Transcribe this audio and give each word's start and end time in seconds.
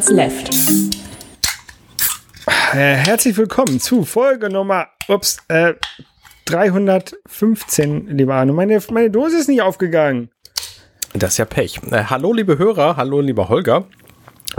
Charles 0.00 0.10
left. 0.10 0.50
Äh, 2.72 2.94
herzlich 2.96 3.36
willkommen 3.36 3.80
zu 3.80 4.04
Folge 4.04 4.48
Nummer 4.48 4.86
ups, 5.08 5.38
äh, 5.48 5.74
315, 6.46 8.06
lieber 8.08 8.34
Arne. 8.34 8.52
Meine, 8.52 8.80
meine 8.90 9.10
Dose 9.10 9.36
ist 9.36 9.48
nicht 9.48 9.60
aufgegangen. 9.60 10.30
Das 11.12 11.32
ist 11.32 11.38
ja 11.38 11.44
Pech. 11.44 11.80
Äh, 11.90 12.04
hallo, 12.04 12.32
liebe 12.32 12.56
Hörer, 12.56 12.96
hallo, 12.96 13.20
lieber 13.20 13.48
Holger. 13.50 13.84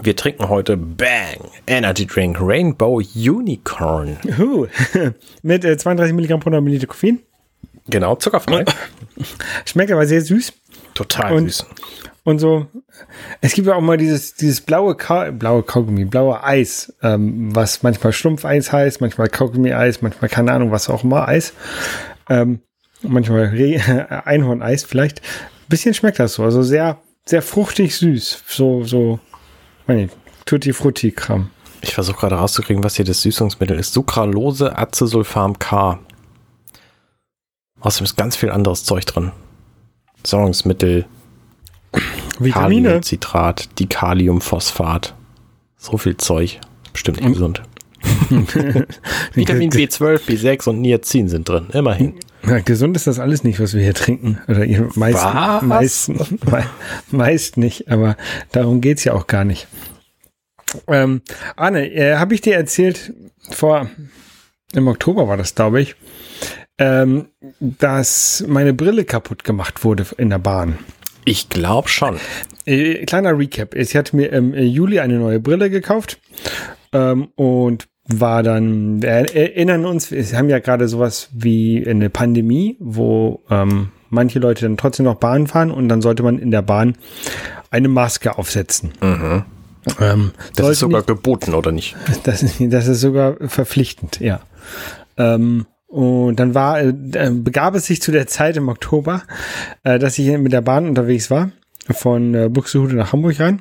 Wir 0.02 0.16
trinken 0.16 0.48
heute 0.48 0.78
Bang 0.78 1.50
Energy 1.66 2.06
Drink 2.06 2.38
Rainbow 2.40 3.02
Unicorn. 3.16 4.18
Huh. 4.38 4.68
Mit 5.42 5.66
äh, 5.66 5.76
32 5.78 6.14
Milligramm 6.14 6.40
pro 6.40 6.50
100 6.50 6.64
Milliliter 6.64 6.88
Koffein. 6.88 7.20
Genau, 7.88 8.16
zuckerfrei. 8.16 8.66
Schmeckt 9.66 9.92
aber 9.92 10.06
sehr 10.06 10.22
süß. 10.22 10.54
Total 10.94 11.34
Und- 11.34 11.48
süß. 11.50 11.66
Und 12.24 12.38
so, 12.40 12.68
es 13.42 13.54
gibt 13.54 13.68
ja 13.68 13.76
auch 13.76 13.82
mal 13.82 13.98
dieses, 13.98 14.36
dieses 14.36 14.62
blaue, 14.62 14.96
Ka 14.96 15.32
blaue 15.32 15.64
Kaugummi, 15.64 16.06
blaue 16.06 16.44
Eis, 16.44 16.94
ähm, 17.02 17.56
was 17.56 17.82
manchmal 17.82 18.14
Schlumpfeis 18.14 18.72
heißt, 18.72 19.02
manchmal 19.02 19.28
Kaugummi-Eis, 19.28 20.04
manchmal 20.04 20.30
keine 20.30 20.52
Ahnung, 20.52 20.72
was 20.72 20.90
auch 20.90 21.04
immer 21.04 21.28
Eis. 21.28 21.54
Ähm, 22.30 22.60
manchmal 23.02 23.46
Re 23.46 24.22
Einhorn-Eis 24.26 24.84
vielleicht. 24.84 25.22
Ein 25.22 25.70
bisschen 25.70 25.96
schmeckt 25.96 26.20
das 26.20 26.36
so, 26.36 26.44
also 26.44 26.62
sehr, 26.62 27.00
sehr 27.26 27.42
fruchtig 27.42 27.96
süß. 27.96 28.44
So, 28.48 28.84
so, 28.84 29.20
meine 29.88 30.10
Tutti 30.46 30.74
Frutti 30.74 31.12
Kram. 31.12 31.50
Ich 31.82 31.96
versuche 31.96 32.20
gerade 32.20 32.36
rauszukriegen, 32.36 32.84
was 32.84 32.96
hier 32.96 33.06
das 33.06 33.24
Süßungsmittel 33.24 33.80
ist. 33.80 33.94
Sucralose 33.94 34.78
Acesulfam 34.78 35.58
K. 35.58 36.00
Außerdem 37.80 38.06
ist 38.06 38.16
ganz 38.16 38.36
viel 38.36 38.52
anderes 38.52 38.84
Zeug 38.84 39.06
drin. 39.06 39.32
Säurungsmittel, 40.24 41.06
Vitamine. 42.40 42.88
Kaliumcitrat, 42.88 43.80
Dikaliumphosphat. 43.80 45.14
So 45.78 45.98
viel 45.98 46.18
Zeug. 46.18 46.60
Bestimmt 46.94 47.22
nicht 47.22 47.34
gesund. 47.34 47.64
Vitamin 49.34 49.70
B12, 49.72 50.22
B6 50.22 50.70
und 50.70 50.82
Niacin 50.82 51.30
sind 51.30 51.48
drin. 51.48 51.68
Immerhin. 51.74 52.16
Ja, 52.46 52.60
gesund 52.60 52.96
ist 52.96 53.08
das 53.08 53.20
alles 53.20 53.44
nicht, 53.44 53.60
was 53.60 53.74
wir 53.74 53.84
hier 53.84 53.94
trinken. 53.94 54.40
Oder 54.48 54.66
ihr 54.66 54.90
meist, 54.96 55.24
meist, 55.62 56.10
me, 56.10 56.66
meist 57.12 57.58
nicht, 57.58 57.92
aber 57.92 58.18
darum 58.52 58.82
geht's 58.82 59.04
ja 59.04 59.14
auch 59.14 59.28
gar 59.28 59.44
nicht. 59.44 59.68
Ähm, 60.88 61.22
Arne, 61.56 61.92
äh, 61.92 62.16
habe 62.16 62.34
ich 62.34 62.42
dir 62.42 62.56
erzählt, 62.56 63.14
vor 63.50 63.90
im 64.74 64.88
Oktober 64.88 65.28
war 65.28 65.38
das, 65.38 65.54
glaube 65.54 65.82
ich, 65.82 65.96
ähm, 66.78 67.28
dass 67.60 68.44
meine 68.48 68.74
Brille 68.74 69.06
kaputt 69.06 69.44
gemacht 69.44 69.84
wurde 69.84 70.06
in 70.18 70.30
der 70.30 70.40
Bahn. 70.40 70.80
Ich 71.26 71.50
glaube 71.50 71.88
schon. 71.90 72.18
Äh, 72.66 73.06
kleiner 73.06 73.38
Recap. 73.38 73.76
Ich 73.76 73.96
hatte 73.96 74.16
mir 74.16 74.32
im 74.32 74.54
Juli 74.54 75.00
eine 75.00 75.18
neue 75.20 75.40
Brille 75.40 75.70
gekauft 75.70 76.20
ähm, 76.94 77.30
und 77.36 77.88
war 78.08 78.44
dann, 78.44 79.02
wir 79.02 79.10
erinnern 79.10 79.86
uns, 79.86 80.12
wir 80.12 80.24
haben 80.38 80.50
ja 80.50 80.60
gerade 80.60 80.88
sowas 80.88 81.30
wie 81.34 81.86
eine 81.88 82.10
Pandemie, 82.10 82.76
wo 82.80 83.42
ähm, 83.50 83.90
manche 84.10 84.40
Leute 84.40 84.66
dann 84.66 84.76
trotzdem 84.78 85.06
noch 85.06 85.16
Bahn 85.16 85.48
fahren 85.48 85.72
und 85.72 85.88
dann 85.88 86.02
sollte 86.02 86.24
man 86.24 86.38
in 86.40 86.52
der 86.52 86.62
Bahn 86.64 86.98
eine 87.70 87.88
Maske 87.88 88.38
aufsetzen. 88.38 88.92
Ähm, 89.02 89.44
Mhm. 89.84 90.32
Das 90.56 90.58
sollte 90.58 90.72
ist 90.74 90.80
sogar 90.80 91.00
nicht- 91.00 91.08
geboten, 91.08 91.54
oder 91.56 91.72
nicht? 91.72 91.96
das, 92.24 92.44
ist- 92.44 92.58
das 92.60 92.88
ist 92.88 93.02
sogar 93.02 93.38
verpflichtend, 93.48 94.20
ja. 94.20 94.42
Ähm, 95.18 95.66
und 95.92 96.38
dann 96.38 96.56
war, 96.56 96.80
äh, 96.80 96.94
begab 97.34 97.76
es 97.76 97.86
sich 97.86 98.02
zu 98.02 98.14
der 98.14 98.26
Zeit 98.26 98.56
im 98.56 98.70
Oktober, 98.70 99.24
äh, 99.84 100.00
dass 100.00 100.18
ich 100.18 100.38
mit 100.38 100.54
der 100.54 100.62
Bahn 100.62 100.88
unterwegs 100.88 101.30
war, 101.30 101.52
von 101.90 102.34
äh, 102.34 102.48
Buxtehude 102.48 102.96
nach 102.96 103.12
Hamburg 103.12 103.38
rein. 103.42 103.60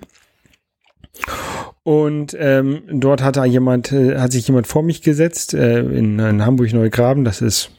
Und 1.82 2.36
ähm, 2.38 2.82
dort 2.88 3.24
hat 3.24 3.44
jemand, 3.46 3.90
äh, 3.90 4.18
hat 4.18 4.30
sich 4.30 4.46
jemand 4.46 4.68
vor 4.68 4.84
mich 4.84 5.02
gesetzt, 5.02 5.54
äh, 5.54 5.80
in, 5.80 6.20
in 6.20 6.46
Hamburg-Neugraben. 6.46 7.24
Das 7.24 7.40
ist 7.42 7.72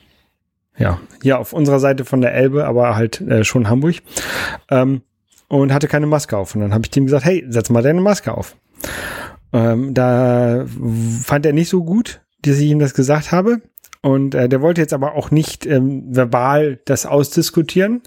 ja 0.77 0.99
hier 1.21 1.39
auf 1.39 1.53
unserer 1.53 1.79
Seite 1.79 2.03
von 2.03 2.19
der 2.19 2.33
Elbe, 2.33 2.65
aber 2.65 2.97
halt 2.97 3.21
äh, 3.21 3.45
schon 3.45 3.69
Hamburg. 3.69 3.97
Ähm, 4.69 5.01
und 5.47 5.73
hatte 5.73 5.87
keine 5.87 6.07
Maske 6.07 6.35
auf. 6.35 6.55
Und 6.55 6.61
dann 6.61 6.73
habe 6.73 6.83
ich 6.85 6.91
dem 6.91 7.05
gesagt, 7.05 7.23
hey, 7.23 7.45
setz 7.47 7.69
mal 7.69 7.83
deine 7.83 8.01
Maske 8.01 8.33
auf. 8.33 8.57
Ähm, 9.53 9.93
da 9.93 10.65
fand 11.23 11.45
er 11.45 11.53
nicht 11.53 11.69
so 11.69 11.85
gut, 11.85 12.21
dass 12.41 12.57
ich 12.57 12.69
ihm 12.69 12.79
das 12.79 12.93
gesagt 12.93 13.31
habe. 13.31 13.61
Und 14.03 14.33
äh, 14.33 14.49
der 14.49 14.61
wollte 14.61 14.81
jetzt 14.81 14.93
aber 14.93 15.13
auch 15.13 15.29
nicht 15.29 15.67
ähm, 15.67 16.03
verbal 16.15 16.79
das 16.85 17.05
ausdiskutieren, 17.05 18.01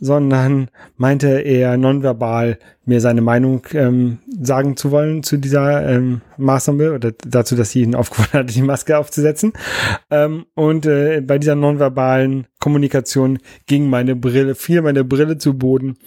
sondern 0.00 0.68
meinte 0.96 1.28
eher 1.28 1.76
nonverbal 1.76 2.58
mir 2.84 3.00
seine 3.00 3.20
Meinung 3.20 3.64
ähm, 3.72 4.18
sagen 4.28 4.76
zu 4.76 4.90
wollen 4.90 5.22
zu 5.22 5.36
dieser 5.36 5.88
ähm, 5.88 6.22
Maßnahme 6.38 6.92
oder 6.92 7.12
dazu, 7.24 7.54
dass 7.54 7.70
sie 7.70 7.82
ihn 7.82 7.94
aufgerufen 7.94 8.32
hatte, 8.32 8.52
die 8.52 8.62
Maske 8.62 8.98
aufzusetzen. 8.98 9.52
Ähm, 10.10 10.46
und 10.54 10.86
äh, 10.86 11.20
bei 11.20 11.38
dieser 11.38 11.54
nonverbalen 11.54 12.48
Kommunikation 12.58 13.38
ging 13.66 13.88
meine 13.88 14.16
Brille, 14.16 14.56
fiel 14.56 14.82
meine 14.82 15.04
Brille 15.04 15.38
zu 15.38 15.56
Boden 15.56 15.98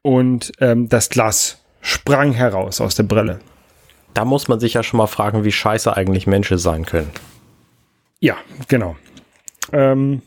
und 0.00 0.52
ähm, 0.60 0.88
das 0.88 1.10
Glas 1.10 1.58
sprang 1.82 2.32
heraus 2.32 2.80
aus 2.80 2.94
der 2.94 3.02
Brille. 3.02 3.40
Da 4.14 4.24
muss 4.24 4.48
man 4.48 4.60
sich 4.60 4.74
ja 4.74 4.82
schon 4.82 4.98
mal 4.98 5.06
fragen, 5.08 5.44
wie 5.44 5.52
scheiße 5.52 5.94
eigentlich 5.94 6.26
Menschen 6.26 6.56
sein 6.56 6.86
können. 6.86 7.10
Ja, 8.22 8.36
genau. 8.68 8.94
Ähm, 9.72 10.22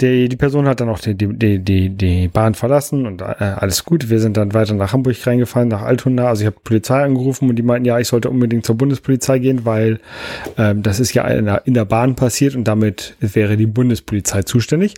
die, 0.00 0.30
die 0.30 0.36
Person 0.36 0.66
hat 0.66 0.80
dann 0.80 0.88
auch 0.88 0.98
die, 0.98 1.14
die, 1.14 1.58
die, 1.58 1.90
die, 1.90 2.28
Bahn 2.28 2.54
verlassen 2.54 3.06
und 3.06 3.20
äh, 3.20 3.24
alles 3.24 3.84
gut. 3.84 4.08
Wir 4.08 4.20
sind 4.20 4.38
dann 4.38 4.54
weiter 4.54 4.72
nach 4.72 4.94
Hamburg 4.94 5.14
reingefahren, 5.26 5.68
nach 5.68 5.82
Altona. 5.82 6.28
Also 6.28 6.40
ich 6.40 6.46
habe 6.46 6.56
Polizei 6.64 7.04
angerufen 7.04 7.50
und 7.50 7.56
die 7.56 7.62
meinten, 7.62 7.84
ja, 7.84 7.98
ich 7.98 8.08
sollte 8.08 8.30
unbedingt 8.30 8.64
zur 8.64 8.76
Bundespolizei 8.76 9.38
gehen, 9.38 9.66
weil 9.66 10.00
ähm, 10.56 10.82
das 10.82 10.98
ist 10.98 11.12
ja 11.12 11.26
in 11.28 11.44
der, 11.44 11.66
in 11.66 11.74
der 11.74 11.84
Bahn 11.84 12.16
passiert 12.16 12.56
und 12.56 12.64
damit 12.64 13.16
wäre 13.20 13.58
die 13.58 13.66
Bundespolizei 13.66 14.42
zuständig. 14.42 14.94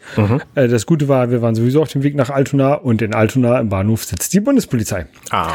Äh, 0.55 0.69
das 0.69 0.87
Gute 0.87 1.09
war, 1.09 1.33
wir 1.33 1.43
waren 1.43 1.57
sowieso 1.57 1.83
auf 1.83 1.89
dem 1.89 2.05
Weg 2.05 2.15
nach 2.15 2.31
Altona 2.31 2.75
und 2.75 3.03
in 3.03 3.15
Altona 3.15 3.59
im 3.59 3.69
Bahnhof 3.69 4.05
sitzt 4.05 4.33
die 4.33 4.41
Bundespolizei. 4.41 5.07
Ah, 5.31 5.51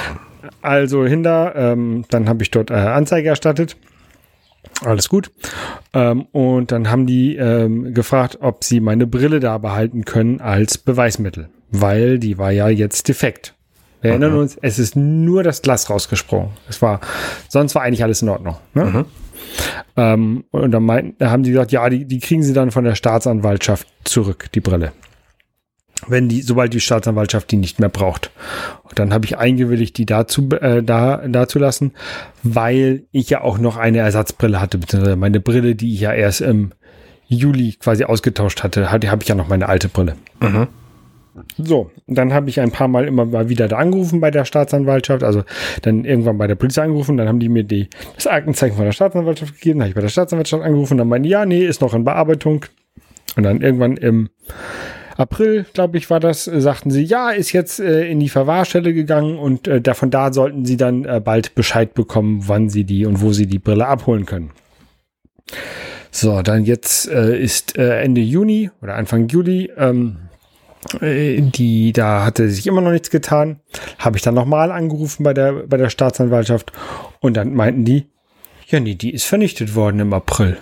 Also 0.61 1.05
hinter, 1.05 1.55
ähm, 1.55 2.03
dann 2.09 2.27
habe 2.27 2.43
ich 2.43 2.51
dort 2.51 2.71
äh, 2.71 2.73
Anzeige 2.73 3.29
erstattet. 3.29 3.77
Alles 4.83 5.09
gut. 5.09 5.31
Ähm, 5.93 6.25
und 6.31 6.71
dann 6.71 6.89
haben 6.89 7.05
die 7.05 7.35
ähm, 7.35 7.93
gefragt, 7.93 8.39
ob 8.41 8.63
sie 8.63 8.79
meine 8.79 9.07
Brille 9.07 9.39
da 9.39 9.57
behalten 9.57 10.05
können 10.05 10.41
als 10.41 10.77
Beweismittel, 10.77 11.49
weil 11.69 12.17
die 12.19 12.37
war 12.37 12.51
ja 12.51 12.67
jetzt 12.67 13.07
defekt. 13.07 13.53
Wir 14.01 14.11
erinnern 14.11 14.33
uns, 14.35 14.57
es 14.59 14.79
ist 14.79 14.95
nur 14.95 15.43
das 15.43 15.61
Glas 15.61 15.89
rausgesprungen. 15.89 16.49
Es 16.67 16.81
war, 16.81 17.01
sonst 17.49 17.75
war 17.75 17.83
eigentlich 17.83 18.03
alles 18.03 18.23
in 18.23 18.29
Ordnung. 18.29 18.57
Ne? 18.73 18.83
Ähm, 19.95 20.43
und 20.49 20.71
dann 20.71 20.83
meinten, 20.83 21.15
da 21.19 21.29
haben 21.29 21.43
die 21.43 21.51
gesagt, 21.51 21.71
ja, 21.71 21.87
die, 21.87 22.05
die 22.05 22.19
kriegen 22.19 22.41
sie 22.41 22.53
dann 22.53 22.71
von 22.71 22.83
der 22.83 22.95
Staatsanwaltschaft 22.95 23.87
zurück, 24.03 24.47
die 24.55 24.59
Brille. 24.59 24.91
Wenn 26.07 26.29
die, 26.29 26.41
sobald 26.41 26.73
die 26.73 26.79
Staatsanwaltschaft 26.79 27.51
die 27.51 27.57
nicht 27.57 27.79
mehr 27.79 27.89
braucht. 27.89 28.31
Und 28.83 28.97
dann 28.97 29.13
habe 29.13 29.25
ich 29.25 29.37
eingewilligt, 29.37 29.97
die 29.97 30.05
dazu, 30.05 30.49
äh, 30.49 30.81
da, 30.81 31.17
dazu 31.27 31.59
lassen, 31.59 31.91
weil 32.43 33.03
ich 33.11 33.29
ja 33.29 33.41
auch 33.41 33.59
noch 33.59 33.77
eine 33.77 33.99
Ersatzbrille 33.99 34.59
hatte, 34.59 34.77
beziehungsweise 34.77 35.15
meine 35.15 35.39
Brille, 35.39 35.75
die 35.75 35.93
ich 35.93 36.01
ja 36.01 36.11
erst 36.11 36.41
im 36.41 36.71
Juli 37.27 37.75
quasi 37.79 38.03
ausgetauscht 38.03 38.63
hatte, 38.63 38.91
hatte 38.91 39.11
habe 39.11 39.23
ich 39.23 39.29
ja 39.29 39.35
noch 39.35 39.47
meine 39.47 39.69
alte 39.69 39.89
Brille. 39.89 40.15
So, 41.57 41.91
dann 42.07 42.33
habe 42.33 42.49
ich 42.49 42.59
ein 42.59 42.71
paar 42.71 42.89
Mal 42.89 43.05
immer 43.05 43.25
mal 43.25 43.47
wieder 43.47 43.69
da 43.69 43.77
angerufen 43.77 44.19
bei 44.19 44.31
der 44.31 44.43
Staatsanwaltschaft, 44.43 45.23
also 45.23 45.43
dann 45.81 46.03
irgendwann 46.03 46.37
bei 46.37 46.47
der 46.47 46.55
Polizei 46.55 46.83
angerufen, 46.83 47.15
dann 47.15 47.29
haben 47.29 47.39
die 47.39 47.47
mir 47.47 47.63
die, 47.63 47.89
das 48.15 48.27
Aktenzeichen 48.27 48.75
von 48.75 48.83
der 48.85 48.91
Staatsanwaltschaft 48.91 49.53
gegeben, 49.53 49.79
dann 49.79 49.83
habe 49.85 49.89
ich 49.89 49.95
bei 49.95 50.01
der 50.01 50.09
Staatsanwaltschaft 50.09 50.63
angerufen, 50.63 50.97
dann 50.97 51.07
meinen 51.07 51.23
die, 51.23 51.29
ja, 51.29 51.45
nee, 51.45 51.65
ist 51.65 51.81
noch 51.81 51.93
in 51.93 52.03
Bearbeitung. 52.03 52.65
Und 53.37 53.43
dann 53.43 53.61
irgendwann 53.61 53.95
im 53.95 54.29
April, 55.21 55.65
glaube 55.73 55.97
ich, 55.97 56.09
war 56.09 56.19
das, 56.19 56.47
äh, 56.47 56.59
sagten 56.59 56.91
sie, 56.91 57.03
ja, 57.03 57.29
ist 57.29 57.53
jetzt 57.53 57.79
äh, 57.79 58.07
in 58.07 58.19
die 58.19 58.29
Verwahrstelle 58.29 58.93
gegangen 58.93 59.37
und 59.37 59.67
äh, 59.67 59.79
da, 59.79 59.93
von 59.93 60.11
da 60.11 60.33
sollten 60.33 60.65
sie 60.65 60.77
dann 60.77 61.05
äh, 61.05 61.21
bald 61.23 61.55
Bescheid 61.55 61.93
bekommen, 61.93 62.43
wann 62.47 62.69
sie 62.69 62.83
die 62.83 63.05
und 63.05 63.21
wo 63.21 63.31
sie 63.31 63.47
die 63.47 63.59
Brille 63.59 63.87
abholen 63.87 64.25
können. 64.25 64.51
So, 66.11 66.41
dann 66.41 66.65
jetzt 66.65 67.09
äh, 67.09 67.39
ist 67.39 67.77
äh, 67.77 68.01
Ende 68.01 68.21
Juni 68.21 68.69
oder 68.81 68.95
Anfang 68.95 69.29
Juli, 69.29 69.71
ähm, 69.77 70.17
äh, 70.99 71.39
die, 71.41 71.93
da 71.93 72.25
hatte 72.25 72.49
sich 72.49 72.67
immer 72.67 72.81
noch 72.81 72.91
nichts 72.91 73.09
getan. 73.09 73.61
Habe 73.97 74.17
ich 74.17 74.23
dann 74.23 74.33
nochmal 74.35 74.71
angerufen 74.71 75.23
bei 75.23 75.33
der, 75.33 75.53
bei 75.67 75.77
der 75.77 75.89
Staatsanwaltschaft 75.89 76.73
und 77.19 77.37
dann 77.37 77.53
meinten 77.53 77.85
die, 77.85 78.07
ja, 78.67 78.79
nee, 78.79 78.95
die 78.95 79.13
ist 79.13 79.25
vernichtet 79.25 79.75
worden 79.75 79.99
im 79.99 80.13
April. 80.13 80.57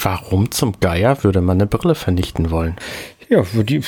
Warum 0.00 0.50
zum 0.50 0.78
Geier 0.80 1.22
würde 1.24 1.40
man 1.40 1.58
eine 1.58 1.66
Brille 1.66 1.94
vernichten 1.94 2.50
wollen? 2.50 2.76
Ja, 3.28 3.44
die 3.54 3.82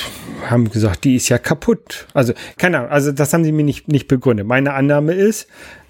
haben 0.49 0.69
gesagt, 0.69 1.03
die 1.03 1.15
ist 1.15 1.29
ja 1.29 1.37
kaputt. 1.37 2.07
Also, 2.13 2.33
keine 2.57 2.79
Ahnung, 2.79 2.91
also 2.91 3.11
das 3.11 3.33
haben 3.33 3.43
sie 3.43 3.51
mir 3.51 3.63
nicht, 3.63 3.87
nicht 3.87 4.07
begründet. 4.07 4.47
Meine 4.47 4.73
Annahme 4.73 5.13
ist, 5.13 5.47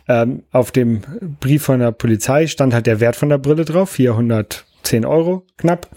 ähm, 0.08 0.44
auf 0.52 0.72
dem 0.72 1.02
Brief 1.40 1.64
von 1.64 1.80
der 1.80 1.92
Polizei 1.92 2.48
stand 2.48 2.74
halt 2.74 2.86
der 2.86 3.00
Wert 3.00 3.16
von 3.16 3.30
der 3.30 3.38
Brille 3.38 3.66
drauf, 3.66 3.92
410 3.92 5.06
Euro 5.06 5.46
knapp. 5.58 5.90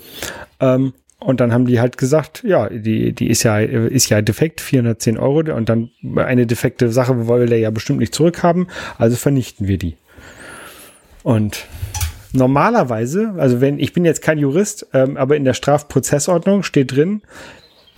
Ähm, 0.60 0.92
Und 1.20 1.40
dann 1.40 1.52
haben 1.52 1.66
die 1.66 1.80
halt 1.80 1.98
gesagt, 1.98 2.44
ja, 2.44 2.68
die, 2.68 3.12
die 3.12 3.26
ist 3.28 3.42
ja, 3.42 3.58
ist 3.58 4.08
ja 4.08 4.22
defekt, 4.22 4.60
410 4.60 5.18
Euro. 5.18 5.52
Und 5.52 5.68
dann 5.68 5.90
eine 6.14 6.46
defekte 6.46 6.92
Sache 6.92 7.26
wollen 7.26 7.50
wir 7.50 7.58
ja 7.58 7.70
bestimmt 7.70 7.98
nicht 7.98 8.14
zurückhaben. 8.14 8.68
Also 8.98 9.16
vernichten 9.16 9.66
wir 9.66 9.78
die. 9.78 9.96
Und 11.24 11.66
normalerweise, 12.32 13.34
also 13.38 13.60
wenn, 13.60 13.78
ich 13.78 13.92
bin 13.92 14.04
jetzt 14.04 14.22
kein 14.22 14.38
Jurist, 14.38 14.86
ähm, 14.92 15.16
aber 15.16 15.36
in 15.36 15.44
der 15.44 15.54
Strafprozessordnung 15.54 16.62
steht 16.62 16.94
drin, 16.94 17.22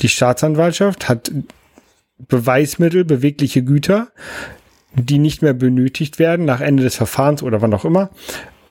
die 0.00 0.08
Staatsanwaltschaft 0.08 1.08
hat 1.08 1.32
Beweismittel, 2.18 3.04
bewegliche 3.04 3.62
Güter, 3.62 4.08
die 4.94 5.18
nicht 5.18 5.42
mehr 5.42 5.54
benötigt 5.54 6.18
werden 6.18 6.44
nach 6.44 6.60
Ende 6.60 6.82
des 6.82 6.96
Verfahrens 6.96 7.42
oder 7.42 7.62
wann 7.62 7.74
auch 7.74 7.84
immer, 7.84 8.10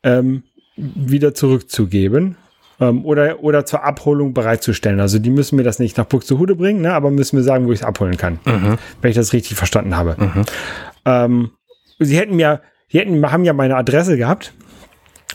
ähm, 0.03 0.43
wieder 0.75 1.33
zurückzugeben 1.33 2.37
ähm, 2.79 3.05
oder, 3.05 3.43
oder 3.43 3.65
zur 3.65 3.83
Abholung 3.83 4.33
bereitzustellen. 4.33 4.99
Also 4.99 5.19
die 5.19 5.29
müssen 5.29 5.55
mir 5.55 5.63
das 5.63 5.79
nicht 5.79 5.97
nach 5.97 6.05
Buxtehude 6.05 6.55
bringen, 6.55 6.81
ne, 6.81 6.93
aber 6.93 7.11
müssen 7.11 7.37
mir 7.37 7.43
sagen, 7.43 7.67
wo 7.67 7.71
ich 7.71 7.79
es 7.79 7.85
abholen 7.85 8.17
kann, 8.17 8.39
mhm. 8.45 8.77
wenn 9.01 9.09
ich 9.09 9.15
das 9.15 9.33
richtig 9.33 9.57
verstanden 9.57 9.95
habe. 9.95 10.15
Mhm. 10.17 10.45
Ähm, 11.05 11.51
sie 11.99 12.17
hätten 12.17 12.35
mir, 12.35 12.61
sie 12.89 12.99
hätten, 12.99 13.31
haben 13.31 13.45
ja 13.45 13.53
meine 13.53 13.75
Adresse 13.75 14.17
gehabt 14.17 14.53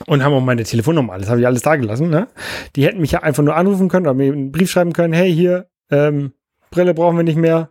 und 0.06 0.24
haben 0.24 0.32
auch 0.32 0.40
meine 0.40 0.64
Telefonnummer, 0.64 1.12
alles 1.12 1.28
habe 1.28 1.40
ich 1.40 1.46
alles 1.46 1.62
da 1.62 1.76
gelassen. 1.76 2.10
Ne? 2.10 2.28
Die 2.76 2.84
hätten 2.84 3.00
mich 3.00 3.12
ja 3.12 3.22
einfach 3.22 3.42
nur 3.42 3.56
anrufen 3.56 3.88
können 3.88 4.06
oder 4.06 4.14
mir 4.14 4.32
einen 4.32 4.52
Brief 4.52 4.70
schreiben 4.70 4.92
können, 4.92 5.12
hey, 5.12 5.32
hier, 5.32 5.68
ähm, 5.90 6.32
Brille 6.70 6.94
brauchen 6.94 7.16
wir 7.16 7.24
nicht 7.24 7.38
mehr, 7.38 7.70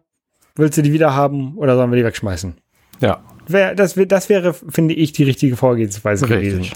willst 0.55 0.77
du 0.77 0.81
die 0.81 0.93
wieder 0.93 1.15
haben 1.15 1.57
oder 1.57 1.75
sollen 1.75 1.91
wir 1.91 1.97
die 1.97 2.05
wegschmeißen? 2.05 2.55
Ja. 3.01 3.23
Wär, 3.47 3.75
das, 3.75 3.95
das 4.07 4.29
wäre, 4.29 4.53
finde 4.53 4.93
ich, 4.93 5.11
die 5.11 5.23
richtige 5.23 5.57
Vorgehensweise 5.57 6.29
Richtig. 6.29 6.53
gewesen. 6.53 6.71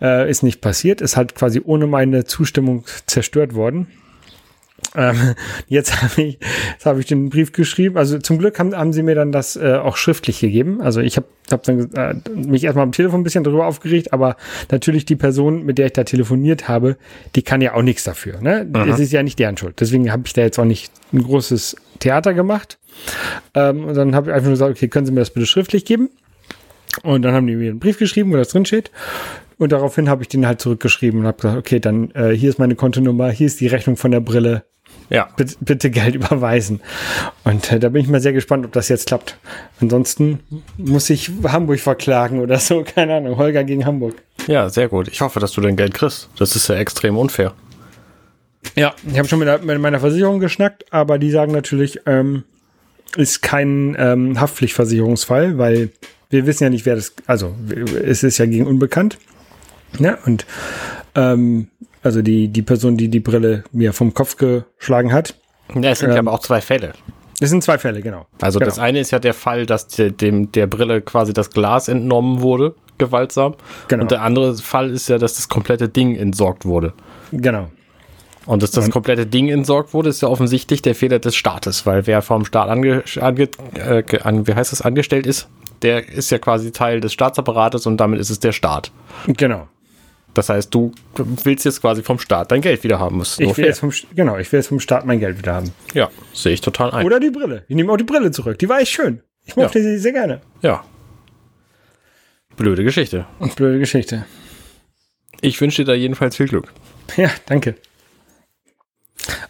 Äh, 0.00 0.28
ist 0.30 0.42
nicht 0.42 0.60
passiert, 0.60 1.00
ist 1.00 1.16
halt 1.16 1.34
quasi 1.34 1.62
ohne 1.64 1.86
meine 1.86 2.24
Zustimmung 2.24 2.84
zerstört 3.06 3.54
worden. 3.54 3.86
Ähm, 4.94 5.34
jetzt 5.68 6.02
habe 6.02 6.22
ich, 6.22 6.38
jetzt 6.72 6.86
hab 6.86 6.98
ich 6.98 7.06
den 7.06 7.30
Brief 7.30 7.52
geschrieben. 7.52 7.96
Also 7.96 8.18
zum 8.18 8.38
Glück 8.38 8.58
haben, 8.58 8.76
haben 8.76 8.92
sie 8.92 9.02
mir 9.02 9.14
dann 9.14 9.32
das 9.32 9.56
äh, 9.56 9.74
auch 9.74 9.96
schriftlich 9.96 10.40
gegeben. 10.40 10.80
Also 10.80 11.00
ich 11.00 11.16
habe 11.16 11.26
hab 11.50 11.62
dann 11.62 11.90
äh, 11.94 12.14
mich 12.34 12.64
erstmal 12.64 12.84
am 12.84 12.92
Telefon 12.92 13.20
ein 13.20 13.24
bisschen 13.24 13.44
darüber 13.44 13.66
aufgeregt, 13.66 14.12
aber 14.12 14.36
natürlich 14.70 15.04
die 15.04 15.16
Person, 15.16 15.64
mit 15.64 15.78
der 15.78 15.86
ich 15.86 15.92
da 15.92 16.04
telefoniert 16.04 16.68
habe, 16.68 16.96
die 17.34 17.42
kann 17.42 17.60
ja 17.60 17.74
auch 17.74 17.82
nichts 17.82 18.04
dafür. 18.04 18.40
Ne? 18.40 18.66
Es 18.88 18.98
ist 18.98 19.12
ja 19.12 19.22
nicht 19.22 19.38
deren 19.38 19.56
Schuld. 19.56 19.80
Deswegen 19.80 20.10
habe 20.12 20.22
ich 20.26 20.32
da 20.32 20.42
jetzt 20.42 20.58
auch 20.58 20.64
nicht 20.64 20.92
ein 21.12 21.22
großes 21.22 21.76
Theater 21.98 22.34
gemacht. 22.34 22.78
Ähm, 23.54 23.84
und 23.84 23.94
dann 23.94 24.14
habe 24.14 24.30
ich 24.30 24.34
einfach 24.34 24.46
nur 24.46 24.54
gesagt, 24.54 24.76
okay, 24.76 24.88
können 24.88 25.06
Sie 25.06 25.12
mir 25.12 25.20
das 25.20 25.30
bitte 25.30 25.46
schriftlich 25.46 25.84
geben? 25.84 26.10
Und 27.02 27.22
dann 27.22 27.34
haben 27.34 27.46
die 27.46 27.56
mir 27.56 27.70
einen 27.70 27.80
Brief 27.80 27.98
geschrieben, 27.98 28.32
wo 28.32 28.36
das 28.36 28.48
drin 28.48 28.66
steht. 28.66 28.90
Und 29.58 29.72
daraufhin 29.72 30.08
habe 30.08 30.22
ich 30.22 30.28
den 30.28 30.46
halt 30.46 30.60
zurückgeschrieben 30.60 31.20
und 31.20 31.26
habe 31.26 31.36
gesagt, 31.36 31.58
okay, 31.58 31.80
dann 31.80 32.10
äh, 32.12 32.30
hier 32.30 32.50
ist 32.50 32.58
meine 32.58 32.74
Kontonummer, 32.74 33.30
hier 33.30 33.46
ist 33.46 33.60
die 33.60 33.68
Rechnung 33.68 33.96
von 33.96 34.10
der 34.10 34.20
Brille. 34.20 34.64
Ja. 35.10 35.28
Bitte, 35.36 35.56
bitte 35.60 35.90
Geld 35.90 36.14
überweisen. 36.14 36.80
Und 37.44 37.70
äh, 37.72 37.78
da 37.78 37.88
bin 37.88 38.02
ich 38.02 38.08
mal 38.08 38.20
sehr 38.20 38.32
gespannt, 38.32 38.64
ob 38.64 38.72
das 38.72 38.88
jetzt 38.88 39.06
klappt. 39.06 39.36
Ansonsten 39.80 40.40
muss 40.76 41.10
ich 41.10 41.30
Hamburg 41.44 41.80
verklagen 41.80 42.40
oder 42.40 42.58
so. 42.58 42.84
Keine 42.94 43.16
Ahnung. 43.16 43.36
Holger 43.36 43.64
gegen 43.64 43.84
Hamburg. 43.84 44.14
Ja, 44.46 44.68
sehr 44.68 44.88
gut. 44.88 45.08
Ich 45.08 45.20
hoffe, 45.20 45.40
dass 45.40 45.52
du 45.52 45.60
dein 45.60 45.76
Geld 45.76 45.94
kriegst. 45.94 46.28
Das 46.38 46.56
ist 46.56 46.68
ja 46.68 46.76
extrem 46.76 47.16
unfair. 47.16 47.52
Ja, 48.76 48.94
ich 49.10 49.18
habe 49.18 49.28
schon 49.28 49.38
mit, 49.38 49.64
mit, 49.64 49.78
meiner 49.80 50.00
Versicherung 50.00 50.38
geschnackt, 50.38 50.84
aber 50.92 51.18
die 51.18 51.30
sagen 51.30 51.52
natürlich, 51.52 52.00
ähm, 52.06 52.44
ist 53.16 53.42
kein 53.42 53.96
ähm, 53.98 54.40
Haftpflichtversicherungsfall, 54.40 55.58
weil 55.58 55.90
wir 56.30 56.46
wissen 56.46 56.64
ja 56.64 56.70
nicht, 56.70 56.86
wer 56.86 56.94
das, 56.94 57.12
also 57.26 57.54
es 58.02 58.22
ist 58.22 58.38
ja 58.38 58.46
gegen 58.46 58.66
unbekannt. 58.66 59.18
Ja, 59.98 60.16
und 60.24 60.46
ähm, 61.14 61.68
also 62.02 62.22
die, 62.22 62.48
die 62.48 62.62
Person, 62.62 62.96
die 62.96 63.08
die 63.08 63.20
Brille 63.20 63.64
mir 63.72 63.92
vom 63.92 64.14
Kopf 64.14 64.36
geschlagen 64.36 65.12
hat. 65.12 65.34
Ja, 65.74 65.90
es 65.90 66.00
sind 66.00 66.10
ähm, 66.10 66.16
ja 66.16 66.20
aber 66.20 66.32
auch 66.32 66.40
zwei 66.40 66.60
Fälle. 66.60 66.92
Es 67.40 67.50
sind 67.50 67.62
zwei 67.64 67.78
Fälle, 67.78 68.02
genau. 68.02 68.26
Also 68.40 68.58
genau. 68.58 68.68
das 68.68 68.78
eine 68.78 69.00
ist 69.00 69.10
ja 69.10 69.18
der 69.18 69.34
Fall, 69.34 69.66
dass 69.66 69.88
der, 69.88 70.10
dem 70.10 70.52
der 70.52 70.66
Brille 70.66 71.00
quasi 71.00 71.32
das 71.32 71.50
Glas 71.50 71.88
entnommen 71.88 72.40
wurde, 72.40 72.74
gewaltsam. 72.98 73.54
Genau. 73.88 74.02
Und 74.02 74.10
der 74.10 74.22
andere 74.22 74.54
Fall 74.56 74.90
ist 74.90 75.08
ja, 75.08 75.18
dass 75.18 75.34
das 75.34 75.48
komplette 75.48 75.88
Ding 75.88 76.14
entsorgt 76.14 76.64
wurde. 76.64 76.92
Genau. 77.32 77.68
Und 78.44 78.62
dass 78.62 78.72
das 78.72 78.90
komplette 78.90 79.26
Ding 79.26 79.48
entsorgt 79.48 79.94
wurde, 79.94 80.08
ist 80.08 80.20
ja 80.20 80.28
offensichtlich 80.28 80.82
der 80.82 80.96
Fehler 80.96 81.20
des 81.20 81.36
Staates, 81.36 81.86
weil 81.86 82.06
wer 82.06 82.22
vom 82.22 82.44
Staat 82.44 82.68
ange, 82.68 83.04
ange, 83.20 83.48
äh, 83.74 84.02
an, 84.22 84.46
wie 84.46 84.54
heißt 84.54 84.72
das, 84.72 84.82
angestellt 84.82 85.26
ist, 85.26 85.48
der 85.82 86.08
ist 86.08 86.30
ja 86.30 86.38
quasi 86.38 86.72
Teil 86.72 87.00
des 87.00 87.12
Staatsapparates 87.12 87.86
und 87.86 87.98
damit 87.98 88.20
ist 88.20 88.30
es 88.30 88.40
der 88.40 88.52
Staat. 88.52 88.90
Genau. 89.26 89.68
Das 90.34 90.48
heißt, 90.48 90.74
du 90.74 90.92
willst 91.14 91.64
jetzt 91.64 91.80
quasi 91.82 92.02
vom 92.02 92.18
Staat 92.18 92.50
dein 92.52 92.62
Geld 92.62 92.82
wieder 92.84 92.98
haben. 92.98 93.20
Ist 93.20 93.38
ich 93.38 93.56
will 93.56 93.66
jetzt 93.66 93.80
vom, 93.80 93.92
genau, 94.14 94.38
ich 94.38 94.50
will 94.50 94.60
jetzt 94.60 94.68
vom 94.68 94.80
Staat 94.80 95.04
mein 95.04 95.20
Geld 95.20 95.38
wieder 95.38 95.54
haben. 95.54 95.72
Ja, 95.92 96.10
sehe 96.32 96.54
ich 96.54 96.60
total 96.62 96.90
ein. 96.90 97.04
Oder 97.04 97.20
die 97.20 97.30
Brille. 97.30 97.64
Ich 97.68 97.76
nehme 97.76 97.92
auch 97.92 97.98
die 97.98 98.04
Brille 98.04 98.30
zurück. 98.30 98.58
Die 98.58 98.68
war 98.68 98.80
echt 98.80 98.92
schön. 98.92 99.22
Ich 99.44 99.56
mochte 99.56 99.78
ja. 99.78 99.84
sie 99.84 99.98
sehr 99.98 100.12
gerne. 100.12 100.40
Ja. 100.62 100.84
Blöde 102.56 102.84
Geschichte. 102.84 103.26
Und 103.38 103.56
blöde 103.56 103.78
Geschichte. 103.78 104.24
Ich 105.40 105.60
wünsche 105.60 105.82
dir 105.82 105.92
da 105.92 105.94
jedenfalls 105.94 106.36
viel 106.36 106.48
Glück. 106.48 106.72
Ja, 107.16 107.30
danke. 107.46 107.74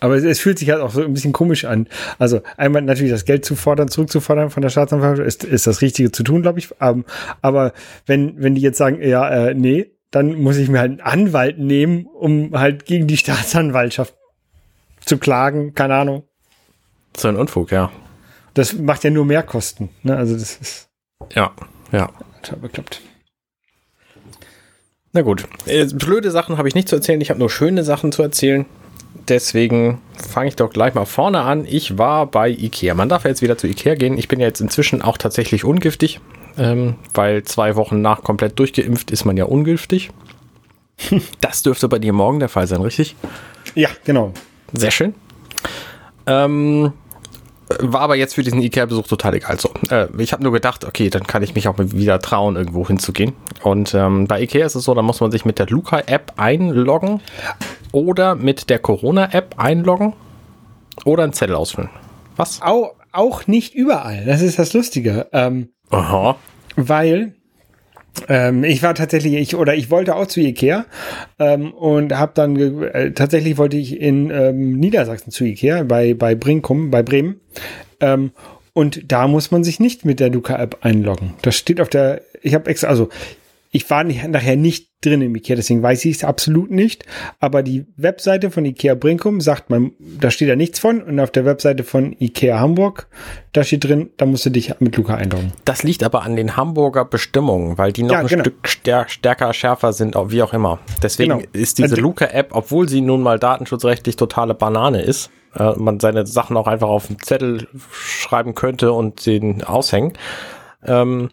Aber 0.01 0.17
es, 0.17 0.25
es, 0.25 0.41
fühlt 0.41 0.59
sich 0.59 0.71
halt 0.71 0.81
auch 0.81 0.91
so 0.91 1.03
ein 1.03 1.15
bisschen 1.15 1.33
komisch 1.33 1.65
an. 1.65 1.89
Also 2.19 2.41
einmal 2.57 2.83
natürlich 2.83 3.13
das 3.13 3.25
Geld 3.25 3.45
zu 3.45 3.55
fordern, 3.57 3.89
zurückzufordern 3.89 4.51
von 4.51 4.63
der 4.63 4.71
Staatsanwaltschaft 4.71 5.27
ist, 5.27 5.45
ist 5.45 5.67
das 5.67 5.81
Richtige 5.81 6.11
zu 6.13 6.23
tun, 6.23 6.43
glaube 6.43 6.59
ich. 6.59 6.69
Um, 6.81 7.05
aber 7.41 7.73
wenn, 8.07 8.43
wenn 8.43 8.55
die 8.55 8.61
jetzt 8.61 8.79
sagen, 8.79 9.01
ja, 9.03 9.29
äh, 9.49 9.55
nee, 9.55 9.91
dann 10.13 10.41
muss 10.41 10.59
ich 10.59 10.69
mir 10.69 10.79
halt 10.79 10.91
einen 10.91 11.01
Anwalt 11.01 11.59
nehmen, 11.59 12.07
um 12.07 12.53
halt 12.53 12.85
gegen 12.85 13.09
die 13.09 13.17
Staatsanwaltschaft 13.17 14.15
zu 15.05 15.19
klagen, 15.19 15.75
keine 15.75 15.97
Ahnung. 15.97 16.23
So 17.17 17.29
ein 17.29 17.37
Unfug, 17.37 17.73
ja. 17.73 17.91
Das 18.55 18.75
macht 18.75 19.03
ja 19.05 19.11
nur 19.11 19.25
mehr 19.25 19.43
Kosten, 19.43 19.89
ne? 20.03 20.17
Also 20.17 20.35
das 20.35 20.57
ist. 20.57 20.89
Ja, 21.35 21.53
ja. 21.91 22.11
Total 22.43 22.61
bekloppt. 22.61 23.01
Na 25.13 25.23
gut. 25.23 25.49
Äh, 25.67 25.87
blöde 25.87 26.31
Sachen 26.31 26.59
habe 26.59 26.69
ich 26.69 26.75
nicht 26.75 26.89
zu 26.89 26.97
erzählen, 26.97 27.21
ich 27.21 27.31
habe 27.31 27.41
nur 27.41 27.51
schöne 27.51 27.83
Sachen 27.83 28.13
zu 28.13 28.23
erzählen. 28.23 28.67
Deswegen 29.29 30.01
fange 30.15 30.49
ich 30.49 30.57
doch 30.57 30.71
gleich 30.71 30.95
mal 30.95 31.05
vorne 31.07 31.41
an. 31.41 31.65
Ich 31.65 31.97
war 31.97 32.27
bei 32.27 32.51
Ikea. 32.51 32.95
Man 32.95 33.09
darf 33.09 33.25
ja 33.25 33.31
jetzt 33.31 33.43
wieder 33.43 33.57
zu 33.57 33.67
Ikea 33.67 33.95
gehen. 33.95 34.19
Ich 34.19 34.29
bin 34.29 34.41
ja 34.41 34.47
jetzt 34.47 34.61
inzwischen 34.61 35.01
auch 35.01 35.17
tatsächlich 35.17 35.65
ungiftig 35.65 36.21
ähm, 36.59 36.97
weil 37.15 37.43
zwei 37.45 37.77
Wochen 37.77 38.01
nach 38.01 38.23
komplett 38.23 38.59
durchgeimpft 38.59 39.11
ist 39.11 39.25
man 39.25 39.37
ja 39.37 39.45
ungültig. 39.45 40.11
das 41.41 41.63
dürfte 41.63 41.89
bei 41.89 41.99
dir 41.99 42.13
morgen 42.13 42.39
der 42.39 42.49
Fall 42.49 42.67
sein, 42.67 42.83
richtig? 42.83 43.17
Ja, 43.75 43.89
genau. 44.05 44.33
Sehr 44.73 44.91
schön. 44.91 45.15
Ähm, 46.27 46.93
war 47.81 48.03
aber 48.03 48.17
jetzt 48.17 48.35
für 48.35 48.43
diesen 48.43 48.61
Ikea-Besuch 48.61 49.07
total 49.07 49.35
egal. 49.35 49.59
So, 49.59 49.71
äh, 49.91 50.09
ich 50.19 50.33
habe 50.33 50.43
nur 50.43 50.53
gedacht, 50.53 50.85
okay, 50.85 51.11
dann 51.11 51.27
kann 51.27 51.43
ich 51.43 51.55
mich 51.55 51.69
auch 51.69 51.77
wieder 51.79 52.19
trauen, 52.19 52.57
irgendwo 52.57 52.87
hinzugehen. 52.87 53.33
Und 53.63 53.95
ähm, 53.95 54.27
bei 54.27 54.43
Ikea 54.43 54.67
ist 54.67 54.75
es 54.75 54.85
so, 54.85 54.95
da 54.95 55.03
muss 55.03 55.21
man 55.21 55.31
sich 55.31 55.45
mit 55.45 55.59
der 55.59 55.67
Luca-App 55.67 56.35
einloggen 56.37 57.21
oder 57.93 58.35
mit 58.35 58.71
der 58.71 58.79
Corona-App 58.79 59.55
einloggen 59.57 60.15
oder 61.05 61.25
einen 61.25 61.33
Zettel 61.33 61.57
ausfüllen. 61.57 61.91
Was? 62.37 62.61
Auch, 62.63 62.95
auch 63.13 63.47
nicht 63.47 63.75
überall. 63.75 64.25
Das 64.25 64.43
ist 64.43 64.59
das 64.59 64.73
Lustige. 64.73 65.29
Ähm, 65.33 65.71
Aha. 65.93 66.37
Weil 66.77 67.35
ähm, 68.29 68.65
ich 68.65 68.83
war 68.83 68.95
tatsächlich, 68.95 69.35
ich 69.35 69.55
oder 69.55 69.75
ich 69.75 69.91
wollte 69.91 70.17
auch 70.17 70.27
zu 70.27 70.41
Ikea 70.41 70.85
ähm, 71.39 71.73
und 71.73 72.19
habe 72.19 72.33
dann 72.35 72.57
äh, 72.57 73.13
tatsächlich 73.13 73.57
wollte 73.57 73.77
ich 73.77 74.01
in 74.01 74.31
ähm, 74.31 74.73
Niedersachsen 74.79 75.31
zu 75.31 75.45
Ikea 75.45 75.85
bei 75.85 76.15
bei 76.15 76.35
Brinkum 76.35 76.91
bei 76.91 77.03
Bremen 77.03 77.41
ähm, 78.01 78.33
und 78.75 79.13
da 79.13 79.29
muss 79.29 79.51
man 79.51 79.65
sich 79.65 79.81
nicht 79.81 80.05
mit 80.05 80.19
der 80.19 80.31
Luca 80.31 80.57
App 80.61 80.79
einloggen. 80.81 81.35
Das 81.43 81.57
steht 81.57 81.81
auf 81.81 81.89
der. 81.89 82.23
Ich 82.43 82.55
habe 82.55 82.71
extra 82.71 82.89
also 82.89 83.11
ich 83.75 83.89
war 83.89 84.05
nachher 84.05 84.57
nicht 84.57 84.91
drin 85.01 85.23
im 85.23 85.35
Ikea, 85.35 85.57
deswegen 85.57 85.83
weiß 85.83 86.05
ich 86.05 86.17
es 86.17 86.25
absolut 86.25 86.71
nicht. 86.71 87.07
Aber 87.41 87.63
die 87.63 87.87
Webseite 87.97 88.51
von 88.51 88.67
Ikea 88.67 88.95
Brinkum 88.95 89.41
sagt 89.41 89.71
man, 89.71 89.93
da 89.99 90.31
steht 90.31 90.51
da 90.51 90.57
nichts 90.57 90.79
von. 90.79 91.03
Und 91.03 91.19
auf 91.19 91.31
der 91.31 91.47
Webseite 91.47 91.83
von 91.83 92.15
Ikea 92.21 92.61
Hamburg, 92.61 93.09
da 93.53 93.65
steht 93.65 93.85
drin, 93.85 94.11
da 94.19 94.27
musst 94.27 94.45
du 94.45 94.51
dich 94.51 94.79
mit 94.79 94.95
Luca 94.99 95.15
einloggen. 95.15 95.55
Das 95.65 95.85
liegt 95.85 96.05
aber 96.05 96.23
an 96.23 96.37
den 96.37 96.55
Hamburger 96.55 97.07
Bestimmungen, 97.07 97.79
weil 97.79 97.93
die 97.93 98.03
noch 98.03 98.13
ja, 98.13 98.19
ein 98.19 98.27
genau. 98.27 98.43
Stück 98.43 98.69
stär 98.69 99.09
stärker, 99.09 99.55
schärfer 99.55 99.95
sind, 99.95 100.17
wie 100.17 100.43
auch 100.43 100.53
immer. 100.53 100.79
Deswegen 101.03 101.39
genau. 101.39 101.51
ist 101.55 101.79
diese 101.79 101.95
also, 101.95 102.03
Luca-App, 102.03 102.51
obwohl 102.53 102.91
sie 102.91 103.01
nun 103.01 103.23
mal 103.23 103.39
datenschutzrechtlich 103.39 104.17
totale 104.17 104.53
Banane 104.53 105.01
ist, 105.01 105.31
äh, 105.57 105.73
man 105.77 105.99
seine 105.99 106.27
Sachen 106.27 106.59
auch 106.59 106.67
einfach 106.67 106.89
auf 106.89 107.09
einen 107.09 107.21
Zettel 107.21 107.69
schreiben 107.91 108.55
könnte 108.55 108.93
und 108.93 109.25
den 109.25 109.65
aushängen, 109.65 110.13
ähm, 110.85 111.31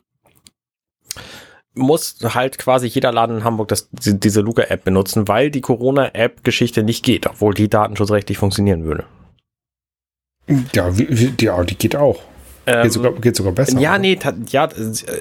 muss 1.79 2.17
halt 2.23 2.57
quasi 2.57 2.87
jeder 2.87 3.11
Laden 3.11 3.37
in 3.37 3.43
Hamburg 3.43 3.69
das, 3.69 3.89
diese 3.91 4.41
Luca-App 4.41 4.83
benutzen, 4.83 5.27
weil 5.27 5.49
die 5.49 5.61
Corona-App-Geschichte 5.61 6.83
nicht 6.83 7.03
geht, 7.03 7.27
obwohl 7.27 7.53
die 7.53 7.69
datenschutzrechtlich 7.69 8.37
funktionieren 8.37 8.83
würde. 8.83 9.05
Ja, 10.73 10.91
ja, 11.39 11.63
die 11.63 11.75
geht 11.75 11.95
auch. 11.95 12.21
Ähm, 12.65 12.83
geht, 12.83 12.93
sogar, 12.93 13.13
geht 13.13 13.35
sogar 13.35 13.53
besser. 13.53 13.79
Ja, 13.79 13.91
oder? 13.91 13.99
nee, 13.99 14.19
ja, 14.49 14.69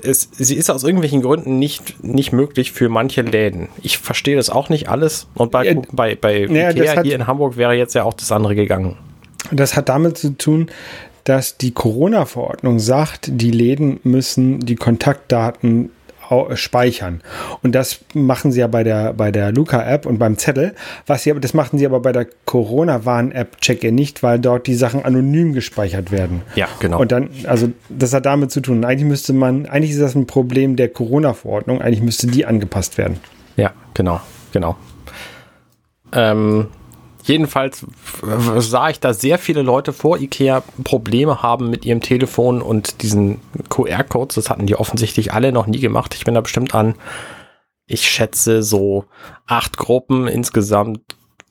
es, 0.02 0.28
sie 0.32 0.54
ist 0.54 0.70
aus 0.70 0.84
irgendwelchen 0.84 1.22
Gründen 1.22 1.58
nicht, 1.58 2.02
nicht 2.02 2.32
möglich 2.32 2.72
für 2.72 2.88
manche 2.88 3.22
Läden. 3.22 3.68
Ich 3.82 3.98
verstehe 3.98 4.36
das 4.36 4.50
auch 4.50 4.68
nicht 4.68 4.88
alles. 4.88 5.28
Und 5.34 5.50
bei, 5.50 5.66
ja, 5.66 5.80
bei, 5.92 6.14
bei 6.14 6.46
ja, 6.46 6.70
Ikea 6.70 7.02
hier 7.02 7.14
in 7.14 7.26
Hamburg 7.26 7.56
wäre 7.56 7.74
jetzt 7.74 7.94
ja 7.94 8.04
auch 8.04 8.14
das 8.14 8.32
andere 8.32 8.54
gegangen. 8.54 8.96
Das 9.50 9.76
hat 9.76 9.88
damit 9.88 10.18
zu 10.18 10.36
tun, 10.36 10.68
dass 11.24 11.58
die 11.58 11.72
Corona-Verordnung 11.72 12.78
sagt, 12.78 13.28
die 13.30 13.50
Läden 13.50 14.00
müssen 14.02 14.60
die 14.60 14.76
Kontaktdaten 14.76 15.90
speichern. 16.54 17.22
Und 17.62 17.74
das 17.74 18.00
machen 18.14 18.52
sie 18.52 18.60
ja 18.60 18.66
bei 18.66 18.84
der, 18.84 19.12
bei 19.12 19.30
der 19.30 19.52
Luca-App 19.52 20.06
und 20.06 20.18
beim 20.18 20.38
Zettel. 20.38 20.74
Was 21.06 21.22
sie, 21.22 21.34
das 21.34 21.54
machen 21.54 21.78
sie 21.78 21.86
aber 21.86 22.00
bei 22.00 22.12
der 22.12 22.26
Corona-Warn-App 22.44 23.60
Check-in 23.60 23.94
nicht, 23.94 24.22
weil 24.22 24.38
dort 24.38 24.66
die 24.66 24.74
Sachen 24.74 25.04
anonym 25.04 25.52
gespeichert 25.52 26.10
werden. 26.10 26.42
Ja, 26.54 26.68
genau. 26.80 27.00
Und 27.00 27.12
dann, 27.12 27.30
also 27.46 27.70
das 27.88 28.12
hat 28.12 28.26
damit 28.26 28.50
zu 28.50 28.60
tun. 28.60 28.84
Eigentlich 28.84 29.08
müsste 29.08 29.32
man, 29.32 29.66
eigentlich 29.66 29.92
ist 29.92 30.00
das 30.00 30.14
ein 30.14 30.26
Problem 30.26 30.76
der 30.76 30.88
Corona-Verordnung. 30.88 31.80
Eigentlich 31.80 32.02
müsste 32.02 32.26
die 32.26 32.46
angepasst 32.46 32.98
werden. 32.98 33.18
Ja, 33.56 33.72
genau, 33.94 34.20
genau. 34.52 34.76
Ähm, 36.12 36.68
Jedenfalls 37.28 37.84
sah 38.56 38.88
ich 38.88 39.00
da 39.00 39.12
sehr 39.12 39.38
viele 39.38 39.60
Leute 39.60 39.92
vor 39.92 40.18
Ikea 40.18 40.62
Probleme 40.82 41.42
haben 41.42 41.68
mit 41.68 41.84
ihrem 41.84 42.00
Telefon 42.00 42.62
und 42.62 43.02
diesen 43.02 43.42
QR-Codes. 43.68 44.36
Das 44.36 44.48
hatten 44.48 44.64
die 44.64 44.76
offensichtlich 44.76 45.34
alle 45.34 45.52
noch 45.52 45.66
nie 45.66 45.78
gemacht. 45.78 46.14
Ich 46.14 46.24
bin 46.24 46.34
da 46.34 46.40
bestimmt 46.40 46.74
an, 46.74 46.94
ich 47.86 48.08
schätze, 48.08 48.62
so 48.62 49.04
acht 49.46 49.76
Gruppen, 49.76 50.26
insgesamt 50.26 51.00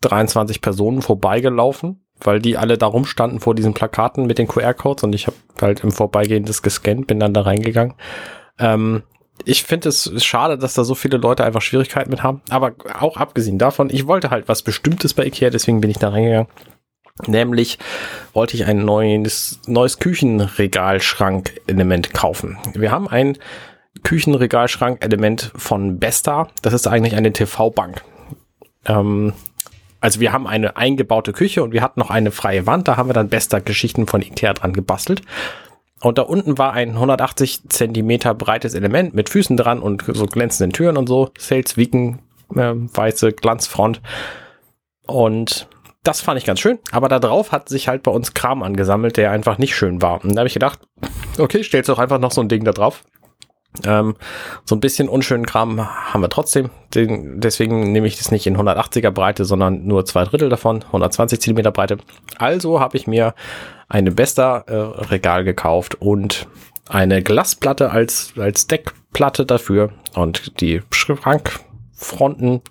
23 0.01 0.61
Personen 0.61 1.03
vorbeigelaufen, 1.03 2.01
weil 2.19 2.39
die 2.39 2.57
alle 2.57 2.79
da 2.79 2.87
rumstanden 2.87 3.39
vor 3.39 3.53
diesen 3.53 3.75
Plakaten 3.75 4.25
mit 4.25 4.39
den 4.39 4.47
QR-Codes 4.47 5.03
und 5.03 5.13
ich 5.13 5.27
habe 5.27 5.37
halt 5.61 5.81
im 5.81 5.91
Vorbeigehen 5.91 6.45
das 6.45 6.63
gescannt, 6.63 7.05
bin 7.05 7.19
dann 7.19 7.35
da 7.35 7.41
reingegangen. 7.41 7.93
Ähm, 8.57 9.03
ich 9.45 9.63
finde 9.63 9.89
es 9.89 10.11
schade, 10.23 10.57
dass 10.57 10.73
da 10.73 10.83
so 10.83 10.95
viele 10.95 11.17
Leute 11.17 11.43
einfach 11.43 11.61
Schwierigkeiten 11.61 12.09
mit 12.09 12.23
haben. 12.23 12.41
Aber 12.49 12.73
auch 12.99 13.17
abgesehen 13.17 13.57
davon, 13.57 13.89
ich 13.89 14.07
wollte 14.07 14.29
halt 14.29 14.47
was 14.47 14.61
Bestimmtes 14.61 15.13
bei 15.13 15.25
Ikea, 15.25 15.49
deswegen 15.49 15.81
bin 15.81 15.89
ich 15.89 15.97
da 15.97 16.09
reingegangen. 16.09 16.47
Nämlich 17.25 17.79
wollte 18.33 18.55
ich 18.55 18.65
ein 18.65 18.85
neues, 18.85 19.59
neues 19.65 19.97
Küchenregalschrank-Element 19.99 22.13
kaufen. 22.13 22.59
Wir 22.75 22.91
haben 22.91 23.07
ein 23.07 23.39
Küchenregalschrank-Element 24.03 25.51
von 25.55 25.97
Besta. 25.97 26.49
Das 26.61 26.73
ist 26.73 26.85
eigentlich 26.85 27.15
eine 27.15 27.33
TV-Bank. 27.33 28.03
Ähm, 28.85 29.33
also 29.99 30.19
wir 30.19 30.31
haben 30.31 30.45
eine 30.45 30.77
eingebaute 30.77 31.33
Küche 31.33 31.63
und 31.63 31.73
wir 31.73 31.81
hatten 31.81 31.99
noch 31.99 32.11
eine 32.11 32.29
freie 32.31 32.67
Wand. 32.67 32.87
Da 32.87 32.97
haben 32.97 33.09
wir 33.09 33.13
dann 33.13 33.29
Besta-Geschichten 33.29 34.05
von 34.05 34.21
Ikea 34.21 34.53
dran 34.53 34.73
gebastelt. 34.73 35.23
Und 36.01 36.17
da 36.17 36.23
unten 36.23 36.57
war 36.57 36.73
ein 36.73 36.89
180 36.89 37.69
Zentimeter 37.69 38.33
breites 38.33 38.73
Element 38.73 39.13
mit 39.13 39.29
Füßen 39.29 39.57
dran 39.57 39.79
und 39.79 40.03
so 40.05 40.25
glänzenden 40.25 40.71
Türen 40.71 40.97
und 40.97 41.07
so. 41.07 41.29
Sales 41.37 41.75
Wicken, 41.77 42.19
äh, 42.55 42.73
weiße 42.75 43.33
Glanzfront. 43.33 44.01
Und 45.07 45.67
das 46.03 46.21
fand 46.21 46.37
ich 46.37 46.45
ganz 46.45 46.59
schön. 46.59 46.79
Aber 46.91 47.09
da 47.09 47.19
drauf 47.19 47.51
hat 47.51 47.69
sich 47.69 47.87
halt 47.87 48.03
bei 48.03 48.11
uns 48.11 48.33
Kram 48.33 48.63
angesammelt, 48.63 49.17
der 49.17 49.31
einfach 49.31 49.57
nicht 49.57 49.75
schön 49.75 50.01
war. 50.01 50.23
Und 50.23 50.35
da 50.35 50.39
habe 50.39 50.47
ich 50.47 50.53
gedacht, 50.53 50.79
okay, 51.37 51.63
stellst 51.63 51.89
doch 51.89 51.99
einfach 51.99 52.19
noch 52.19 52.31
so 52.31 52.41
ein 52.41 52.49
Ding 52.49 52.63
da 52.63 52.71
drauf. 52.71 53.03
Ähm, 53.85 54.15
so 54.63 54.75
ein 54.75 54.79
bisschen 54.79 55.09
unschönen 55.09 55.45
Kram 55.45 55.87
haben 56.13 56.21
wir 56.21 56.29
trotzdem. 56.29 56.69
Den, 56.95 57.41
deswegen 57.41 57.91
nehme 57.91 58.07
ich 58.07 58.17
das 58.17 58.31
nicht 58.31 58.47
in 58.47 58.57
180er 58.57 59.11
Breite, 59.11 59.45
sondern 59.45 59.85
nur 59.85 60.05
zwei 60.05 60.23
Drittel 60.23 60.49
davon, 60.49 60.83
120 60.83 61.41
Zentimeter 61.41 61.71
Breite. 61.71 61.97
Also 62.37 62.79
habe 62.79 62.97
ich 62.97 63.07
mir 63.07 63.33
eine 63.87 64.11
Besta 64.11 64.59
äh, 64.67 64.73
Regal 64.73 65.43
gekauft 65.43 65.95
und 65.95 66.47
eine 66.87 67.21
Glasplatte 67.21 67.91
als, 67.91 68.33
als 68.37 68.67
Deckplatte 68.67 69.45
dafür 69.45 69.91
und 70.13 70.61
die 70.61 70.81
Schrankfronten 70.91 72.61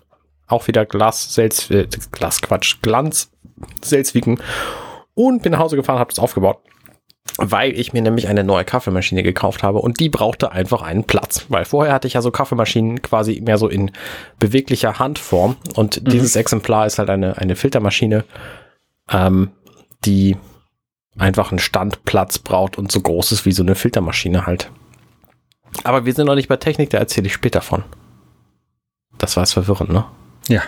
auch 0.46 0.68
wieder 0.68 0.86
Glas, 0.86 1.34
Selz, 1.34 1.70
äh, 1.70 1.86
Glas, 2.12 2.40
Quatsch, 2.40 2.76
Glanz, 2.82 3.30
Selzwiegen 3.82 4.40
und 5.14 5.42
bin 5.42 5.52
nach 5.52 5.58
Hause 5.58 5.76
gefahren, 5.76 5.98
habe 5.98 6.10
das 6.10 6.18
aufgebaut 6.18 6.58
weil 7.38 7.78
ich 7.78 7.92
mir 7.92 8.02
nämlich 8.02 8.28
eine 8.28 8.44
neue 8.44 8.64
Kaffeemaschine 8.64 9.22
gekauft 9.22 9.62
habe 9.62 9.78
und 9.80 10.00
die 10.00 10.08
brauchte 10.08 10.52
einfach 10.52 10.82
einen 10.82 11.04
Platz, 11.04 11.46
weil 11.48 11.64
vorher 11.64 11.92
hatte 11.92 12.06
ich 12.06 12.14
ja 12.14 12.22
so 12.22 12.30
Kaffeemaschinen 12.30 13.02
quasi 13.02 13.40
mehr 13.40 13.58
so 13.58 13.68
in 13.68 13.90
beweglicher 14.38 14.98
Handform 14.98 15.56
und 15.74 16.02
mhm. 16.02 16.10
dieses 16.10 16.36
Exemplar 16.36 16.86
ist 16.86 16.98
halt 16.98 17.10
eine, 17.10 17.36
eine 17.36 17.56
Filtermaschine, 17.56 18.24
ähm, 19.10 19.50
die 20.04 20.36
einfach 21.18 21.50
einen 21.50 21.58
Standplatz 21.58 22.38
braucht 22.38 22.78
und 22.78 22.92
so 22.92 23.00
groß 23.00 23.32
ist 23.32 23.46
wie 23.46 23.52
so 23.52 23.62
eine 23.62 23.74
Filtermaschine 23.74 24.46
halt. 24.46 24.70
Aber 25.84 26.04
wir 26.04 26.12
sind 26.12 26.26
noch 26.26 26.34
nicht 26.34 26.48
bei 26.48 26.56
Technik, 26.56 26.90
da 26.90 26.98
erzähle 26.98 27.26
ich 27.26 27.32
später 27.32 27.60
von. 27.60 27.84
Das 29.18 29.36
war 29.36 29.42
es 29.42 29.52
verwirrend, 29.52 29.90
ne? 29.90 30.04
Ja. 30.48 30.62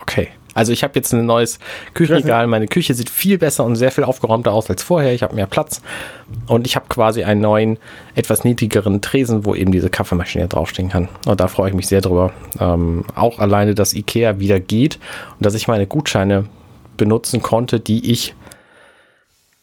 Okay. 0.00 0.28
Also 0.54 0.72
ich 0.72 0.82
habe 0.82 0.94
jetzt 0.96 1.12
ein 1.12 1.24
neues 1.24 1.60
Küchenregal. 1.94 2.48
Meine 2.48 2.66
Küche 2.66 2.92
sieht 2.92 3.10
viel 3.10 3.38
besser 3.38 3.64
und 3.64 3.76
sehr 3.76 3.92
viel 3.92 4.02
aufgeräumter 4.02 4.52
aus 4.52 4.68
als 4.68 4.82
vorher. 4.82 5.12
Ich 5.12 5.22
habe 5.22 5.36
mehr 5.36 5.46
Platz 5.46 5.80
und 6.48 6.66
ich 6.66 6.74
habe 6.74 6.86
quasi 6.88 7.22
einen 7.22 7.40
neuen, 7.40 7.78
etwas 8.16 8.42
niedrigeren 8.42 9.00
Tresen, 9.00 9.44
wo 9.44 9.54
eben 9.54 9.70
diese 9.70 9.88
Kaffeemaschine 9.88 10.48
draufstehen 10.48 10.88
kann. 10.88 11.08
Und 11.26 11.38
da 11.38 11.46
freue 11.46 11.68
ich 11.68 11.76
mich 11.76 11.86
sehr 11.86 12.00
drüber. 12.00 12.32
Ähm, 12.58 13.04
auch 13.14 13.38
alleine, 13.38 13.76
dass 13.76 13.94
Ikea 13.94 14.40
wieder 14.40 14.58
geht 14.58 14.98
und 15.36 15.46
dass 15.46 15.54
ich 15.54 15.68
meine 15.68 15.86
Gutscheine 15.86 16.46
benutzen 16.96 17.40
konnte, 17.40 17.78
die 17.78 18.10
ich 18.10 18.34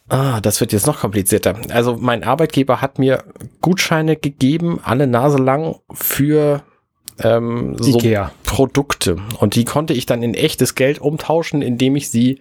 Ah, 0.07 0.39
das 0.39 0.59
wird 0.61 0.71
jetzt 0.71 0.85
noch 0.85 0.99
komplizierter. 0.99 1.55
Also 1.69 1.97
mein 1.97 2.23
Arbeitgeber 2.23 2.81
hat 2.81 2.99
mir 2.99 3.23
Gutscheine 3.61 4.15
gegeben, 4.15 4.79
alle 4.83 5.07
Nase 5.07 5.37
lang 5.37 5.77
für 5.91 6.61
ähm, 7.19 7.75
so 7.79 7.97
Ikea. 7.97 8.31
Produkte. 8.43 9.17
Und 9.39 9.55
die 9.55 9.65
konnte 9.65 9.93
ich 9.93 10.05
dann 10.05 10.21
in 10.21 10.33
echtes 10.33 10.75
Geld 10.75 10.99
umtauschen, 10.99 11.61
indem 11.61 11.95
ich 11.95 12.09
sie 12.09 12.39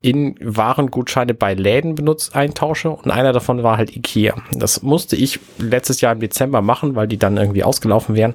in 0.00 0.36
Warengutscheine 0.40 1.32
bei 1.34 1.54
Läden 1.54 1.94
benutzt 1.94 2.34
eintausche 2.34 2.90
und 2.90 3.10
einer 3.10 3.32
davon 3.32 3.62
war 3.62 3.76
halt 3.76 3.94
Ikea. 3.94 4.34
Das 4.52 4.82
musste 4.82 5.14
ich 5.14 5.38
letztes 5.58 6.00
Jahr 6.00 6.12
im 6.12 6.20
Dezember 6.20 6.60
machen, 6.60 6.96
weil 6.96 7.06
die 7.06 7.18
dann 7.18 7.36
irgendwie 7.36 7.62
ausgelaufen 7.62 8.16
wären. 8.16 8.34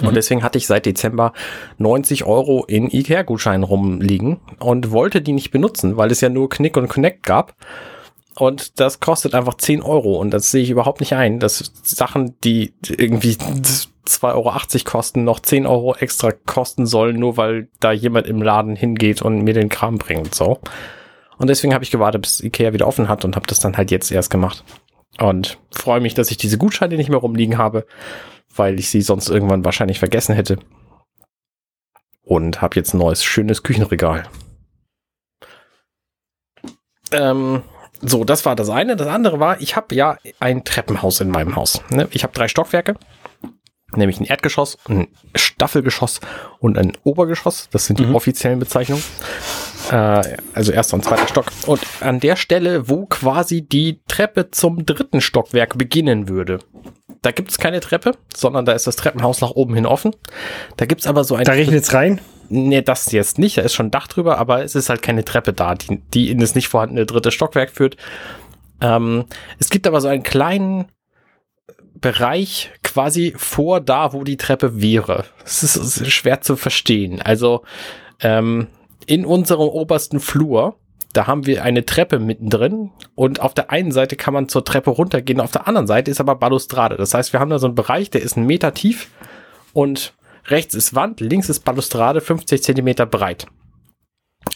Mhm. 0.00 0.08
Und 0.08 0.14
deswegen 0.14 0.42
hatte 0.42 0.58
ich 0.58 0.66
seit 0.66 0.86
Dezember 0.86 1.32
90 1.78 2.24
Euro 2.24 2.64
in 2.64 2.90
Ikea-Gutscheinen 2.90 3.64
rumliegen 3.64 4.40
und 4.58 4.90
wollte 4.90 5.22
die 5.22 5.32
nicht 5.32 5.50
benutzen, 5.50 5.96
weil 5.96 6.10
es 6.10 6.20
ja 6.20 6.28
nur 6.28 6.48
Knick 6.48 6.76
und 6.76 6.88
Connect 6.88 7.22
gab. 7.24 7.54
Und 8.34 8.80
das 8.80 9.00
kostet 9.00 9.34
einfach 9.34 9.54
10 9.54 9.82
Euro 9.82 10.16
und 10.16 10.30
das 10.30 10.50
sehe 10.50 10.62
ich 10.62 10.70
überhaupt 10.70 11.00
nicht 11.00 11.14
ein, 11.14 11.38
dass 11.38 11.72
Sachen, 11.82 12.34
die 12.42 12.72
irgendwie 12.88 13.36
2,80 14.06 14.24
Euro 14.34 14.52
kosten, 14.84 15.24
noch 15.24 15.40
10 15.40 15.66
Euro 15.66 15.94
extra 15.96 16.30
kosten 16.32 16.86
sollen, 16.86 17.18
nur 17.18 17.36
weil 17.36 17.68
da 17.80 17.92
jemand 17.92 18.26
im 18.26 18.40
Laden 18.40 18.74
hingeht 18.74 19.20
und 19.20 19.42
mir 19.42 19.52
den 19.52 19.68
Kram 19.68 19.98
bringt. 19.98 20.34
So. 20.34 20.60
Und 21.36 21.50
deswegen 21.50 21.74
habe 21.74 21.84
ich 21.84 21.90
gewartet, 21.90 22.22
bis 22.22 22.40
Ikea 22.40 22.72
wieder 22.72 22.86
offen 22.86 23.08
hat 23.08 23.24
und 23.26 23.36
habe 23.36 23.46
das 23.46 23.60
dann 23.60 23.76
halt 23.76 23.90
jetzt 23.90 24.10
erst 24.10 24.30
gemacht. 24.30 24.64
Und 25.18 25.58
freue 25.70 26.00
mich, 26.00 26.14
dass 26.14 26.30
ich 26.30 26.38
diese 26.38 26.56
Gutscheine 26.56 26.96
nicht 26.96 27.10
mehr 27.10 27.18
rumliegen 27.18 27.58
habe, 27.58 27.84
weil 28.56 28.78
ich 28.78 28.90
sie 28.90 29.02
sonst 29.02 29.28
irgendwann 29.28 29.64
wahrscheinlich 29.64 29.98
vergessen 29.98 30.34
hätte. 30.34 30.58
Und 32.22 32.62
habe 32.62 32.76
jetzt 32.76 32.94
ein 32.94 32.98
neues, 32.98 33.24
schönes 33.24 33.62
Küchenregal. 33.62 34.24
Ähm, 37.10 37.62
so, 38.00 38.24
das 38.24 38.46
war 38.46 38.56
das 38.56 38.70
eine. 38.70 38.96
Das 38.96 39.08
andere 39.08 39.40
war, 39.40 39.60
ich 39.60 39.76
habe 39.76 39.94
ja 39.94 40.18
ein 40.40 40.64
Treppenhaus 40.64 41.20
in 41.20 41.30
meinem 41.30 41.56
Haus. 41.56 41.82
Ne? 41.90 42.08
Ich 42.12 42.22
habe 42.22 42.32
drei 42.32 42.48
Stockwerke 42.48 42.96
nämlich 43.96 44.20
ein 44.20 44.24
Erdgeschoss, 44.24 44.78
ein 44.88 45.08
Staffelgeschoss 45.34 46.20
und 46.60 46.78
ein 46.78 46.92
Obergeschoss. 47.04 47.68
Das 47.70 47.86
sind 47.86 47.98
die 47.98 48.06
mhm. 48.06 48.14
offiziellen 48.14 48.58
Bezeichnungen. 48.58 49.02
Äh, 49.90 50.36
also 50.54 50.72
erster 50.72 50.94
und 50.94 51.04
zweiter 51.04 51.28
Stock. 51.28 51.46
Und 51.66 51.80
an 52.00 52.20
der 52.20 52.36
Stelle, 52.36 52.88
wo 52.88 53.06
quasi 53.06 53.62
die 53.62 54.00
Treppe 54.06 54.50
zum 54.50 54.86
dritten 54.86 55.20
Stockwerk 55.20 55.76
beginnen 55.78 56.28
würde, 56.28 56.58
da 57.22 57.30
gibt 57.30 57.50
es 57.50 57.58
keine 57.58 57.80
Treppe, 57.80 58.12
sondern 58.34 58.64
da 58.64 58.72
ist 58.72 58.86
das 58.86 58.96
Treppenhaus 58.96 59.40
nach 59.40 59.50
oben 59.50 59.74
hin 59.74 59.86
offen. 59.86 60.14
Da 60.76 60.86
gibt 60.86 61.02
es 61.02 61.06
aber 61.06 61.24
so 61.24 61.36
ein. 61.36 61.44
Da 61.44 61.52
regnet 61.52 61.84
es 61.84 61.94
rein? 61.94 62.20
Nee, 62.48 62.82
das 62.82 63.10
jetzt 63.12 63.38
nicht. 63.38 63.56
Da 63.56 63.62
ist 63.62 63.74
schon 63.74 63.86
ein 63.86 63.90
Dach 63.92 64.08
drüber, 64.08 64.38
aber 64.38 64.62
es 64.64 64.74
ist 64.74 64.88
halt 64.88 65.02
keine 65.02 65.24
Treppe 65.24 65.52
da, 65.52 65.74
die, 65.74 66.02
die 66.12 66.30
in 66.30 66.38
das 66.38 66.54
nicht 66.54 66.68
vorhandene 66.68 67.06
dritte 67.06 67.30
Stockwerk 67.30 67.70
führt. 67.70 67.96
Ähm, 68.80 69.24
es 69.58 69.70
gibt 69.70 69.86
aber 69.86 70.00
so 70.00 70.08
einen 70.08 70.24
kleinen 70.24 70.86
Bereich 71.94 72.70
quasi 72.82 73.32
vor 73.36 73.80
da, 73.80 74.12
wo 74.12 74.24
die 74.24 74.36
Treppe 74.36 74.82
wäre. 74.82 75.24
Es 75.44 75.62
ist 75.62 76.10
schwer 76.10 76.40
zu 76.40 76.56
verstehen. 76.56 77.22
Also 77.22 77.62
ähm, 78.20 78.66
in 79.06 79.24
unserem 79.24 79.68
obersten 79.68 80.20
Flur, 80.20 80.76
da 81.12 81.26
haben 81.26 81.46
wir 81.46 81.62
eine 81.62 81.84
Treppe 81.84 82.18
mittendrin 82.18 82.90
und 83.14 83.40
auf 83.40 83.54
der 83.54 83.70
einen 83.70 83.92
Seite 83.92 84.16
kann 84.16 84.34
man 84.34 84.48
zur 84.48 84.64
Treppe 84.64 84.90
runtergehen, 84.90 85.40
auf 85.40 85.52
der 85.52 85.68
anderen 85.68 85.86
Seite 85.86 86.10
ist 86.10 86.20
aber 86.20 86.36
Balustrade. 86.36 86.96
Das 86.96 87.12
heißt, 87.12 87.32
wir 87.32 87.40
haben 87.40 87.50
da 87.50 87.58
so 87.58 87.66
einen 87.66 87.74
Bereich, 87.74 88.10
der 88.10 88.22
ist 88.22 88.36
einen 88.36 88.46
Meter 88.46 88.72
tief 88.72 89.10
und 89.72 90.14
rechts 90.46 90.74
ist 90.74 90.94
Wand, 90.94 91.20
links 91.20 91.48
ist 91.48 91.60
Balustrade, 91.60 92.20
50 92.20 92.62
Zentimeter 92.62 93.06
breit. 93.06 93.46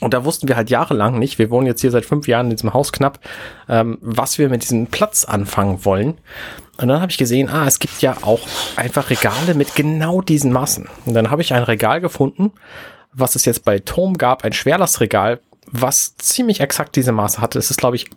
Und 0.00 0.14
da 0.14 0.24
wussten 0.24 0.48
wir 0.48 0.56
halt 0.56 0.68
jahrelang 0.68 1.18
nicht, 1.18 1.38
wir 1.38 1.50
wohnen 1.50 1.66
jetzt 1.66 1.80
hier 1.80 1.90
seit 1.90 2.04
fünf 2.04 2.26
Jahren 2.26 2.46
in 2.46 2.56
diesem 2.56 2.74
Haus 2.74 2.92
knapp, 2.92 3.20
ähm, 3.68 3.98
was 4.00 4.38
wir 4.38 4.48
mit 4.48 4.62
diesem 4.62 4.88
Platz 4.88 5.24
anfangen 5.24 5.84
wollen. 5.84 6.18
Und 6.78 6.88
dann 6.88 7.00
habe 7.00 7.10
ich 7.10 7.18
gesehen, 7.18 7.48
ah, 7.48 7.66
es 7.66 7.78
gibt 7.78 8.02
ja 8.02 8.16
auch 8.22 8.40
einfach 8.76 9.10
Regale 9.10 9.54
mit 9.54 9.74
genau 9.74 10.20
diesen 10.20 10.52
Maßen. 10.52 10.88
Und 11.06 11.14
dann 11.14 11.30
habe 11.30 11.40
ich 11.40 11.54
ein 11.54 11.62
Regal 11.62 12.00
gefunden, 12.00 12.52
was 13.16 13.34
es 13.34 13.44
jetzt 13.44 13.64
bei 13.64 13.78
Tom 13.78 14.14
gab, 14.14 14.44
ein 14.44 14.52
Schwerlastregal, 14.52 15.40
was 15.66 16.16
ziemlich 16.16 16.60
exakt 16.60 16.94
diese 16.96 17.12
Maße 17.12 17.40
hatte. 17.40 17.58
Es 17.58 17.70
ist, 17.70 17.78
glaube 17.78 17.96
ich, 17.96 18.08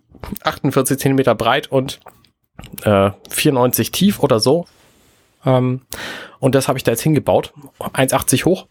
48 0.43 0.99
Zentimeter 0.99 1.35
breit 1.35 1.71
und 1.71 1.99
äh, 2.83 3.11
94 3.29 3.91
tief 3.91 4.19
oder 4.19 4.39
so. 4.39 4.67
Ähm, 5.45 5.81
und 6.39 6.53
das 6.55 6.67
habe 6.67 6.77
ich 6.77 6.83
da 6.83 6.91
jetzt 6.91 7.01
hingebaut. 7.01 7.53
1,80 7.79 8.45
hoch. 8.45 8.67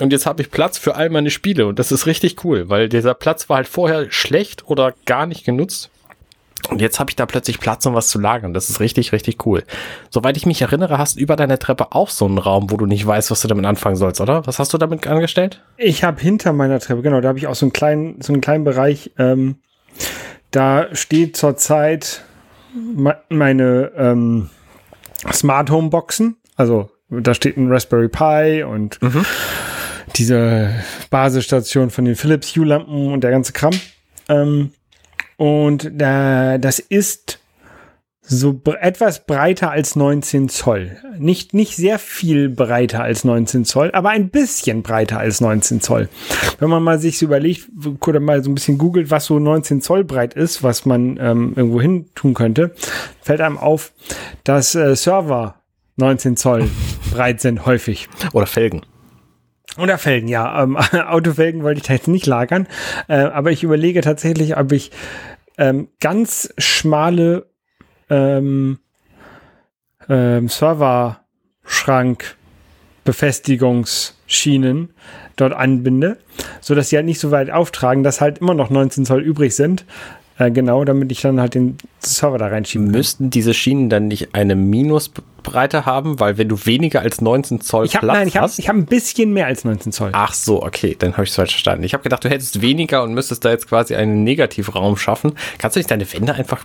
Und 0.00 0.12
jetzt 0.12 0.26
habe 0.26 0.42
ich 0.42 0.50
Platz 0.50 0.78
für 0.78 0.96
all 0.96 1.10
meine 1.10 1.30
Spiele 1.30 1.66
und 1.66 1.78
das 1.78 1.92
ist 1.92 2.06
richtig 2.06 2.44
cool, 2.44 2.68
weil 2.68 2.88
dieser 2.88 3.14
Platz 3.14 3.48
war 3.48 3.58
halt 3.58 3.68
vorher 3.68 4.10
schlecht 4.10 4.66
oder 4.68 4.94
gar 5.06 5.26
nicht 5.26 5.44
genutzt. 5.44 5.90
Und 6.68 6.80
jetzt 6.80 7.00
habe 7.00 7.10
ich 7.10 7.16
da 7.16 7.26
plötzlich 7.26 7.58
Platz, 7.58 7.84
um 7.86 7.94
was 7.94 8.08
zu 8.08 8.20
lagern. 8.20 8.54
Das 8.54 8.70
ist 8.70 8.80
richtig, 8.80 9.12
richtig 9.12 9.44
cool. 9.46 9.64
Soweit 10.10 10.36
ich 10.36 10.46
mich 10.46 10.62
erinnere, 10.62 10.96
hast 10.98 11.16
du 11.16 11.20
über 11.20 11.36
deiner 11.36 11.58
Treppe 11.58 11.92
auch 11.92 12.08
so 12.08 12.24
einen 12.24 12.38
Raum, 12.38 12.70
wo 12.70 12.76
du 12.76 12.86
nicht 12.86 13.06
weißt, 13.06 13.30
was 13.30 13.42
du 13.42 13.48
damit 13.48 13.66
anfangen 13.66 13.96
sollst, 13.96 14.20
oder? 14.20 14.46
Was 14.46 14.58
hast 14.58 14.72
du 14.72 14.78
damit 14.78 15.06
angestellt? 15.06 15.62
Ich 15.76 16.04
habe 16.04 16.20
hinter 16.20 16.52
meiner 16.52 16.78
Treppe, 16.78 17.02
genau, 17.02 17.20
da 17.20 17.28
habe 17.28 17.38
ich 17.38 17.46
auch 17.46 17.54
so 17.54 17.66
einen 17.66 17.72
kleinen, 17.72 18.20
so 18.22 18.32
einen 18.32 18.40
kleinen 18.40 18.64
Bereich. 18.64 19.10
Ähm, 19.18 19.56
da 20.50 20.94
steht 20.94 21.36
zurzeit 21.36 22.24
meine 23.28 23.92
ähm, 23.96 24.50
Smart 25.32 25.70
Home 25.70 25.90
Boxen. 25.90 26.36
Also 26.56 26.90
da 27.08 27.34
steht 27.34 27.56
ein 27.56 27.70
Raspberry 27.70 28.08
Pi 28.08 28.62
und 28.62 29.02
mhm. 29.02 29.24
diese 30.16 30.70
Basisstation 31.10 31.90
von 31.90 32.04
den 32.04 32.16
Philips 32.16 32.56
Hue 32.56 32.64
Lampen 32.64 33.12
und 33.12 33.22
der 33.22 33.30
ganze 33.30 33.52
Kram. 33.52 33.74
Ähm, 34.28 34.70
und 35.42 35.90
da, 35.92 36.56
das 36.56 36.78
ist 36.78 37.40
so 38.20 38.60
etwas 38.80 39.26
breiter 39.26 39.72
als 39.72 39.96
19 39.96 40.48
Zoll. 40.48 40.96
Nicht, 41.18 41.52
nicht 41.52 41.74
sehr 41.74 41.98
viel 41.98 42.48
breiter 42.48 43.02
als 43.02 43.24
19 43.24 43.64
Zoll, 43.64 43.90
aber 43.92 44.10
ein 44.10 44.28
bisschen 44.28 44.84
breiter 44.84 45.18
als 45.18 45.40
19 45.40 45.80
Zoll. 45.80 46.08
Wenn 46.60 46.70
man 46.70 46.84
mal 46.84 47.00
sich 47.00 47.18
so 47.18 47.26
überlegt 47.26 47.68
oder 48.06 48.20
mal 48.20 48.44
so 48.44 48.52
ein 48.52 48.54
bisschen 48.54 48.78
googelt, 48.78 49.10
was 49.10 49.24
so 49.24 49.40
19 49.40 49.80
Zoll 49.80 50.04
breit 50.04 50.34
ist, 50.34 50.62
was 50.62 50.86
man 50.86 51.18
ähm, 51.20 51.54
irgendwo 51.56 51.80
hin 51.80 52.06
tun 52.14 52.34
könnte, 52.34 52.72
fällt 53.20 53.40
einem 53.40 53.58
auf, 53.58 53.92
dass 54.44 54.76
äh, 54.76 54.94
Server 54.94 55.56
19 55.96 56.36
Zoll 56.36 56.70
breit 57.10 57.40
sind, 57.40 57.66
häufig. 57.66 58.08
Oder 58.32 58.46
Felgen. 58.46 58.82
Oder 59.78 59.96
Felgen, 59.96 60.28
ja. 60.28 60.62
Ähm, 60.62 60.76
Autofelgen 61.08 61.62
wollte 61.62 61.80
ich 61.80 61.86
da 61.86 61.94
jetzt 61.94 62.08
nicht 62.08 62.26
lagern. 62.26 62.66
Äh, 63.08 63.16
aber 63.16 63.50
ich 63.50 63.62
überlege 63.62 64.02
tatsächlich, 64.02 64.56
ob 64.56 64.72
ich 64.72 64.90
ähm, 65.58 65.88
ganz 66.00 66.52
schmale 66.58 67.46
ähm, 68.10 68.78
ähm, 70.08 70.48
Serverschrank 70.48 72.36
Befestigungsschienen 73.04 74.94
dort 75.34 75.52
anbinde, 75.52 76.18
so 76.60 76.74
dass 76.74 76.88
sie 76.88 76.96
halt 76.96 77.06
nicht 77.06 77.18
so 77.18 77.32
weit 77.32 77.50
auftragen, 77.50 78.04
dass 78.04 78.20
halt 78.20 78.38
immer 78.38 78.54
noch 78.54 78.70
19 78.70 79.04
Zoll 79.04 79.22
übrig 79.22 79.56
sind, 79.56 79.84
äh, 80.38 80.50
genau, 80.50 80.84
damit 80.84 81.12
ich 81.12 81.20
dann 81.20 81.40
halt 81.40 81.54
den 81.54 81.76
Server 82.00 82.38
da 82.38 82.46
reinschieben 82.46 82.86
kann. 82.86 82.96
Müssten 82.96 83.30
diese 83.30 83.54
Schienen 83.54 83.90
dann 83.90 84.08
nicht 84.08 84.34
eine 84.34 84.56
Minusbreite 84.56 85.86
haben? 85.86 86.20
Weil 86.20 86.38
wenn 86.38 86.48
du 86.48 86.66
weniger 86.66 87.00
als 87.00 87.20
19 87.20 87.60
Zoll 87.60 87.84
ich 87.84 87.94
hab, 87.94 88.02
Platz 88.02 88.16
nein, 88.16 88.28
ich 88.28 88.36
hast... 88.36 88.58
ich 88.58 88.68
habe 88.68 88.78
ein 88.78 88.86
bisschen 88.86 89.32
mehr 89.32 89.46
als 89.46 89.64
19 89.64 89.92
Zoll. 89.92 90.10
Ach 90.12 90.32
so, 90.34 90.62
okay, 90.62 90.96
dann 90.98 91.12
habe 91.12 91.24
ich 91.24 91.30
es 91.30 91.36
falsch 91.36 91.52
verstanden. 91.52 91.84
Ich 91.84 91.94
habe 91.94 92.02
gedacht, 92.02 92.24
du 92.24 92.30
hättest 92.30 92.60
weniger 92.60 93.02
und 93.02 93.14
müsstest 93.14 93.44
da 93.44 93.50
jetzt 93.50 93.68
quasi 93.68 93.94
einen 93.94 94.24
Negativraum 94.24 94.96
schaffen. 94.96 95.34
Kannst 95.58 95.76
du 95.76 95.80
nicht 95.80 95.90
deine 95.90 96.10
Wände 96.12 96.34
einfach, 96.34 96.64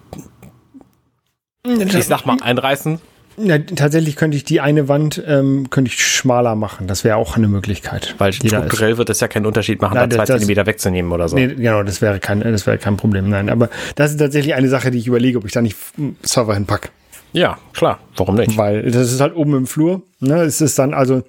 ich 1.66 2.06
sag 2.06 2.26
mal, 2.26 2.38
einreißen? 2.42 3.00
Ja, 3.39 3.60
tatsächlich 3.60 4.15
könnte 4.15 4.36
ich 4.36 4.46
die 4.46 4.62
eine 4.62 4.88
Wand 4.88 5.24
ähm, 5.27 5.70
könnte 5.70 5.91
ich 5.91 6.03
schmaler 6.03 6.56
machen. 6.56 6.88
Das 6.88 7.03
wäre 7.03 7.17
auch 7.17 7.38
eine 7.38 7.48
Möglichkeit. 7.48 8.15
Weil 8.17 8.34
strukturell 8.34 8.98
wird 8.98 9.12
es 9.12 9.20
ja 9.20 9.27
keinen 9.27 9.46
Unterschied 9.46 9.80
machen, 9.80 9.93
Nein, 9.93 10.10
da 10.10 10.15
zwei 10.15 10.26
das, 10.26 10.39
Zentimeter 10.39 10.65
wegzunehmen 10.65 11.12
oder 11.12 11.30
so. 11.30 11.36
Nee, 11.36 11.47
genau, 11.47 11.84
das 11.84 12.02
wäre 12.02 12.19
kein, 12.19 12.39
das 12.41 12.65
wäre 12.65 12.80
kein 12.80 12.97
Problem. 12.97 13.30
Nein, 13.30 13.50
aber 13.50 13.69
das 13.95 14.12
ist 14.12 14.17
tatsächlich 14.17 14.56
eine 14.56 14.69
Sache, 14.69 14.89
die 14.89 14.97
ich 14.97 15.06
überlege, 15.06 15.38
ob 15.38 15.45
ich 15.45 15.52
da 15.52 15.62
nicht 15.62 15.78
Server 16.23 16.56
hinpacke. 16.56 16.89
Ja, 17.34 17.60
klar. 17.73 18.00
Warum 18.15 18.36
nicht? 18.36 18.58
Weil 18.58 18.89
das 18.89 19.12
ist 19.12 19.21
halt 19.21 19.36
oben 19.36 19.56
im 19.56 19.67
Flur. 19.67 20.02
Ne? 20.19 20.41
Es 20.41 20.60
ist 20.60 20.80
dann 20.80 20.95
also 20.95 21.21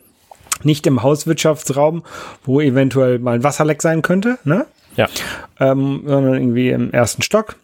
nicht 0.63 0.87
im 0.87 1.03
Hauswirtschaftsraum, 1.03 2.05
wo 2.45 2.61
eventuell 2.61 3.19
mal 3.19 3.35
ein 3.35 3.45
Wasserleck 3.45 3.83
sein 3.83 4.01
könnte, 4.01 4.39
ne? 4.45 4.67
Ja. 4.97 5.09
Ähm, 5.61 6.03
sondern 6.07 6.35
irgendwie 6.35 6.71
im 6.71 6.91
ersten 6.91 7.23
Stock 7.23 7.57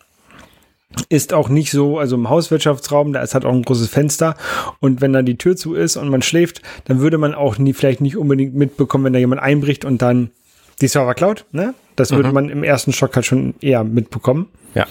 ist 1.09 1.33
auch 1.33 1.49
nicht 1.49 1.71
so, 1.71 1.99
also 1.99 2.17
im 2.17 2.29
Hauswirtschaftsraum, 2.29 3.13
da 3.13 3.23
ist 3.23 3.35
halt 3.35 3.45
auch 3.45 3.53
ein 3.53 3.63
großes 3.63 3.89
Fenster 3.89 4.37
und 4.81 5.01
wenn 5.01 5.13
da 5.13 5.23
die 5.23 5.37
Tür 5.37 5.57
zu 5.57 5.75
ist 5.75 5.97
und 5.97 6.09
man 6.09 6.23
schläft, 6.23 6.63
dann 6.85 7.01
würde 7.01 7.19
man 7.19 7.35
auch 7.35 7.59
nie, 7.59 7.73
vielleicht 7.73 8.01
nicht 8.01 8.17
unbedingt 8.17 8.55
mitbekommen, 8.55 9.05
wenn 9.05 9.13
da 9.13 9.19
jemand 9.19 9.43
einbricht 9.43 9.85
und 9.85 10.03
dann 10.03 10.31
die 10.81 10.89
Server 10.89 11.15
klaut, 11.15 11.45
ne? 11.53 11.75
Das 11.97 12.11
mhm. 12.11 12.17
würde 12.17 12.33
man 12.33 12.49
im 12.49 12.65
ersten 12.65 12.93
Stock 12.93 13.15
halt 13.15 13.27
schon 13.27 13.55
eher 13.61 13.85
mitbekommen. 13.85 14.49
Ja. 14.75 14.87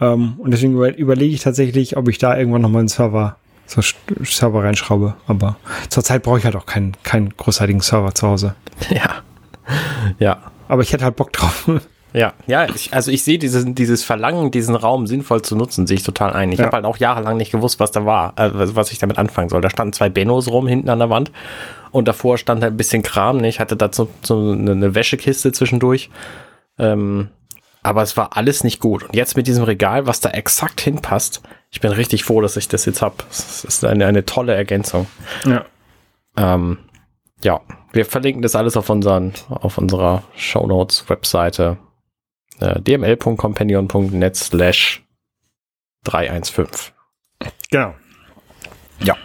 Ähm, 0.00 0.34
und 0.38 0.50
deswegen 0.50 0.74
überlege 0.74 1.34
ich 1.34 1.42
tatsächlich, 1.42 1.96
ob 1.96 2.08
ich 2.08 2.18
da 2.18 2.36
irgendwann 2.36 2.62
nochmal 2.62 2.80
einen 2.80 2.88
Server, 2.88 3.36
so 3.66 3.80
Server 4.24 4.64
reinschraube. 4.64 5.14
Aber 5.26 5.56
zurzeit 5.88 6.22
brauche 6.22 6.38
ich 6.38 6.44
halt 6.44 6.56
auch 6.56 6.66
keinen, 6.66 6.92
keinen 7.02 7.34
großartigen 7.36 7.80
Server 7.80 8.14
zu 8.14 8.28
Hause. 8.28 8.54
Ja. 8.90 9.22
Ja. 10.18 10.50
Aber 10.66 10.82
ich 10.82 10.92
hätte 10.92 11.04
halt 11.04 11.14
Bock 11.14 11.32
drauf. 11.32 11.70
Ja, 12.12 12.34
ja, 12.46 12.68
ich, 12.68 12.92
also 12.92 13.10
ich 13.10 13.24
sehe 13.24 13.38
dieses, 13.38 13.64
dieses 13.66 14.04
Verlangen, 14.04 14.50
diesen 14.50 14.74
Raum 14.74 15.06
sinnvoll 15.06 15.42
zu 15.42 15.56
nutzen, 15.56 15.86
sehe 15.86 15.96
ich 15.96 16.02
total 16.02 16.32
ein. 16.32 16.52
Ich 16.52 16.58
ja. 16.58 16.66
habe 16.66 16.76
halt 16.76 16.84
auch 16.84 16.98
jahrelang 16.98 17.36
nicht 17.36 17.52
gewusst, 17.52 17.80
was 17.80 17.90
da 17.90 18.04
war, 18.04 18.34
äh, 18.38 18.50
was 18.52 18.92
ich 18.92 18.98
damit 18.98 19.18
anfangen 19.18 19.48
soll. 19.48 19.60
Da 19.60 19.70
standen 19.70 19.92
zwei 19.92 20.10
Bennos 20.10 20.48
rum 20.48 20.66
hinten 20.66 20.90
an 20.90 20.98
der 20.98 21.10
Wand 21.10 21.32
und 21.90 22.08
davor 22.08 22.38
stand 22.38 22.62
halt 22.62 22.74
ein 22.74 22.76
bisschen 22.76 23.02
Kram. 23.02 23.38
Ne? 23.38 23.48
Ich 23.48 23.60
hatte 23.60 23.76
dazu 23.76 24.08
so 24.22 24.52
eine, 24.52 24.72
eine 24.72 24.94
Wäschekiste 24.94 25.52
zwischendurch. 25.52 26.10
Ähm, 26.78 27.28
aber 27.82 28.02
es 28.02 28.16
war 28.16 28.36
alles 28.36 28.62
nicht 28.62 28.78
gut. 28.78 29.02
Und 29.04 29.16
jetzt 29.16 29.36
mit 29.36 29.46
diesem 29.46 29.64
Regal, 29.64 30.06
was 30.06 30.20
da 30.20 30.30
exakt 30.30 30.80
hinpasst, 30.80 31.42
ich 31.70 31.80
bin 31.80 31.90
richtig 31.90 32.24
froh, 32.24 32.40
dass 32.40 32.56
ich 32.56 32.68
das 32.68 32.84
jetzt 32.84 33.02
habe. 33.02 33.16
Das 33.28 33.64
ist 33.64 33.84
eine, 33.84 34.06
eine 34.06 34.24
tolle 34.24 34.54
Ergänzung. 34.54 35.06
Ja. 35.44 35.64
Ähm, 36.36 36.78
ja, 37.42 37.60
wir 37.92 38.06
verlinken 38.06 38.42
das 38.42 38.54
alles 38.54 38.76
auf, 38.76 38.88
unseren, 38.88 39.32
auf 39.48 39.78
unserer 39.78 40.22
Shownotes 40.36 41.08
Webseite 41.08 41.76
äh, 42.60 42.80
dml.companion.net 42.80 44.36
slash 44.36 45.02
315. 46.04 46.92
Genau. 47.70 47.94
Ja. 49.00 49.16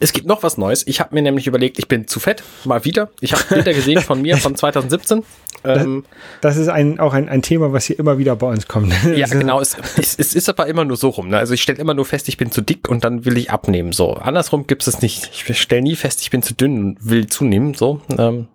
Es 0.00 0.12
gibt 0.12 0.26
noch 0.26 0.42
was 0.42 0.58
Neues. 0.58 0.86
Ich 0.86 1.00
habe 1.00 1.14
mir 1.14 1.22
nämlich 1.22 1.46
überlegt, 1.46 1.78
ich 1.78 1.88
bin 1.88 2.06
zu 2.06 2.20
fett, 2.20 2.44
mal 2.64 2.84
wieder. 2.84 3.10
Ich 3.20 3.32
habe 3.32 3.42
Bilder 3.48 3.74
gesehen 3.74 4.00
von 4.00 4.22
mir 4.22 4.36
von 4.36 4.54
2017. 4.54 5.24
Ähm, 5.64 6.04
das, 6.40 6.56
ist 6.56 6.68
ein, 6.68 7.00
auch 7.00 7.12
ein, 7.14 7.28
ein 7.28 7.42
Thema, 7.42 7.72
was 7.72 7.84
hier 7.84 7.98
immer 7.98 8.16
wieder 8.16 8.36
bei 8.36 8.46
uns 8.46 8.68
kommt. 8.68 8.92
ja, 9.16 9.26
genau. 9.26 9.60
Es, 9.60 9.76
es, 9.96 10.16
es, 10.16 10.34
ist 10.34 10.48
aber 10.48 10.68
immer 10.68 10.84
nur 10.84 10.96
so 10.96 11.08
rum. 11.08 11.28
Ne? 11.28 11.38
Also 11.38 11.54
ich 11.54 11.62
stelle 11.62 11.78
immer 11.78 11.94
nur 11.94 12.04
fest, 12.04 12.28
ich 12.28 12.36
bin 12.36 12.52
zu 12.52 12.60
dick 12.60 12.88
und 12.88 13.02
dann 13.02 13.24
will 13.24 13.36
ich 13.36 13.50
abnehmen. 13.50 13.92
So 13.92 14.12
andersrum 14.14 14.68
gibt 14.68 14.86
es 14.86 15.02
nicht. 15.02 15.30
Ich 15.32 15.60
stelle 15.60 15.82
nie 15.82 15.96
fest, 15.96 16.22
ich 16.22 16.30
bin 16.30 16.42
zu 16.42 16.54
dünn 16.54 16.78
und 16.78 16.98
will 17.10 17.26
zunehmen. 17.26 17.74
So. 17.74 18.00
Ähm, 18.16 18.46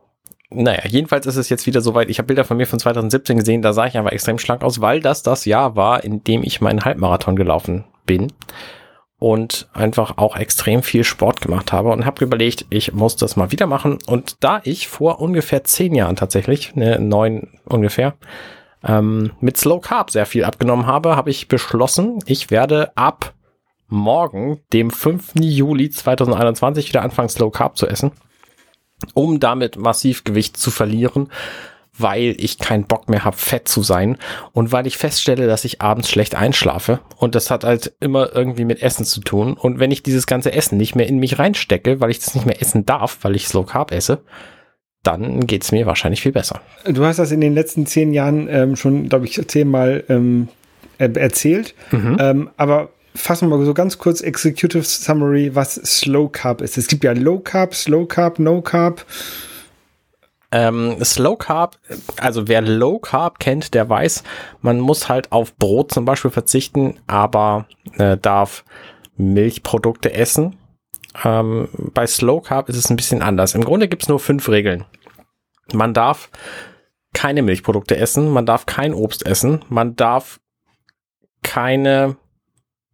naja, 0.55 0.81
jedenfalls 0.87 1.25
ist 1.25 1.37
es 1.37 1.49
jetzt 1.49 1.65
wieder 1.67 1.81
soweit. 1.81 2.09
Ich 2.09 2.17
habe 2.17 2.27
Bilder 2.27 2.45
von 2.45 2.57
mir 2.57 2.67
von 2.67 2.79
2017 2.79 3.37
gesehen, 3.37 3.61
da 3.61 3.73
sah 3.73 3.85
ich 3.85 3.97
einfach 3.97 4.11
extrem 4.11 4.39
schlank 4.39 4.63
aus, 4.63 4.81
weil 4.81 4.99
das 4.99 5.23
das 5.23 5.45
Jahr 5.45 5.75
war, 5.75 6.03
in 6.03 6.23
dem 6.23 6.43
ich 6.43 6.61
meinen 6.61 6.85
Halbmarathon 6.85 7.35
gelaufen 7.35 7.85
bin 8.05 8.31
und 9.17 9.69
einfach 9.73 10.17
auch 10.17 10.35
extrem 10.35 10.83
viel 10.83 11.03
Sport 11.03 11.41
gemacht 11.41 11.71
habe 11.71 11.89
und 11.89 12.05
habe 12.05 12.25
überlegt, 12.25 12.65
ich 12.69 12.93
muss 12.93 13.15
das 13.15 13.35
mal 13.35 13.51
wieder 13.51 13.67
machen. 13.67 13.99
Und 14.05 14.43
da 14.43 14.61
ich 14.63 14.87
vor 14.87 15.21
ungefähr 15.21 15.63
zehn 15.63 15.95
Jahren 15.95 16.15
tatsächlich, 16.15 16.75
ne, 16.75 16.99
neun 16.99 17.47
ungefähr, 17.65 18.15
ähm, 18.83 19.31
mit 19.39 19.57
Slow 19.57 19.79
Carb 19.79 20.11
sehr 20.11 20.25
viel 20.25 20.43
abgenommen 20.43 20.87
habe, 20.87 21.15
habe 21.15 21.29
ich 21.29 21.47
beschlossen, 21.47 22.19
ich 22.25 22.51
werde 22.51 22.91
ab 22.97 23.33
morgen, 23.87 24.59
dem 24.73 24.91
5. 24.91 25.35
Juli 25.35 25.89
2021, 25.89 26.89
wieder 26.89 27.01
anfangen, 27.01 27.29
Slow 27.29 27.51
Carb 27.51 27.77
zu 27.77 27.87
essen 27.87 28.11
um 29.13 29.39
damit 29.39 29.77
massiv 29.77 30.23
Gewicht 30.23 30.57
zu 30.57 30.71
verlieren, 30.71 31.29
weil 31.97 32.35
ich 32.39 32.57
keinen 32.57 32.85
Bock 32.85 33.07
mehr 33.07 33.23
habe, 33.23 33.37
fett 33.37 33.67
zu 33.67 33.83
sein 33.83 34.17
und 34.51 34.71
weil 34.71 34.87
ich 34.87 34.97
feststelle, 34.97 35.45
dass 35.47 35.63
ich 35.63 35.81
abends 35.81 36.09
schlecht 36.09 36.35
einschlafe. 36.35 36.99
Und 37.17 37.35
das 37.35 37.51
hat 37.51 37.63
halt 37.63 37.93
immer 37.99 38.33
irgendwie 38.33 38.65
mit 38.65 38.81
Essen 38.81 39.05
zu 39.05 39.21
tun. 39.21 39.53
Und 39.53 39.79
wenn 39.79 39.91
ich 39.91 40.01
dieses 40.01 40.25
ganze 40.25 40.53
Essen 40.53 40.77
nicht 40.77 40.95
mehr 40.95 41.07
in 41.07 41.19
mich 41.19 41.37
reinstecke, 41.37 42.01
weil 42.01 42.09
ich 42.09 42.19
das 42.19 42.33
nicht 42.33 42.45
mehr 42.45 42.59
essen 42.61 42.85
darf, 42.85 43.19
weil 43.21 43.35
ich 43.35 43.47
Slow 43.47 43.65
Carb 43.65 43.91
esse, 43.91 44.21
dann 45.03 45.45
geht's 45.45 45.71
mir 45.71 45.85
wahrscheinlich 45.85 46.21
viel 46.21 46.31
besser. 46.31 46.61
Du 46.85 47.05
hast 47.05 47.19
das 47.19 47.31
in 47.31 47.41
den 47.41 47.53
letzten 47.53 47.85
zehn 47.85 48.13
Jahren 48.13 48.47
ähm, 48.49 48.75
schon, 48.75 49.09
glaube 49.09 49.25
ich, 49.25 49.39
zehnmal 49.47 50.03
ähm, 50.09 50.47
erzählt. 50.97 51.75
Mhm. 51.91 52.17
Ähm, 52.19 52.49
aber 52.57 52.89
fassen 53.15 53.49
wir 53.49 53.57
mal 53.57 53.65
so 53.65 53.73
ganz 53.73 53.97
kurz 53.97 54.21
Executive 54.21 54.83
Summary, 54.83 55.55
was 55.55 55.75
Slow 55.75 56.29
Carb 56.29 56.61
ist. 56.61 56.77
Es 56.77 56.87
gibt 56.87 57.03
ja 57.03 57.13
Low 57.13 57.39
Carb, 57.39 57.73
Slow 57.75 58.05
Carb, 58.05 58.39
No 58.39 58.61
Carb. 58.61 59.05
Ähm, 60.51 61.03
Slow 61.03 61.35
Carb, 61.35 61.79
also 62.17 62.47
wer 62.47 62.61
Low 62.61 62.99
Carb 62.99 63.39
kennt, 63.39 63.73
der 63.73 63.89
weiß, 63.89 64.23
man 64.61 64.79
muss 64.79 65.09
halt 65.09 65.31
auf 65.31 65.55
Brot 65.55 65.91
zum 65.91 66.05
Beispiel 66.05 66.29
verzichten, 66.29 66.99
aber 67.07 67.65
äh, 67.97 68.17
darf 68.17 68.63
Milchprodukte 69.17 70.13
essen. 70.13 70.57
Ähm, 71.23 71.69
bei 71.93 72.05
Slow 72.05 72.41
Carb 72.41 72.69
ist 72.69 72.77
es 72.77 72.89
ein 72.89 72.95
bisschen 72.95 73.23
anders. 73.23 73.55
Im 73.55 73.63
Grunde 73.63 73.87
gibt 73.87 74.03
es 74.03 74.09
nur 74.09 74.19
fünf 74.19 74.47
Regeln. 74.47 74.85
Man 75.71 75.93
darf 75.93 76.29
keine 77.13 77.41
Milchprodukte 77.41 77.97
essen, 77.97 78.29
man 78.29 78.45
darf 78.45 78.65
kein 78.65 78.93
Obst 78.93 79.25
essen, 79.25 79.63
man 79.69 79.95
darf 79.95 80.39
keine, 81.41 82.15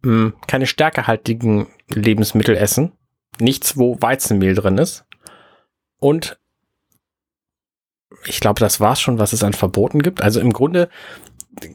mh, 0.02 0.12
hm, 0.12 0.34
keine 0.46 0.66
stärkehaltigen 0.66 1.66
Lebensmittel 1.88 2.56
essen. 2.56 2.92
Nichts, 3.38 3.76
wo 3.76 4.00
Weizenmehl 4.00 4.54
drin 4.54 4.78
ist. 4.78 5.04
Und 5.98 6.38
ich 8.26 8.40
glaube, 8.40 8.60
das 8.60 8.80
war's 8.80 9.00
schon, 9.00 9.18
was 9.18 9.32
es 9.32 9.42
an 9.42 9.52
Verboten 9.52 10.02
gibt. 10.02 10.22
Also 10.22 10.40
im 10.40 10.52
Grunde 10.52 10.88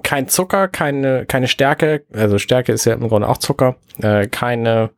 kein 0.04 0.28
Zucker, 0.28 0.68
keine, 0.68 1.26
keine 1.26 1.48
Stärke, 1.48 2.06
also 2.14 2.38
Stärke 2.40 2.72
ist 2.72 2.86
ja 2.86 2.94
im 2.94 3.08
Grunde 3.08 3.28
auch 3.28 3.38
Zucker, 3.38 3.76
äh, 4.02 4.28
keine, 4.28 4.92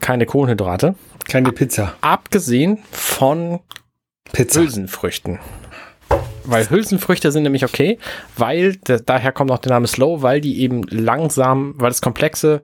keine 0.00 0.26
Kohlenhydrate. 0.26 0.94
Keine 1.28 1.52
Pizza. 1.52 1.94
Abgesehen 2.00 2.78
von 2.90 3.60
Pizza. 4.32 4.60
Hülsenfrüchten. 4.60 5.40
Weil 6.46 6.68
Hülsenfrüchte 6.68 7.32
sind 7.32 7.42
nämlich 7.42 7.64
okay, 7.64 7.98
weil, 8.36 8.76
daher 9.04 9.32
kommt 9.32 9.50
auch 9.50 9.58
der 9.58 9.72
Name 9.72 9.86
Slow, 9.86 10.22
weil 10.22 10.40
die 10.40 10.60
eben 10.60 10.82
langsam, 10.84 11.74
weil 11.76 11.90
es 11.90 12.00
komplexe 12.00 12.62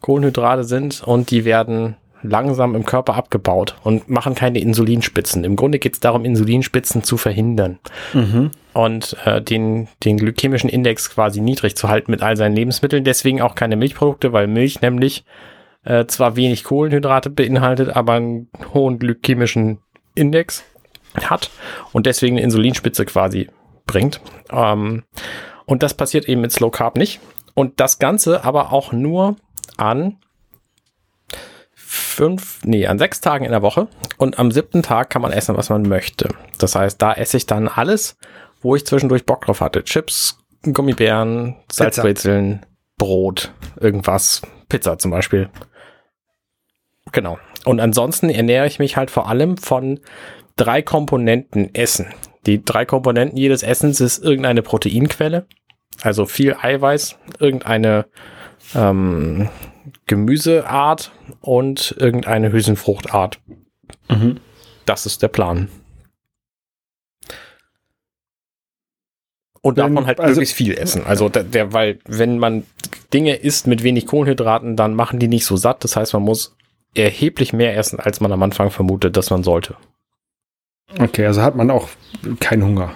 Kohlenhydrate 0.00 0.64
sind 0.64 1.02
und 1.02 1.30
die 1.30 1.44
werden 1.44 1.96
langsam 2.22 2.74
im 2.74 2.84
Körper 2.84 3.14
abgebaut 3.14 3.76
und 3.82 4.08
machen 4.08 4.34
keine 4.34 4.60
Insulinspitzen. 4.60 5.44
Im 5.44 5.56
Grunde 5.56 5.78
geht 5.78 5.94
es 5.94 6.00
darum, 6.00 6.24
Insulinspitzen 6.24 7.02
zu 7.02 7.16
verhindern 7.16 7.78
mhm. 8.12 8.50
und 8.74 9.16
äh, 9.24 9.42
den, 9.42 9.88
den 10.04 10.18
glykämischen 10.18 10.70
Index 10.70 11.10
quasi 11.10 11.40
niedrig 11.40 11.76
zu 11.76 11.88
halten 11.88 12.10
mit 12.10 12.22
all 12.22 12.36
seinen 12.36 12.54
Lebensmitteln. 12.54 13.04
Deswegen 13.04 13.42
auch 13.42 13.54
keine 13.54 13.76
Milchprodukte, 13.76 14.32
weil 14.32 14.46
Milch 14.46 14.80
nämlich 14.80 15.24
äh, 15.84 16.06
zwar 16.06 16.36
wenig 16.36 16.64
Kohlenhydrate 16.64 17.30
beinhaltet, 17.30 17.94
aber 17.94 18.14
einen 18.14 18.48
hohen 18.72 18.98
glykämischen 18.98 19.78
Index 20.14 20.64
hat 21.20 21.50
und 21.92 22.06
deswegen 22.06 22.36
eine 22.36 22.44
Insulinspitze 22.44 23.04
quasi 23.04 23.48
bringt. 23.86 24.20
Ähm, 24.50 25.04
und 25.66 25.82
das 25.82 25.94
passiert 25.94 26.28
eben 26.28 26.40
mit 26.40 26.52
Slow 26.52 26.70
Carb 26.70 26.96
nicht. 26.96 27.20
Und 27.54 27.80
das 27.80 27.98
Ganze 27.98 28.44
aber 28.44 28.72
auch 28.72 28.92
nur 28.92 29.36
an 29.76 30.18
fünf, 31.74 32.60
nee, 32.64 32.86
an 32.86 32.98
sechs 32.98 33.20
Tagen 33.20 33.44
in 33.44 33.50
der 33.50 33.62
Woche 33.62 33.88
und 34.16 34.38
am 34.38 34.50
siebten 34.50 34.82
Tag 34.82 35.10
kann 35.10 35.22
man 35.22 35.32
essen, 35.32 35.56
was 35.56 35.68
man 35.68 35.82
möchte. 35.82 36.28
Das 36.58 36.74
heißt, 36.74 37.00
da 37.00 37.12
esse 37.12 37.36
ich 37.36 37.46
dann 37.46 37.68
alles, 37.68 38.16
wo 38.60 38.74
ich 38.76 38.86
zwischendurch 38.86 39.26
Bock 39.26 39.44
drauf 39.44 39.60
hatte. 39.60 39.84
Chips, 39.84 40.38
Gummibären, 40.62 41.56
Salzbrezeln, 41.70 42.64
Brot, 42.96 43.52
irgendwas, 43.80 44.42
Pizza 44.68 44.98
zum 44.98 45.10
Beispiel. 45.10 45.50
Genau. 47.12 47.38
Und 47.64 47.80
ansonsten 47.80 48.30
ernähre 48.30 48.66
ich 48.66 48.78
mich 48.78 48.96
halt 48.96 49.10
vor 49.10 49.28
allem 49.28 49.56
von 49.56 50.00
drei 50.56 50.82
Komponenten 50.82 51.74
Essen. 51.74 52.06
Die 52.46 52.64
drei 52.64 52.84
Komponenten 52.84 53.38
jedes 53.38 53.62
Essens 53.62 54.00
ist 54.00 54.22
irgendeine 54.22 54.62
Proteinquelle, 54.62 55.46
also 56.00 56.26
viel 56.26 56.56
Eiweiß, 56.60 57.18
irgendeine 57.38 58.06
ähm, 58.74 59.48
Gemüseart 60.06 61.12
und 61.40 61.94
irgendeine 61.98 62.52
Hülsenfruchtart. 62.52 63.40
Mhm. 64.08 64.40
Das 64.86 65.06
ist 65.06 65.22
der 65.22 65.28
Plan. 65.28 65.68
Und 69.60 69.78
davon 69.78 70.06
halt 70.06 70.18
also, 70.18 70.32
möglichst 70.32 70.56
viel 70.56 70.76
essen. 70.76 71.06
Also 71.06 71.28
der, 71.28 71.44
der, 71.44 71.72
weil 71.72 72.00
wenn 72.04 72.38
man 72.38 72.64
Dinge 73.14 73.36
isst 73.36 73.68
mit 73.68 73.84
wenig 73.84 74.06
Kohlenhydraten, 74.06 74.76
dann 74.76 74.94
machen 74.94 75.20
die 75.20 75.28
nicht 75.28 75.46
so 75.46 75.56
satt. 75.56 75.84
Das 75.84 75.94
heißt, 75.94 76.14
man 76.14 76.22
muss 76.22 76.56
erheblich 76.94 77.52
mehr 77.52 77.76
essen, 77.76 78.00
als 78.00 78.20
man 78.20 78.32
am 78.32 78.42
Anfang 78.42 78.70
vermutet, 78.70 79.16
dass 79.16 79.30
man 79.30 79.44
sollte. 79.44 79.76
Okay, 80.98 81.26
also 81.26 81.42
hat 81.42 81.56
man 81.56 81.70
auch 81.70 81.88
keinen 82.40 82.64
Hunger. 82.64 82.94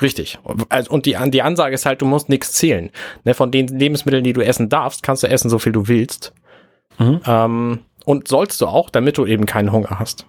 Richtig. 0.00 0.38
Also, 0.68 0.90
und 0.90 1.06
die, 1.06 1.16
die 1.30 1.42
Ansage 1.42 1.74
ist 1.74 1.86
halt, 1.86 2.02
du 2.02 2.06
musst 2.06 2.28
nichts 2.28 2.52
zählen. 2.52 2.90
Ne, 3.24 3.34
von 3.34 3.50
den 3.50 3.68
Lebensmitteln, 3.68 4.24
die 4.24 4.32
du 4.32 4.44
essen 4.44 4.68
darfst, 4.68 5.02
kannst 5.02 5.22
du 5.22 5.28
essen, 5.28 5.50
so 5.50 5.58
viel 5.58 5.72
du 5.72 5.88
willst. 5.88 6.32
Mhm. 6.98 7.20
Ähm, 7.26 7.78
und 8.04 8.28
sollst 8.28 8.60
du 8.60 8.66
auch, 8.66 8.90
damit 8.90 9.18
du 9.18 9.26
eben 9.26 9.46
keinen 9.46 9.72
Hunger 9.72 9.98
hast. 9.98 10.24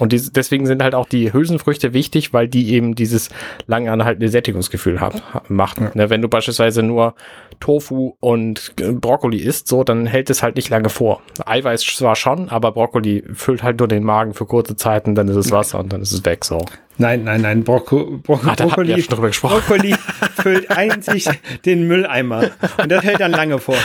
Und 0.00 0.12
die, 0.12 0.20
deswegen 0.32 0.66
sind 0.66 0.82
halt 0.82 0.94
auch 0.94 1.06
die 1.06 1.32
Hülsenfrüchte 1.32 1.92
wichtig, 1.92 2.32
weil 2.32 2.48
die 2.48 2.72
eben 2.72 2.94
dieses 2.94 3.28
lang 3.66 3.88
anhaltende 3.88 4.28
Sättigungsgefühl 4.28 5.00
hab, 5.00 5.50
machen. 5.50 5.90
Ja. 5.94 6.02
Ne, 6.02 6.10
wenn 6.10 6.22
du 6.22 6.28
beispielsweise 6.28 6.82
nur 6.82 7.14
Tofu 7.60 8.14
und 8.20 8.74
Brokkoli 8.76 9.38
isst, 9.38 9.68
so, 9.68 9.84
dann 9.84 10.06
hält 10.06 10.30
es 10.30 10.42
halt 10.42 10.56
nicht 10.56 10.70
lange 10.70 10.88
vor. 10.88 11.20
Eiweiß 11.44 11.82
zwar 11.82 12.16
schon, 12.16 12.48
aber 12.48 12.72
Brokkoli 12.72 13.24
füllt 13.34 13.62
halt 13.62 13.78
nur 13.80 13.88
den 13.88 14.02
Magen 14.02 14.32
für 14.32 14.46
kurze 14.46 14.76
Zeiten, 14.76 15.14
dann 15.14 15.28
ist 15.28 15.36
es 15.36 15.52
Wasser 15.52 15.78
und 15.78 15.92
dann 15.92 16.00
ist 16.00 16.12
es 16.12 16.24
weg, 16.24 16.44
so. 16.44 16.64
Nein, 16.98 17.24
nein, 17.24 17.40
nein, 17.40 17.64
Brocco, 17.64 18.18
Brocco, 18.22 18.50
ah, 18.50 18.54
Brokkoli, 18.54 19.00
ja 19.00 19.30
Brokkoli 19.40 19.94
füllt 20.42 20.70
einzig 20.70 21.28
den 21.64 21.86
Mülleimer 21.88 22.50
und 22.76 22.92
das 22.92 23.02
hält 23.02 23.20
dann 23.20 23.32
lange 23.32 23.58
vor. 23.58 23.76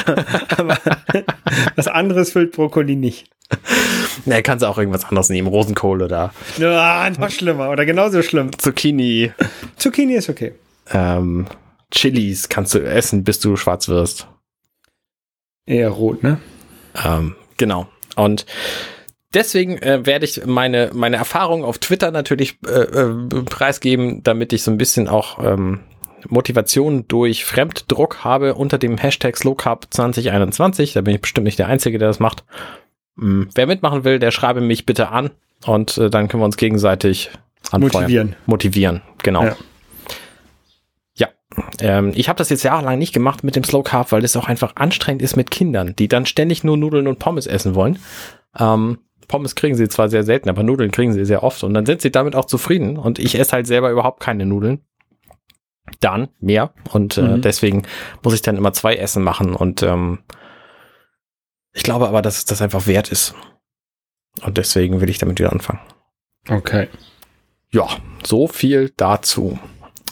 Aber 0.58 0.78
was 1.76 1.88
anderes 1.88 2.32
füllt 2.32 2.52
Brokkoli 2.52 2.96
nicht. 2.96 3.30
Ne, 4.26 4.44
kannst 4.44 4.64
du 4.64 4.68
auch 4.68 4.78
irgendwas 4.78 5.06
anderes 5.06 5.30
nehmen, 5.30 5.48
Rosenkohl 5.48 6.02
oder. 6.02 6.34
Ja, 6.58 7.10
noch 7.18 7.30
schlimmer 7.30 7.70
oder 7.70 7.86
genauso 7.86 8.22
schlimm. 8.22 8.52
Zucchini. 8.58 9.32
Zucchini 9.78 10.16
ist 10.16 10.30
okay. 10.30 10.54
Ähm, 10.92 11.48
Chilis 11.92 12.50
kannst 12.50 12.74
du 12.74 12.80
essen, 12.80 13.24
bis 13.24 13.40
du 13.40 13.56
schwarz 13.56 13.88
wirst. 13.88 14.28
Eher 15.66 15.90
rot, 15.90 16.24
ne? 16.24 16.40
Ähm, 17.06 17.36
genau. 17.58 17.88
Und 18.16 18.46
deswegen 19.34 19.78
äh, 19.78 20.06
werde 20.06 20.26
ich 20.26 20.46
meine, 20.46 20.92
meine 20.94 21.18
Erfahrung 21.18 21.64
auf 21.64 21.78
Twitter 21.78 22.12
natürlich 22.12 22.58
äh, 22.66 22.72
äh, 22.72 23.44
preisgeben, 23.44 24.24
damit 24.24 24.54
ich 24.54 24.64
so 24.64 24.72
ein 24.72 24.78
bisschen 24.78 25.08
auch 25.08 25.44
ähm, 25.44 25.82
Motivation 26.28 27.08
durch 27.08 27.46
Fremddruck 27.46 28.24
habe 28.24 28.56
unter 28.56 28.78
dem 28.78 28.98
Hashtag 28.98 29.38
SlowCup 29.38 29.88
2021. 29.90 30.94
Da 30.94 31.02
bin 31.02 31.16
ich 31.16 31.22
bestimmt 31.22 31.46
nicht 31.46 31.60
der 31.60 31.68
Einzige, 31.68 31.98
der 31.98 32.08
das 32.08 32.20
macht. 32.20 32.44
Ähm, 33.20 33.50
wer 33.54 33.68
mitmachen 33.68 34.04
will, 34.04 34.20
der 34.20 34.32
schreibe 34.32 34.62
mich 34.62 34.86
bitte 34.86 35.10
an 35.10 35.32
und 35.66 35.98
äh, 35.98 36.10
dann 36.10 36.28
können 36.28 36.42
wir 36.42 36.46
uns 36.46 36.58
gegenseitig 36.58 37.32
anfeuern. 37.72 38.04
Motivieren. 38.04 38.36
Motivieren, 38.46 39.02
genau. 39.24 39.44
Ja. 39.44 39.58
Ähm, 41.80 42.12
ich 42.16 42.30
habe 42.30 42.38
das 42.38 42.50
jetzt 42.50 42.64
jahrelang 42.64 43.00
nicht 43.00 43.14
gemacht 43.14 43.44
mit 43.44 43.56
dem 43.56 43.64
Slow 43.64 43.84
Carb, 43.84 44.12
weil 44.12 44.24
es 44.24 44.36
auch 44.36 44.48
einfach 44.48 44.76
anstrengend 44.76 45.22
ist 45.22 45.36
mit 45.36 45.52
Kindern, 45.52 45.96
die 45.96 46.08
dann 46.08 46.26
ständig 46.26 46.64
nur 46.64 46.78
Nudeln 46.78 47.08
und 47.08 47.20
Pommes 47.20 47.48
essen 47.48 47.76
wollen. 47.76 48.00
Ähm, 48.58 49.00
Pommes 49.28 49.56
kriegen 49.56 49.76
sie 49.76 49.88
zwar 49.90 50.10
sehr 50.10 50.24
selten, 50.24 50.50
aber 50.50 50.64
Nudeln 50.64 50.92
kriegen 50.92 51.14
sie 51.14 51.26
sehr 51.26 51.44
oft 51.44 51.64
und 51.64 51.74
dann 51.74 51.86
sind 51.86 52.02
sie 52.02 52.12
damit 52.12 52.36
auch 52.36 52.46
zufrieden 52.46 52.98
und 52.98 53.20
ich 53.20 53.38
esse 53.38 53.52
halt 53.52 53.68
selber 53.68 53.92
überhaupt 53.92 54.22
keine 54.22 54.46
Nudeln. 54.46 54.82
Dann 56.02 56.28
mehr 56.40 56.74
und 56.92 57.18
äh, 57.18 57.22
mhm. 57.22 57.42
deswegen 57.42 57.84
muss 58.22 58.34
ich 58.34 58.42
dann 58.42 58.58
immer 58.58 58.74
zwei 58.74 58.96
Essen 58.96 59.24
machen 59.24 59.56
und 59.56 59.84
ähm, 59.84 60.20
ich 61.74 61.84
glaube 61.84 62.08
aber, 62.08 62.22
dass 62.22 62.38
es 62.38 62.46
das 62.46 62.62
einfach 62.62 62.88
wert 62.88 63.12
ist. 63.12 63.36
Und 64.44 64.58
deswegen 64.58 65.00
will 65.02 65.10
ich 65.10 65.18
damit 65.18 65.40
wieder 65.40 65.52
anfangen. 65.52 65.80
Okay. 66.50 66.88
Ja, 67.72 67.88
so 68.26 68.48
viel 68.48 68.92
dazu. 68.98 69.60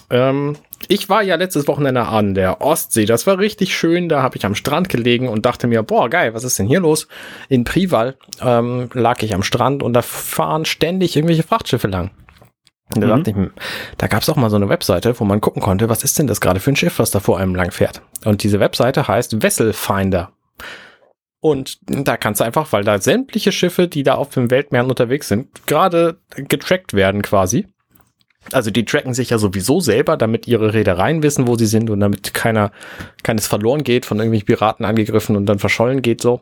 Ähm, 0.09 0.57
ich 0.87 1.09
war 1.09 1.23
ja 1.23 1.35
letztes 1.35 1.67
Wochenende 1.67 2.05
an 2.07 2.33
der 2.33 2.61
Ostsee. 2.61 3.05
Das 3.05 3.27
war 3.27 3.39
richtig 3.39 3.75
schön. 3.75 4.09
Da 4.09 4.21
habe 4.21 4.37
ich 4.37 4.45
am 4.45 4.55
Strand 4.55 4.89
gelegen 4.89 5.27
und 5.29 5.45
dachte 5.45 5.67
mir, 5.67 5.83
boah, 5.83 6.09
geil, 6.09 6.33
was 6.33 6.43
ist 6.43 6.59
denn 6.59 6.67
hier 6.67 6.79
los? 6.79 7.07
In 7.49 7.63
Prival 7.63 8.17
ähm, 8.41 8.89
lag 8.93 9.21
ich 9.23 9.33
am 9.33 9.43
Strand 9.43 9.83
und 9.83 9.93
da 9.93 10.01
fahren 10.01 10.65
ständig 10.65 11.15
irgendwelche 11.15 11.43
Frachtschiffe 11.43 11.87
lang. 11.87 12.11
Und 12.93 13.01
da 13.01 13.07
mhm. 13.07 13.23
dachte 13.23 13.31
ich, 13.31 13.35
da 13.97 14.07
gab 14.07 14.21
es 14.21 14.29
auch 14.29 14.35
mal 14.35 14.49
so 14.49 14.57
eine 14.57 14.69
Webseite, 14.69 15.19
wo 15.19 15.25
man 15.25 15.41
gucken 15.41 15.61
konnte, 15.61 15.89
was 15.89 16.03
ist 16.03 16.19
denn 16.19 16.27
das 16.27 16.41
gerade 16.41 16.59
für 16.59 16.71
ein 16.71 16.75
Schiff, 16.75 16.99
was 16.99 17.11
da 17.11 17.19
vor 17.19 17.39
einem 17.39 17.55
lang 17.55 17.71
fährt. 17.71 18.01
Und 18.23 18.43
diese 18.43 18.59
Webseite 18.59 19.07
heißt 19.07 19.41
Vessel 19.41 19.73
Finder. 19.73 20.31
Und 21.39 21.77
da 21.85 22.17
kannst 22.17 22.41
du 22.41 22.43
einfach, 22.43 22.71
weil 22.73 22.83
da 22.83 22.99
sämtliche 22.99 23.51
Schiffe, 23.51 23.87
die 23.87 24.03
da 24.03 24.15
auf 24.15 24.29
dem 24.29 24.49
Weltmeer 24.49 24.85
unterwegs 24.85 25.27
sind, 25.27 25.67
gerade 25.67 26.19
getrackt 26.35 26.93
werden 26.93 27.21
quasi. 27.21 27.67
Also 28.51 28.71
die 28.71 28.85
tracken 28.85 29.13
sich 29.13 29.31
ja 29.31 29.37
sowieso 29.37 29.79
selber, 29.79 30.17
damit 30.17 30.47
ihre 30.47 30.73
Reedereien 30.73 31.23
wissen, 31.23 31.47
wo 31.47 31.55
sie 31.55 31.65
sind 31.65 31.89
und 31.89 31.99
damit 31.99 32.33
keiner, 32.33 32.71
keines 33.23 33.47
verloren 33.47 33.83
geht, 33.83 34.05
von 34.05 34.17
irgendwelchen 34.17 34.45
Piraten 34.45 34.85
angegriffen 34.85 35.35
und 35.35 35.45
dann 35.45 35.59
verschollen 35.59 36.01
geht 36.01 36.21
so. 36.21 36.41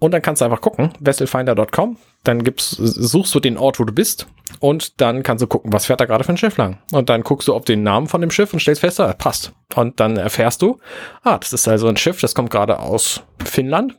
Und 0.00 0.12
dann 0.12 0.22
kannst 0.22 0.40
du 0.40 0.46
einfach 0.46 0.62
gucken, 0.62 0.92
vesselfinder.com, 1.00 1.98
dann 2.24 2.42
gibt's, 2.42 2.70
suchst 2.70 3.34
du 3.34 3.40
den 3.40 3.58
Ort, 3.58 3.78
wo 3.78 3.84
du 3.84 3.92
bist 3.92 4.26
und 4.58 5.00
dann 5.00 5.22
kannst 5.22 5.42
du 5.42 5.46
gucken, 5.46 5.72
was 5.74 5.86
fährt 5.86 6.00
da 6.00 6.06
gerade 6.06 6.24
für 6.24 6.32
ein 6.32 6.38
Schiff 6.38 6.56
lang. 6.56 6.78
Und 6.90 7.10
dann 7.10 7.22
guckst 7.22 7.48
du 7.48 7.54
auf 7.54 7.66
den 7.66 7.82
Namen 7.82 8.06
von 8.06 8.22
dem 8.22 8.30
Schiff 8.30 8.52
und 8.54 8.60
stellst 8.60 8.80
fest, 8.80 8.98
ah, 8.98 9.12
passt. 9.12 9.52
Und 9.74 10.00
dann 10.00 10.16
erfährst 10.16 10.62
du, 10.62 10.78
ah, 11.22 11.36
das 11.36 11.52
ist 11.52 11.68
also 11.68 11.86
ein 11.86 11.98
Schiff, 11.98 12.18
das 12.18 12.34
kommt 12.34 12.50
gerade 12.50 12.78
aus 12.78 13.22
Finnland 13.44 13.94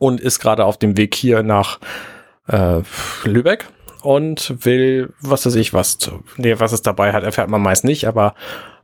und 0.00 0.20
ist 0.20 0.40
gerade 0.40 0.64
auf 0.64 0.78
dem 0.78 0.96
Weg 0.96 1.14
hier 1.14 1.44
nach 1.44 1.78
äh, 2.48 2.80
Lübeck 3.24 3.66
und 4.04 4.64
will, 4.64 5.12
was 5.20 5.46
weiß 5.46 5.54
ich, 5.56 5.72
was, 5.72 5.98
nee, 6.36 6.54
was 6.58 6.72
es 6.72 6.82
dabei 6.82 7.12
hat, 7.12 7.24
erfährt 7.24 7.48
man 7.48 7.62
meist 7.62 7.84
nicht, 7.84 8.06
aber 8.06 8.34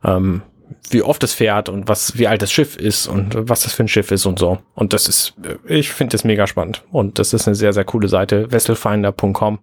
ähm, 0.04 0.42
wie 0.88 1.02
oft 1.02 1.22
es 1.22 1.34
fährt 1.34 1.68
und 1.68 1.88
was, 1.88 2.18
wie 2.18 2.26
alt 2.26 2.42
das 2.42 2.52
Schiff 2.52 2.76
ist 2.76 3.06
und 3.06 3.34
was 3.48 3.60
das 3.60 3.72
für 3.72 3.82
ein 3.84 3.88
Schiff 3.88 4.10
ist 4.10 4.26
und 4.26 4.38
so. 4.38 4.58
Und 4.74 4.92
das 4.92 5.08
ist, 5.08 5.34
ich 5.66 5.90
finde 5.90 6.12
das 6.12 6.24
mega 6.24 6.46
spannend. 6.46 6.84
Und 6.90 7.18
das 7.18 7.32
ist 7.32 7.46
eine 7.46 7.54
sehr, 7.54 7.72
sehr 7.72 7.84
coole 7.84 8.08
Seite, 8.08 8.48
vesselfinder.com. 8.50 9.58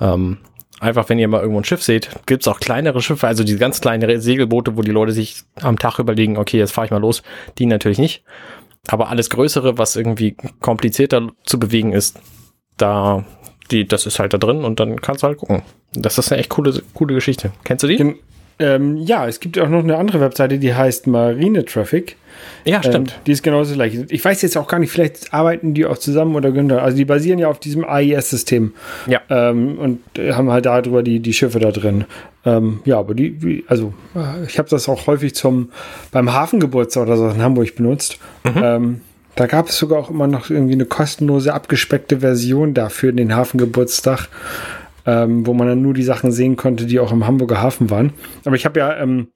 Ähm, 0.00 0.38
einfach, 0.78 1.08
wenn 1.08 1.18
ihr 1.18 1.28
mal 1.28 1.40
irgendwo 1.40 1.60
ein 1.60 1.64
Schiff 1.64 1.82
seht, 1.82 2.10
gibt's 2.26 2.48
auch 2.48 2.60
kleinere 2.60 3.00
Schiffe, 3.00 3.26
also 3.26 3.44
diese 3.44 3.58
ganz 3.58 3.80
kleine 3.80 4.20
Segelboote, 4.20 4.76
wo 4.76 4.82
die 4.82 4.90
Leute 4.90 5.12
sich 5.12 5.42
am 5.60 5.78
Tag 5.78 5.98
überlegen, 5.98 6.36
okay, 6.36 6.58
jetzt 6.58 6.72
fahre 6.72 6.86
ich 6.86 6.90
mal 6.90 7.00
los. 7.00 7.22
Die 7.58 7.66
natürlich 7.66 7.98
nicht. 7.98 8.22
Aber 8.88 9.08
alles 9.08 9.30
Größere, 9.30 9.78
was 9.78 9.96
irgendwie 9.96 10.36
komplizierter 10.60 11.28
zu 11.44 11.58
bewegen 11.58 11.92
ist, 11.92 12.20
da, 12.76 13.24
die, 13.70 13.86
das 13.86 14.06
ist 14.06 14.18
halt 14.18 14.32
da 14.32 14.38
drin 14.38 14.64
und 14.64 14.80
dann 14.80 15.00
kannst 15.00 15.22
du 15.22 15.28
halt 15.28 15.38
gucken. 15.38 15.62
Das 15.92 16.18
ist 16.18 16.32
eine 16.32 16.40
echt 16.40 16.50
coole, 16.50 16.82
coole 16.94 17.14
Geschichte. 17.14 17.52
Kennst 17.64 17.82
du 17.84 17.88
die? 17.88 18.16
Ähm, 18.58 18.96
ja, 18.96 19.28
es 19.28 19.40
gibt 19.40 19.58
auch 19.58 19.68
noch 19.68 19.84
eine 19.84 19.98
andere 19.98 20.20
Webseite, 20.20 20.58
die 20.58 20.74
heißt 20.74 21.06
Marine 21.06 21.64
Traffic. 21.64 22.16
Ja, 22.64 22.82
stimmt. 22.82 23.12
Ähm, 23.12 23.22
die 23.26 23.32
ist 23.32 23.42
genauso 23.42 23.74
gleich. 23.74 23.98
Ich 24.08 24.24
weiß 24.24 24.40
jetzt 24.42 24.56
auch 24.56 24.66
gar 24.66 24.78
nicht, 24.78 24.90
vielleicht 24.90 25.34
arbeiten 25.34 25.74
die 25.74 25.84
auch 25.84 25.98
zusammen 25.98 26.34
oder 26.34 26.50
Günther. 26.52 26.82
Also 26.82 26.96
die 26.96 27.04
basieren 27.04 27.38
ja 27.38 27.48
auf 27.48 27.60
diesem 27.60 27.84
AIS-System. 27.84 28.72
Ja. 29.06 29.20
Ähm, 29.28 29.78
und 29.78 30.00
haben 30.18 30.50
halt 30.50 30.64
darüber 30.64 31.02
die, 31.02 31.20
die 31.20 31.34
Schiffe 31.34 31.58
da 31.58 31.70
drin. 31.70 32.06
Ähm, 32.46 32.80
ja, 32.86 32.98
aber 32.98 33.14
die, 33.14 33.32
die 33.32 33.64
also 33.68 33.92
ich 34.46 34.58
habe 34.58 34.70
das 34.70 34.88
auch 34.88 35.06
häufig 35.06 35.34
zum 35.34 35.70
beim 36.10 36.32
Hafengeburtstag 36.32 37.02
oder 37.02 37.16
so 37.18 37.28
in 37.28 37.42
Hamburg 37.42 37.74
benutzt. 37.74 38.18
Mhm. 38.44 39.00
Da 39.36 39.46
gab 39.46 39.68
es 39.68 39.78
sogar 39.78 39.98
auch 39.98 40.10
immer 40.10 40.26
noch 40.26 40.50
irgendwie 40.50 40.72
eine 40.72 40.86
kostenlose, 40.86 41.54
abgespeckte 41.54 42.20
Version 42.20 42.74
dafür, 42.74 43.12
den 43.12 43.36
Hafengeburtstag 43.36 44.28
ähm, 45.06 45.46
wo 45.46 45.54
man 45.54 45.68
dann 45.68 45.82
nur 45.82 45.94
die 45.94 46.02
Sachen 46.02 46.32
sehen 46.32 46.56
konnte, 46.56 46.84
die 46.84 47.00
auch 47.00 47.12
im 47.12 47.26
Hamburger 47.26 47.62
Hafen 47.62 47.90
waren. 47.90 48.12
Aber 48.44 48.56
ich 48.56 48.64
habe 48.64 48.80
ja 48.80 48.96
ähm, 48.96 49.28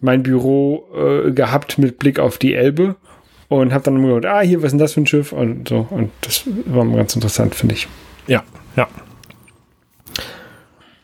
mein 0.00 0.22
Büro 0.22 0.86
äh, 0.94 1.32
gehabt 1.32 1.78
mit 1.78 1.98
Blick 1.98 2.18
auf 2.18 2.38
die 2.38 2.54
Elbe 2.54 2.96
und 3.48 3.72
habe 3.72 3.84
dann 3.84 3.96
immer 3.96 4.16
gedacht, 4.16 4.34
ah, 4.34 4.40
hier, 4.40 4.58
was 4.58 4.66
ist 4.66 4.72
denn 4.72 4.78
das 4.78 4.92
für 4.92 5.00
ein 5.00 5.06
Schiff? 5.06 5.32
Und 5.32 5.68
so. 5.68 5.86
Und 5.90 6.10
das 6.20 6.44
war 6.66 6.86
ganz 6.86 7.14
interessant, 7.14 7.54
finde 7.54 7.74
ich. 7.74 7.88
Ja, 8.26 8.44
ja. 8.76 8.86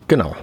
Genau. 0.07 0.37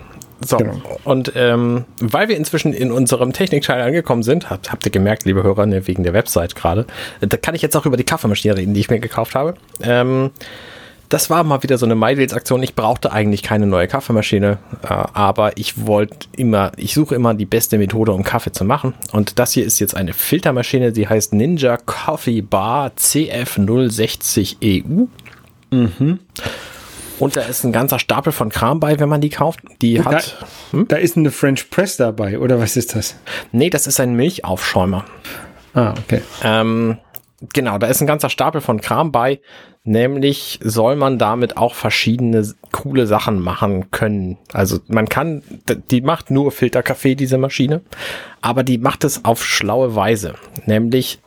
So, 0.46 0.58
genau. 0.58 0.82
und 1.04 1.34
ähm, 1.36 1.86
weil 2.00 2.28
wir 2.28 2.38
inzwischen 2.38 2.74
in 2.74 2.92
unserem 2.92 3.34
Technikteil 3.34 3.82
angekommen 3.82 4.24
sind, 4.24 4.50
habt, 4.50 4.72
habt 4.72 4.86
ihr 4.86 4.92
gemerkt, 4.92 5.26
liebe 5.26 5.44
Hörer, 5.44 5.66
ne, 5.66 5.88
wegen 5.88 6.04
der 6.04 6.14
Website 6.14 6.56
gerade, 6.56 6.86
da 7.20 7.38
kann 7.38 7.56
ich 7.56 7.62
jetzt 7.62 7.76
auch 7.78 7.86
über 7.86 7.98
die 7.98 8.04
Kaffeemaschine 8.04 8.58
reden, 8.58 8.74
die 8.74 8.80
ich 8.80 8.90
mir 8.90 9.00
gekauft 9.00 9.36
habe. 9.36 9.56
Ähm, 9.82 10.32
das 11.12 11.30
war 11.30 11.44
mal 11.44 11.62
wieder 11.62 11.78
so 11.78 11.86
eine 11.86 11.96
MyDeals-Aktion. 11.96 12.64
Ich 12.64 12.74
brauchte 12.74 13.12
eigentlich 13.12 13.44
keine 13.44 13.68
neue 13.68 13.88
Kaffeemaschine, 13.88 14.58
äh, 14.84 14.88
aber 14.88 15.58
ich 15.58 15.86
wollte 15.86 16.28
immer, 16.38 16.72
ich 16.78 16.94
suche 16.94 17.16
immer 17.16 17.34
die 17.34 17.46
beste 17.46 17.78
Methode, 17.78 18.14
um 18.14 18.24
Kaffee 18.24 18.54
zu 18.54 18.64
machen. 18.64 18.94
Und 19.12 19.38
das 19.38 19.52
hier 19.52 19.66
ist 19.66 19.80
jetzt 19.80 19.96
eine 19.96 20.14
Filtermaschine, 20.14 20.94
die 20.94 21.10
heißt 21.10 21.34
Ninja 21.34 21.78
Coffee 21.78 22.42
Bar 22.42 22.94
CF060EU. 22.98 25.08
Mhm. 25.72 26.20
Und 27.22 27.36
da 27.36 27.42
ist 27.42 27.64
ein 27.64 27.72
ganzer 27.72 28.00
Stapel 28.00 28.34
von 28.34 28.50
Kram 28.50 28.80
bei, 28.80 29.00
wenn 29.00 29.10
man 29.10 29.22
die 29.22 29.30
kauft. 29.30 29.60
Die 29.82 29.96
da, 29.96 30.06
hat. 30.06 30.46
Hm? 30.72 30.88
Da 30.88 30.98
ist 30.98 31.18
eine 31.18 31.32
French 31.32 31.70
Press 31.70 31.98
dabei, 31.98 32.40
oder 32.40 32.60
was 32.60 32.76
ist 32.78 32.96
das? 32.96 33.16
Nee, 33.52 33.70
das 33.70 33.88
ist 33.88 34.00
ein 34.00 34.16
Milchaufschäumer. 34.16 35.06
Ah, 35.74 35.94
okay. 35.98 36.22
Ähm, 36.44 36.98
genau, 37.54 37.78
da 37.78 37.88
ist 37.88 38.02
ein 38.02 38.08
ganzer 38.08 38.30
Stapel 38.30 38.62
von 38.62 38.82
Kram 38.82 39.12
bei. 39.12 39.40
Nämlich 39.84 40.60
soll 40.62 40.96
man 40.96 41.18
damit 41.18 41.58
auch 41.58 41.74
verschiedene 41.74 42.48
coole 42.72 43.08
Sachen 43.08 43.40
machen 43.40 43.90
können. 43.90 44.38
Also 44.54 44.80
man 44.88 45.10
kann, 45.10 45.42
die 45.90 46.02
macht 46.02 46.30
nur 46.30 46.52
Filterkaffee, 46.52 47.16
diese 47.16 47.40
Maschine, 47.40 47.82
aber 48.42 48.64
die 48.64 48.78
macht 48.78 49.04
es 49.04 49.26
auf 49.26 49.44
schlaue 49.44 49.96
Weise. 49.96 50.36
Nämlich 50.68 51.20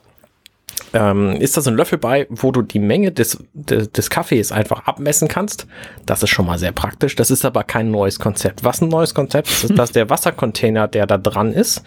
ähm, 0.94 1.32
ist 1.32 1.56
da 1.56 1.60
so 1.60 1.70
ein 1.70 1.76
Löffel 1.76 1.98
bei, 1.98 2.26
wo 2.30 2.52
du 2.52 2.62
die 2.62 2.78
Menge 2.78 3.12
des, 3.12 3.44
des, 3.52 3.90
des 3.90 4.10
Kaffees 4.10 4.52
einfach 4.52 4.86
abmessen 4.86 5.28
kannst. 5.28 5.66
Das 6.06 6.22
ist 6.22 6.30
schon 6.30 6.46
mal 6.46 6.58
sehr 6.58 6.72
praktisch. 6.72 7.16
Das 7.16 7.30
ist 7.30 7.44
aber 7.44 7.64
kein 7.64 7.90
neues 7.90 8.18
Konzept. 8.18 8.64
Was 8.64 8.80
ein 8.80 8.88
neues 8.88 9.12
Konzept 9.12 9.48
ist, 9.48 9.64
ist, 9.64 9.78
dass 9.78 9.92
der 9.92 10.08
Wassercontainer, 10.10 10.88
der 10.88 11.06
da 11.06 11.18
dran 11.18 11.52
ist, 11.52 11.82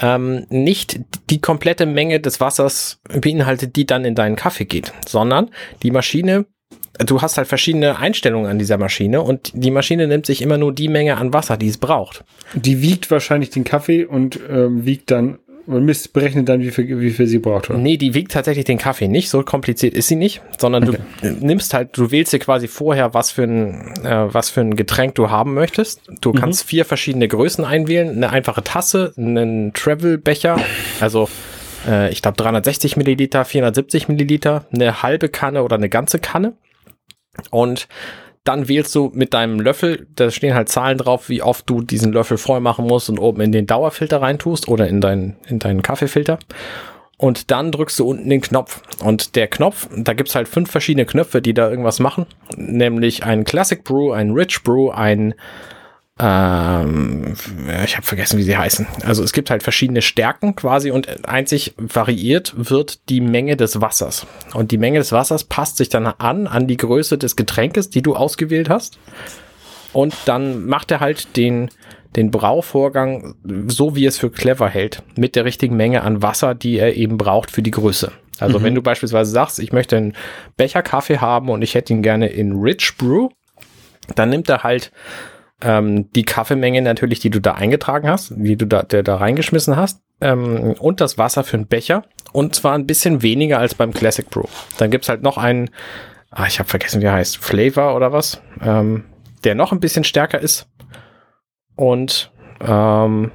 ähm, 0.00 0.46
nicht 0.50 1.00
die 1.30 1.40
komplette 1.40 1.86
Menge 1.86 2.20
des 2.20 2.38
Wassers 2.38 3.00
beinhaltet, 3.08 3.74
die 3.74 3.86
dann 3.86 4.04
in 4.04 4.14
deinen 4.14 4.36
Kaffee 4.36 4.66
geht, 4.66 4.92
sondern 5.06 5.50
die 5.82 5.90
Maschine 5.90 6.46
du 6.98 7.22
hast 7.22 7.38
halt 7.38 7.46
verschiedene 7.46 7.98
Einstellungen 7.98 8.50
an 8.50 8.58
dieser 8.58 8.76
Maschine 8.76 9.22
und 9.22 9.52
die 9.54 9.70
Maschine 9.70 10.08
nimmt 10.08 10.26
sich 10.26 10.42
immer 10.42 10.58
nur 10.58 10.72
die 10.72 10.88
Menge 10.88 11.16
an 11.16 11.32
Wasser, 11.32 11.56
die 11.56 11.68
es 11.68 11.78
braucht. 11.78 12.24
Die 12.54 12.82
wiegt 12.82 13.08
wahrscheinlich 13.10 13.50
den 13.50 13.62
Kaffee 13.62 14.04
und 14.04 14.40
ähm, 14.50 14.84
wiegt 14.84 15.12
dann 15.12 15.38
und 15.68 15.84
misst, 15.84 16.12
berechnet 16.12 16.48
dann, 16.48 16.60
wie 16.60 16.70
viel, 16.70 16.98
wie 17.00 17.10
viel 17.10 17.26
sie 17.26 17.38
braucht, 17.38 17.68
oder? 17.68 17.78
Nee, 17.78 17.98
die 17.98 18.14
wiegt 18.14 18.32
tatsächlich 18.32 18.64
den 18.64 18.78
Kaffee 18.78 19.06
nicht. 19.06 19.28
So 19.28 19.42
kompliziert 19.42 19.94
ist 19.94 20.08
sie 20.08 20.16
nicht, 20.16 20.40
sondern 20.58 20.88
okay. 20.88 20.98
du 21.20 21.28
nimmst 21.44 21.74
halt, 21.74 21.96
du 21.96 22.10
wählst 22.10 22.32
dir 22.32 22.38
quasi 22.38 22.68
vorher, 22.68 23.12
was 23.12 23.30
für 23.30 23.42
ein, 23.42 23.94
äh, 24.02 24.32
was 24.32 24.48
für 24.48 24.62
ein 24.62 24.76
Getränk 24.76 25.14
du 25.14 25.30
haben 25.30 25.52
möchtest. 25.54 26.00
Du 26.20 26.30
mhm. 26.30 26.36
kannst 26.36 26.64
vier 26.64 26.84
verschiedene 26.84 27.28
Größen 27.28 27.64
einwählen. 27.64 28.08
Eine 28.08 28.30
einfache 28.30 28.64
Tasse, 28.64 29.12
einen 29.16 29.74
Travel-Becher, 29.74 30.58
also 31.00 31.28
äh, 31.86 32.10
ich 32.10 32.22
glaube 32.22 32.38
360 32.38 32.96
Milliliter, 32.96 33.44
470 33.44 34.08
Milliliter, 34.08 34.64
eine 34.72 35.02
halbe 35.02 35.28
Kanne 35.28 35.62
oder 35.62 35.76
eine 35.76 35.90
ganze 35.90 36.18
Kanne. 36.18 36.54
Und 37.50 37.88
dann 38.48 38.66
wählst 38.66 38.94
du 38.94 39.12
mit 39.14 39.34
deinem 39.34 39.60
Löffel, 39.60 40.06
da 40.16 40.30
stehen 40.30 40.54
halt 40.54 40.70
Zahlen 40.70 40.96
drauf, 40.96 41.28
wie 41.28 41.42
oft 41.42 41.68
du 41.68 41.82
diesen 41.82 42.14
Löffel 42.14 42.38
voll 42.38 42.60
machen 42.60 42.86
musst 42.86 43.10
und 43.10 43.18
oben 43.18 43.42
in 43.42 43.52
den 43.52 43.66
Dauerfilter 43.66 44.22
reintust 44.22 44.68
oder 44.68 44.88
in 44.88 45.02
deinen, 45.02 45.36
in 45.46 45.58
deinen 45.58 45.82
Kaffeefilter. 45.82 46.38
Und 47.18 47.50
dann 47.50 47.72
drückst 47.72 47.98
du 47.98 48.08
unten 48.08 48.30
den 48.30 48.40
Knopf. 48.40 48.80
Und 49.04 49.36
der 49.36 49.48
Knopf, 49.48 49.90
da 49.94 50.14
gibt's 50.14 50.34
halt 50.34 50.48
fünf 50.48 50.70
verschiedene 50.70 51.04
Knöpfe, 51.04 51.42
die 51.42 51.52
da 51.52 51.68
irgendwas 51.68 52.00
machen. 52.00 52.24
Nämlich 52.56 53.22
ein 53.22 53.44
Classic 53.44 53.84
Brew, 53.84 54.12
ein 54.12 54.30
Rich 54.30 54.62
Brew, 54.62 54.88
ein 54.92 55.34
ähm, 56.18 57.34
ich 57.84 57.96
habe 57.96 58.06
vergessen, 58.06 58.38
wie 58.38 58.42
sie 58.42 58.56
heißen. 58.56 58.86
Also 59.04 59.22
es 59.22 59.32
gibt 59.32 59.50
halt 59.50 59.62
verschiedene 59.62 60.02
Stärken 60.02 60.56
quasi 60.56 60.90
und 60.90 61.28
einzig 61.28 61.74
variiert 61.76 62.54
wird 62.56 63.08
die 63.08 63.20
Menge 63.20 63.56
des 63.56 63.80
Wassers. 63.80 64.26
Und 64.54 64.72
die 64.72 64.78
Menge 64.78 64.98
des 64.98 65.12
Wassers 65.12 65.44
passt 65.44 65.76
sich 65.76 65.88
dann 65.88 66.06
an 66.06 66.46
an 66.46 66.66
die 66.66 66.76
Größe 66.76 67.18
des 67.18 67.36
Getränkes, 67.36 67.90
die 67.90 68.02
du 68.02 68.16
ausgewählt 68.16 68.68
hast. 68.68 68.98
Und 69.92 70.14
dann 70.26 70.66
macht 70.66 70.90
er 70.90 71.00
halt 71.00 71.36
den 71.36 71.70
den 72.16 72.30
Brauvorgang 72.30 73.34
so, 73.68 73.94
wie 73.94 74.06
es 74.06 74.18
für 74.18 74.30
clever 74.30 74.68
hält, 74.68 75.02
mit 75.16 75.36
der 75.36 75.44
richtigen 75.44 75.76
Menge 75.76 76.02
an 76.02 76.22
Wasser, 76.22 76.54
die 76.54 76.78
er 76.78 76.96
eben 76.96 77.18
braucht 77.18 77.50
für 77.50 77.62
die 77.62 77.70
Größe. 77.70 78.12
Also 78.40 78.58
mhm. 78.58 78.64
wenn 78.64 78.74
du 78.74 78.82
beispielsweise 78.82 79.30
sagst, 79.30 79.58
ich 79.58 79.72
möchte 79.72 79.96
einen 79.96 80.14
Becher 80.56 80.82
Kaffee 80.82 81.18
haben 81.18 81.48
und 81.50 81.62
ich 81.62 81.74
hätte 81.74 81.92
ihn 81.92 82.02
gerne 82.02 82.28
in 82.28 82.52
Rich 82.52 82.96
Brew, 82.96 83.28
dann 84.14 84.30
nimmt 84.30 84.48
er 84.48 84.62
halt 84.62 84.90
ähm, 85.62 86.10
die 86.12 86.24
Kaffeemenge 86.24 86.82
natürlich, 86.82 87.20
die 87.20 87.30
du 87.30 87.40
da 87.40 87.54
eingetragen 87.54 88.08
hast, 88.08 88.32
die 88.36 88.56
du 88.56 88.66
da, 88.66 88.82
der 88.82 89.02
da 89.02 89.16
reingeschmissen 89.16 89.76
hast, 89.76 90.00
ähm, 90.20 90.74
und 90.78 91.00
das 91.00 91.18
Wasser 91.18 91.44
für 91.44 91.56
einen 91.56 91.66
Becher. 91.66 92.04
Und 92.32 92.54
zwar 92.54 92.74
ein 92.74 92.86
bisschen 92.86 93.22
weniger 93.22 93.58
als 93.58 93.74
beim 93.74 93.92
Classic 93.92 94.28
Brew. 94.28 94.44
Dann 94.78 94.90
gibt's 94.90 95.08
halt 95.08 95.22
noch 95.22 95.38
einen, 95.38 95.70
ah, 96.30 96.46
ich 96.46 96.58
habe 96.58 96.68
vergessen, 96.68 97.00
wie 97.00 97.06
er 97.06 97.14
heißt, 97.14 97.38
Flavor 97.38 97.94
oder 97.94 98.12
was, 98.12 98.40
ähm, 98.62 99.04
der 99.44 99.54
noch 99.54 99.72
ein 99.72 99.80
bisschen 99.80 100.04
stärker 100.04 100.40
ist. 100.40 100.68
Und 101.74 102.32
ähm, 102.60 103.30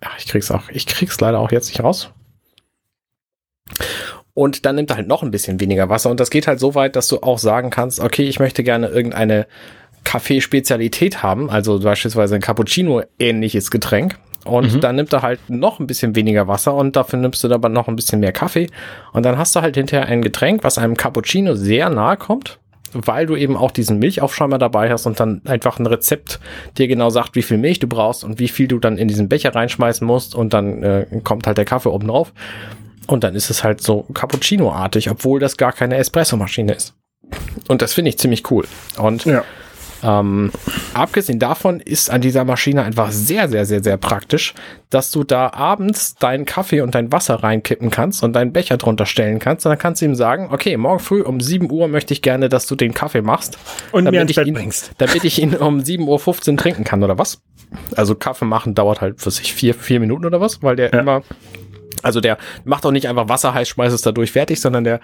ach, 0.00 0.18
ich 0.18 0.26
krieg's 0.26 0.50
auch, 0.50 0.68
ich 0.70 0.86
krieg's 0.86 1.20
leider 1.20 1.38
auch 1.38 1.52
jetzt 1.52 1.68
nicht 1.68 1.82
raus. 1.82 2.12
Und 4.34 4.66
dann 4.66 4.74
nimmt 4.74 4.90
er 4.90 4.96
halt 4.96 5.06
noch 5.06 5.22
ein 5.22 5.30
bisschen 5.30 5.60
weniger 5.60 5.88
Wasser. 5.88 6.10
Und 6.10 6.18
das 6.18 6.30
geht 6.30 6.48
halt 6.48 6.58
so 6.58 6.74
weit, 6.74 6.96
dass 6.96 7.06
du 7.06 7.22
auch 7.22 7.38
sagen 7.38 7.70
kannst, 7.70 8.00
okay, 8.00 8.24
ich 8.24 8.40
möchte 8.40 8.64
gerne 8.64 8.88
irgendeine 8.88 9.46
Kaffeespezialität 10.04 11.22
haben, 11.22 11.50
also 11.50 11.80
beispielsweise 11.80 12.36
ein 12.36 12.40
Cappuccino-ähnliches 12.40 13.70
Getränk. 13.70 14.18
Und 14.44 14.74
mhm. 14.74 14.80
dann 14.80 14.96
nimmt 14.96 15.12
er 15.12 15.22
halt 15.22 15.40
noch 15.48 15.80
ein 15.80 15.86
bisschen 15.86 16.14
weniger 16.14 16.46
Wasser 16.46 16.74
und 16.74 16.96
dafür 16.96 17.18
nimmst 17.18 17.42
du 17.42 17.50
aber 17.50 17.70
noch 17.70 17.88
ein 17.88 17.96
bisschen 17.96 18.20
mehr 18.20 18.32
Kaffee. 18.32 18.68
Und 19.12 19.24
dann 19.24 19.38
hast 19.38 19.56
du 19.56 19.62
halt 19.62 19.74
hinterher 19.74 20.06
ein 20.06 20.20
Getränk, 20.20 20.64
was 20.64 20.76
einem 20.76 20.96
Cappuccino 20.96 21.54
sehr 21.54 21.88
nahe 21.88 22.18
kommt, 22.18 22.58
weil 22.92 23.24
du 23.24 23.36
eben 23.36 23.56
auch 23.56 23.70
diesen 23.70 23.98
Milchaufschäumer 23.98 24.58
dabei 24.58 24.90
hast 24.90 25.06
und 25.06 25.18
dann 25.18 25.40
einfach 25.46 25.78
ein 25.78 25.86
Rezept 25.86 26.40
dir 26.76 26.88
genau 26.88 27.08
sagt, 27.08 27.36
wie 27.36 27.42
viel 27.42 27.56
Milch 27.56 27.78
du 27.78 27.86
brauchst 27.86 28.22
und 28.22 28.38
wie 28.38 28.48
viel 28.48 28.68
du 28.68 28.78
dann 28.78 28.98
in 28.98 29.08
diesen 29.08 29.30
Becher 29.30 29.54
reinschmeißen 29.54 30.06
musst 30.06 30.34
und 30.34 30.52
dann 30.52 30.82
äh, 30.82 31.06
kommt 31.24 31.46
halt 31.46 31.56
der 31.56 31.64
Kaffee 31.64 31.88
oben 31.88 32.08
drauf. 32.08 32.34
Und 33.06 33.24
dann 33.24 33.34
ist 33.34 33.48
es 33.48 33.64
halt 33.64 33.80
so 33.80 34.06
Cappuccino-artig, 34.12 35.10
obwohl 35.10 35.40
das 35.40 35.56
gar 35.56 35.72
keine 35.72 35.96
Espresso-Maschine 35.96 36.74
ist. 36.74 36.94
Und 37.68 37.80
das 37.80 37.94
finde 37.94 38.10
ich 38.10 38.18
ziemlich 38.18 38.50
cool. 38.50 38.66
Und 38.98 39.24
ja 39.24 39.42
Ähm, 40.04 40.50
abgesehen 40.92 41.38
davon 41.38 41.80
ist 41.80 42.10
an 42.10 42.20
dieser 42.20 42.44
Maschine 42.44 42.82
einfach 42.82 43.10
sehr, 43.10 43.48
sehr, 43.48 43.64
sehr, 43.64 43.82
sehr 43.82 43.96
praktisch, 43.96 44.54
dass 44.90 45.10
du 45.10 45.24
da 45.24 45.52
abends 45.52 46.14
deinen 46.16 46.44
Kaffee 46.44 46.82
und 46.82 46.94
dein 46.94 47.10
Wasser 47.10 47.36
reinkippen 47.36 47.90
kannst 47.90 48.22
und 48.22 48.34
deinen 48.34 48.52
Becher 48.52 48.76
drunter 48.76 49.06
stellen 49.06 49.38
kannst. 49.38 49.64
Und 49.64 49.70
dann 49.70 49.78
kannst 49.78 50.02
du 50.02 50.06
ihm 50.06 50.14
sagen, 50.14 50.48
okay, 50.52 50.76
morgen 50.76 51.00
früh 51.00 51.22
um 51.22 51.40
7 51.40 51.70
Uhr 51.70 51.88
möchte 51.88 52.12
ich 52.12 52.20
gerne, 52.20 52.48
dass 52.48 52.66
du 52.66 52.76
den 52.76 52.92
Kaffee 52.92 53.22
machst. 53.22 53.58
Und 53.92 54.04
mir 54.04 54.10
damit 54.10 54.22
ins 54.22 54.30
ich 54.32 54.36
Bett 54.36 54.46
ihn, 54.46 54.54
bringst. 54.54 54.92
Damit 54.98 55.24
ich 55.24 55.40
ihn 55.40 55.54
um 55.56 55.78
7.15 55.78 56.50
Uhr 56.50 56.56
trinken 56.56 56.84
kann, 56.84 57.02
oder 57.02 57.18
was? 57.18 57.40
Also 57.96 58.14
Kaffee 58.14 58.44
machen 58.44 58.74
dauert 58.74 59.00
halt 59.00 59.20
für 59.20 59.30
sich 59.30 59.54
vier, 59.54 59.74
vier 59.74 60.00
Minuten 60.00 60.26
oder 60.26 60.40
was, 60.40 60.62
weil 60.62 60.76
der 60.76 60.92
Ja. 60.92 61.00
immer 61.00 61.22
also 62.04 62.20
der 62.20 62.38
macht 62.64 62.84
auch 62.86 62.90
nicht 62.90 63.08
einfach 63.08 63.28
Wasser 63.28 63.54
heiß, 63.54 63.68
schmeißt 63.68 63.94
es 63.94 64.02
dadurch 64.02 64.32
fertig, 64.32 64.60
sondern 64.60 64.84
der 64.84 65.00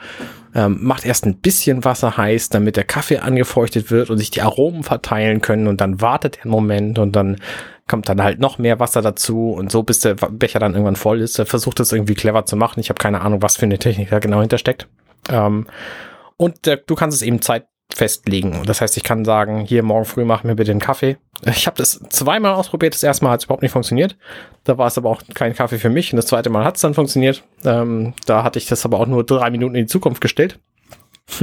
ähm, 0.54 0.78
macht 0.80 1.04
erst 1.04 1.26
ein 1.26 1.38
bisschen 1.38 1.84
Wasser 1.84 2.16
heiß, 2.16 2.48
damit 2.50 2.76
der 2.76 2.84
Kaffee 2.84 3.18
angefeuchtet 3.18 3.90
wird 3.90 4.10
und 4.10 4.18
sich 4.18 4.30
die 4.30 4.42
Aromen 4.42 4.82
verteilen 4.82 5.40
können 5.40 5.66
und 5.66 5.80
dann 5.80 6.00
wartet 6.00 6.38
er 6.38 6.44
einen 6.44 6.52
Moment 6.52 6.98
und 6.98 7.16
dann 7.16 7.36
kommt 7.88 8.08
dann 8.08 8.22
halt 8.22 8.38
noch 8.38 8.58
mehr 8.58 8.78
Wasser 8.78 9.02
dazu 9.02 9.50
und 9.50 9.72
so 9.72 9.82
bis 9.82 10.00
der 10.00 10.14
Becher 10.14 10.60
dann 10.60 10.74
irgendwann 10.74 10.96
voll 10.96 11.20
ist. 11.20 11.38
Er 11.38 11.46
versucht 11.46 11.80
das 11.80 11.92
irgendwie 11.92 12.14
clever 12.14 12.44
zu 12.46 12.56
machen. 12.56 12.78
Ich 12.78 12.88
habe 12.88 12.98
keine 12.98 13.20
Ahnung, 13.20 13.42
was 13.42 13.56
für 13.56 13.66
eine 13.66 13.78
Technik 13.78 14.10
da 14.10 14.20
genau 14.20 14.40
hintersteckt. 14.40 14.86
Ähm, 15.28 15.66
und 16.36 16.66
der, 16.66 16.76
du 16.76 16.94
kannst 16.94 17.16
es 17.16 17.22
eben 17.22 17.42
Zeit 17.42 17.66
festlegen. 17.94 18.62
Das 18.66 18.81
heißt, 18.81 18.96
ich 18.96 19.03
kann 19.03 19.24
sagen, 19.24 19.61
hier 19.61 19.83
morgen 19.83 20.05
früh 20.05 20.24
mach 20.24 20.44
mir 20.44 20.55
bitte 20.55 20.70
einen 20.70 20.81
Kaffee. 20.81 21.16
Ich 21.46 21.66
habe 21.66 21.76
das 21.76 22.00
zweimal 22.11 22.55
ausprobiert. 22.55 22.94
Das 22.94 23.03
erste 23.03 23.24
Mal 23.24 23.33
hat 23.33 23.40
es 23.40 23.44
überhaupt 23.44 23.62
nicht 23.62 23.72
funktioniert. 23.72 24.16
Da 24.64 24.79
war 24.79 24.87
es 24.87 24.98
aber 24.98 25.11
auch 25.11 25.22
kein 25.35 25.55
Kaffee 25.55 25.79
für 25.79 25.90
mich. 25.90 26.12
Und 26.12 26.16
das 26.16 26.26
zweite 26.26 26.50
Mal 26.50 26.64
hat 26.64 26.76
es 26.76 26.83
dann 26.83 26.94
funktioniert. 26.94 27.42
Ähm, 27.64 28.14
da 28.26 28.42
hatte 28.42 28.59
ich 28.59 28.66
das 28.66 28.85
aber 28.85 29.00
auch 29.00 29.07
nur 29.07 29.24
drei 29.24 29.50
Minuten 29.50 29.74
in 29.74 29.85
die 29.85 29.90
Zukunft 29.90 30.20
gestellt. 30.20 30.59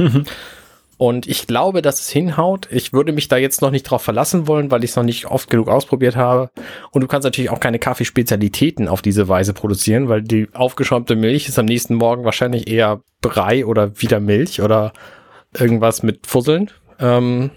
Und 0.98 1.28
ich 1.28 1.46
glaube, 1.46 1.80
dass 1.80 2.00
es 2.00 2.10
hinhaut. 2.10 2.68
Ich 2.72 2.92
würde 2.92 3.12
mich 3.12 3.28
da 3.28 3.36
jetzt 3.36 3.62
noch 3.62 3.70
nicht 3.70 3.84
drauf 3.84 4.02
verlassen 4.02 4.48
wollen, 4.48 4.72
weil 4.72 4.82
ich 4.82 4.90
es 4.90 4.96
noch 4.96 5.04
nicht 5.04 5.26
oft 5.26 5.48
genug 5.48 5.68
ausprobiert 5.68 6.16
habe. 6.16 6.50
Und 6.90 7.02
du 7.02 7.06
kannst 7.06 7.24
natürlich 7.24 7.50
auch 7.50 7.60
keine 7.60 7.78
Kaffeespezialitäten 7.78 8.88
auf 8.88 9.00
diese 9.00 9.28
Weise 9.28 9.54
produzieren, 9.54 10.08
weil 10.08 10.22
die 10.22 10.48
aufgeschäumte 10.52 11.14
Milch 11.14 11.48
ist 11.48 11.58
am 11.58 11.66
nächsten 11.66 11.94
Morgen 11.94 12.24
wahrscheinlich 12.24 12.68
eher 12.68 13.00
Brei 13.20 13.64
oder 13.64 14.00
wieder 14.00 14.18
Milch 14.18 14.60
oder 14.60 14.92
irgendwas 15.56 16.02
mit 16.02 16.26
Fusseln. 16.26 16.70
Ähm, 16.98 17.50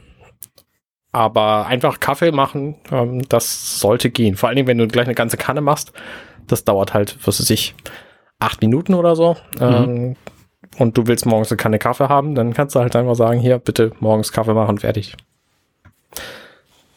aber 1.11 1.65
einfach 1.65 1.99
Kaffee 1.99 2.31
machen, 2.31 2.75
ähm, 2.91 3.27
das 3.27 3.79
sollte 3.79 4.09
gehen. 4.09 4.35
Vor 4.35 4.49
allen 4.49 4.55
Dingen, 4.55 4.67
wenn 4.67 4.77
du 4.77 4.87
gleich 4.87 5.07
eine 5.07 5.15
ganze 5.15 5.37
Kanne 5.37 5.61
machst, 5.61 5.91
das 6.47 6.63
dauert 6.63 6.93
halt, 6.93 7.17
was 7.25 7.39
weiß 7.39 7.49
ich, 7.49 7.75
acht 8.39 8.61
Minuten 8.61 8.93
oder 8.93 9.15
so. 9.15 9.35
Ähm, 9.59 10.15
und 10.77 10.97
du 10.97 11.07
willst 11.07 11.25
morgens 11.25 11.51
eine 11.51 11.57
Kanne 11.57 11.79
Kaffee 11.79 12.07
haben, 12.07 12.35
dann 12.35 12.53
kannst 12.53 12.75
du 12.75 12.79
halt 12.79 12.95
einfach 12.95 13.15
sagen, 13.15 13.39
hier, 13.39 13.59
bitte 13.59 13.91
morgens 13.99 14.31
Kaffee 14.31 14.53
machen, 14.53 14.77
fertig. 14.77 15.17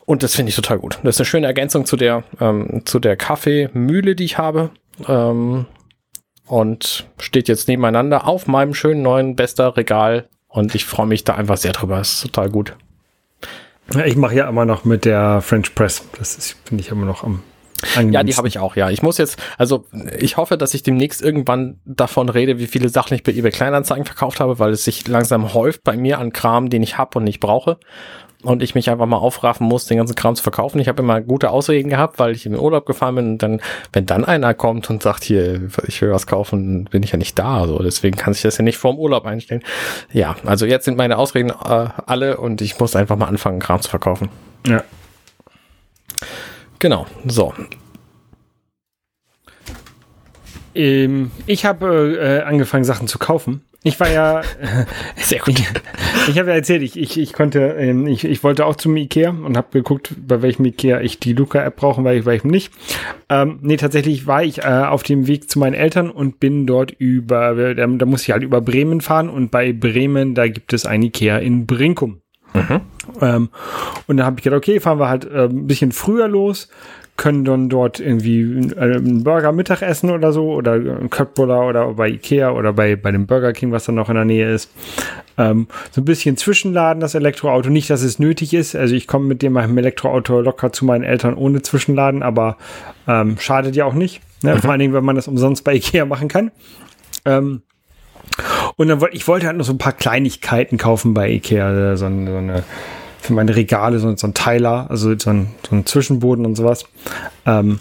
Und 0.07 0.23
das 0.23 0.35
finde 0.35 0.51
ich 0.51 0.57
total 0.57 0.79
gut. 0.79 0.99
Das 1.03 1.17
ist 1.17 1.21
eine 1.21 1.27
schöne 1.27 1.47
Ergänzung 1.47 1.87
zu 1.87 1.97
der, 1.97 2.25
ähm, 2.41 2.83
zu 2.85 2.99
der 2.99 3.17
Kaffeemühle, 3.17 4.15
die 4.15 4.25
ich 4.25 4.39
habe. 4.39 4.71
Ähm, 5.09 5.67
und 6.47 7.07
steht 7.19 7.49
jetzt 7.49 7.69
nebeneinander 7.69 8.29
auf 8.29 8.47
meinem 8.47 8.75
schönen 8.75 9.03
neuen 9.03 9.35
bester 9.35 9.77
Regal. 9.77 10.29
Und 10.55 10.77
ich 10.77 10.85
freue 10.85 11.09
mich 11.09 11.25
da 11.25 11.35
einfach 11.35 11.57
sehr 11.57 11.73
drüber. 11.73 11.99
Das 11.99 12.13
ist 12.13 12.23
total 12.23 12.49
gut. 12.49 12.77
Ja, 13.93 14.07
Ich 14.07 14.15
mache 14.15 14.37
ja 14.37 14.49
immer 14.49 14.65
noch 14.65 14.85
mit 14.85 15.05
der 15.05 15.41
French 15.41 15.75
Press. 15.75 16.05
Das 16.17 16.37
ist, 16.37 16.57
finde 16.65 16.81
ich, 16.81 16.91
immer 16.91 17.05
noch 17.05 17.25
am 17.25 17.43
Ja, 18.13 18.23
die 18.23 18.37
habe 18.37 18.47
ich 18.47 18.61
auch, 18.61 18.77
ja. 18.77 18.89
Ich 18.89 19.03
muss 19.03 19.19
jetzt, 19.19 19.37
also 19.59 19.85
ich 20.17 20.37
hoffe, 20.37 20.57
dass 20.57 20.73
ich 20.73 20.85
demnächst 20.85 21.23
irgendwann 21.23 21.81
davon 21.85 22.29
rede, 22.29 22.61
wie 22.61 22.69
viele 22.69 22.89
Sachen 22.89 23.15
ich 23.15 23.25
bei 23.25 23.33
eBay 23.33 23.51
Kleinanzeigen 23.51 24.05
verkauft 24.05 24.39
habe, 24.39 24.61
weil 24.61 24.71
es 24.71 24.85
sich 24.85 25.09
langsam 25.09 25.55
häuft 25.55 25.83
bei 25.83 25.97
mir 25.97 26.21
an 26.21 26.33
Kram, 26.33 26.71
den 26.71 26.85
ich 26.85 26.99
habe 26.99 27.19
und 27.19 27.25
nicht 27.25 27.41
brauche. 27.41 27.79
Und 28.45 28.63
ich 28.63 28.75
mich 28.75 28.91
einfach 28.91 29.07
mal 29.07 29.17
aufraffen 29.17 29.67
muss, 29.67 29.87
den 29.87 29.97
ganzen 29.97 30.15
Kram 30.15 30.37
zu 30.37 30.43
verkaufen. 30.43 30.79
Ich 30.79 30.89
habe 30.89 31.03
immer 31.03 31.21
gute 31.21 31.51
Ausreden 31.51 31.89
gehabt, 31.89 32.19
weil 32.19 32.33
ich 32.33 32.47
in 32.47 32.53
den 32.53 32.61
Urlaub 32.61 32.87
gefahren 32.87 33.15
bin 33.15 33.27
und 33.33 33.43
dann, 33.43 33.61
wenn 33.93 34.07
dann 34.07 34.25
einer 34.25 34.55
kommt 34.55 34.91
und 34.91 35.03
sagt, 35.03 35.25
hier, 35.25 35.69
ich 35.87 36.01
will 36.03 36.13
was 36.13 36.27
kaufen, 36.27 36.85
bin 36.85 37.03
ich 37.03 37.13
ja 37.13 37.19
nicht 37.19 37.39
da. 37.39 37.67
So, 37.67 37.79
deswegen 37.79 38.17
kann 38.17 38.33
ich 38.33 38.43
das 38.43 38.59
ja 38.59 38.65
nicht 38.65 38.77
vorm 38.77 38.99
Urlaub 38.99 39.25
einstellen. 39.27 39.63
Ja, 40.13 40.37
also 40.45 40.67
jetzt 40.67 40.85
sind 40.85 40.97
meine 40.97 41.19
Ausreden 41.19 41.51
äh, 41.51 41.89
alle 42.07 42.37
und 42.37 42.61
ich 42.61 42.79
muss 42.79 42.95
einfach 42.95 43.17
mal 43.17 43.27
anfangen, 43.27 43.61
Kram 43.61 43.81
zu 43.81 43.91
verkaufen. 43.91 44.29
Ja. 44.67 44.85
Genau, 46.79 47.07
so. 47.27 47.55
Ähm, 50.75 51.31
ich 51.47 51.65
habe 51.65 52.19
äh, 52.21 52.43
angefangen, 52.43 52.85
Sachen 52.85 53.09
zu 53.09 53.19
kaufen. 53.19 53.65
Ich 53.85 54.01
war 54.01 54.11
ja, 54.11 54.43
Sehr 55.17 55.41
gut. 55.41 55.57
ich 56.29 56.39
habe 56.39 56.51
ja 56.51 56.57
erzählt, 56.57 56.83
ich, 56.83 56.97
ich, 56.99 57.19
ich 57.19 57.33
konnte, 57.33 57.61
ähm, 57.79 58.07
ich, 58.07 58.25
ich 58.25 58.43
wollte 58.43 58.67
auch 58.67 58.77
zum 58.77 58.97
Ikea 58.97 59.31
und 59.31 59.57
habe 59.57 59.69
geguckt, 59.73 60.15
bei 60.27 60.43
welchem 60.43 60.65
Ikea 60.65 61.01
ich 61.01 61.19
die 61.19 61.33
Luca-App 61.33 61.77
brauche 61.77 61.99
und 61.99 62.05
bei 62.05 62.25
welchem 62.25 62.49
nicht. 62.49 62.73
Ähm, 63.29 63.59
nee, 63.63 63.77
tatsächlich 63.77 64.27
war 64.27 64.43
ich 64.43 64.59
äh, 64.59 64.85
auf 64.87 65.03
dem 65.03 65.27
Weg 65.27 65.51
zu 65.51 65.59
meinen 65.59 65.75
Eltern 65.75 66.11
und 66.11 66.41
bin 66.41 66.67
dort 66.67 66.91
über, 66.93 67.75
da, 67.75 67.87
da 67.87 68.07
muss 68.07 68.23
ich 68.23 68.31
halt 68.31 68.43
über 68.43 68.61
Bremen 68.61 69.01
fahren 69.01 69.29
und 69.29 69.51
bei 69.51 69.73
Bremen, 69.73 70.35
da 70.35 70.49
gibt 70.49 70.73
es 70.73 70.87
ein 70.87 71.03
Ikea 71.03 71.39
in 71.39 71.67
Brinkum. 71.67 72.21
Ähm, 73.21 73.49
und 74.07 74.17
da 74.17 74.25
habe 74.25 74.39
ich 74.39 74.45
gedacht, 74.45 74.59
okay, 74.59 74.81
fahren 74.81 74.99
wir 74.99 75.09
halt 75.09 75.25
äh, 75.25 75.45
ein 75.45 75.67
bisschen 75.67 75.93
früher 75.93 76.29
los, 76.29 76.69
können 77.17 77.45
dann 77.45 77.69
dort 77.69 78.01
irgendwie 78.01 78.71
äh, 78.75 78.97
einen 78.97 79.25
Burger 79.25 79.53
Mittag 79.53 79.83
essen 79.83 80.11
oder 80.11 80.33
so 80.33 80.53
oder 80.53 80.73
einen 80.73 81.11
Köttbullar 81.11 81.67
oder 81.67 81.95
bei 81.95 82.09
Ikea 82.09 82.53
oder 82.53 82.73
bei, 82.73 82.97
bei 82.97 83.13
dem 83.13 83.27
Burger 83.27 83.53
King, 83.53 83.73
was 83.73 83.85
dann 83.85 83.95
noch 83.97 84.09
in 84.09 84.15
der 84.15 84.25
Nähe 84.25 84.53
ist. 84.53 84.71
Ähm, 85.37 85.67
so 85.91 86.01
ein 86.01 86.05
bisschen 86.05 86.37
zwischenladen, 86.37 87.01
das 87.01 87.15
Elektroauto. 87.15 87.71
Nicht, 87.71 87.91
dass 87.91 88.03
es 88.03 88.19
nötig 88.19 88.55
ist. 88.55 88.77
Also 88.77 88.95
ich 88.95 89.07
komme 89.07 89.27
mit 89.27 89.43
dem 89.43 89.53
meinem 89.55 89.77
Elektroauto 89.77 90.41
locker 90.41 90.73
zu 90.73 90.85
meinen 90.85 91.05
Eltern 91.05 91.35
ohne 91.35 91.63
Zwischenladen, 91.63 92.23
aber 92.23 92.57
ähm, 93.09 93.37
schadet 93.39 93.77
ja 93.77 93.85
auch 93.85 93.95
nicht. 93.95 94.21
Ne? 94.43 94.61
Vor 94.61 94.71
allen 94.71 94.81
Dingen, 94.81 94.95
wenn 94.95 95.05
man 95.05 95.17
das 95.17 95.29
umsonst 95.29 95.65
bei 95.65 95.75
Ikea 95.75 96.05
machen 96.05 96.29
kann. 96.29 96.51
Ähm, 97.25 97.63
und 98.77 98.89
dann 98.89 99.01
wollte 99.01 99.17
ich 99.17 99.29
wollte 99.29 99.47
halt 99.47 99.57
noch 99.57 99.65
so 99.65 99.73
ein 99.73 99.79
paar 99.79 99.93
Kleinigkeiten 99.93 100.79
kaufen 100.79 101.15
bei 101.15 101.31
Ikea, 101.31 101.93
äh, 101.93 101.97
so, 101.97 102.07
ein, 102.07 102.27
so 102.27 102.37
eine 102.37 102.65
für 103.25 103.33
meine 103.33 103.57
Regale, 103.57 103.99
so, 103.99 104.15
so 104.17 104.27
ein 104.27 104.35
Teiler, 104.35 104.87
also 104.91 105.15
so 105.19 105.31
ein, 105.31 105.49
so 105.69 105.75
ein 105.75 105.87
Zwischenboden 105.87 106.45
und 106.45 106.57
sowas. 106.57 106.85
Ähm, 107.47 107.81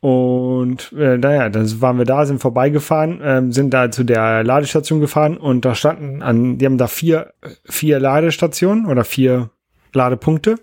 und 0.00 0.92
äh, 0.96 1.18
naja, 1.18 1.50
dann 1.50 1.80
waren 1.82 1.98
wir 1.98 2.06
da, 2.06 2.24
sind 2.24 2.40
vorbeigefahren, 2.40 3.20
ähm, 3.22 3.52
sind 3.52 3.70
da 3.74 3.90
zu 3.90 4.02
der 4.04 4.42
Ladestation 4.42 5.00
gefahren 5.00 5.36
und 5.36 5.64
da 5.64 5.74
standen 5.74 6.22
an, 6.22 6.56
die 6.56 6.64
haben 6.64 6.78
da 6.78 6.86
vier, 6.86 7.34
vier 7.64 8.00
Ladestationen 8.00 8.86
oder 8.86 9.04
vier 9.04 9.50
Ladepunkte. 9.92 10.56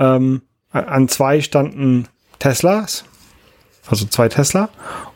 Ähm, 0.00 0.42
an 0.72 1.06
zwei 1.08 1.40
standen 1.40 2.08
Teslas, 2.40 3.04
also 3.86 4.06
zwei 4.06 4.28
Tesla. 4.28 4.68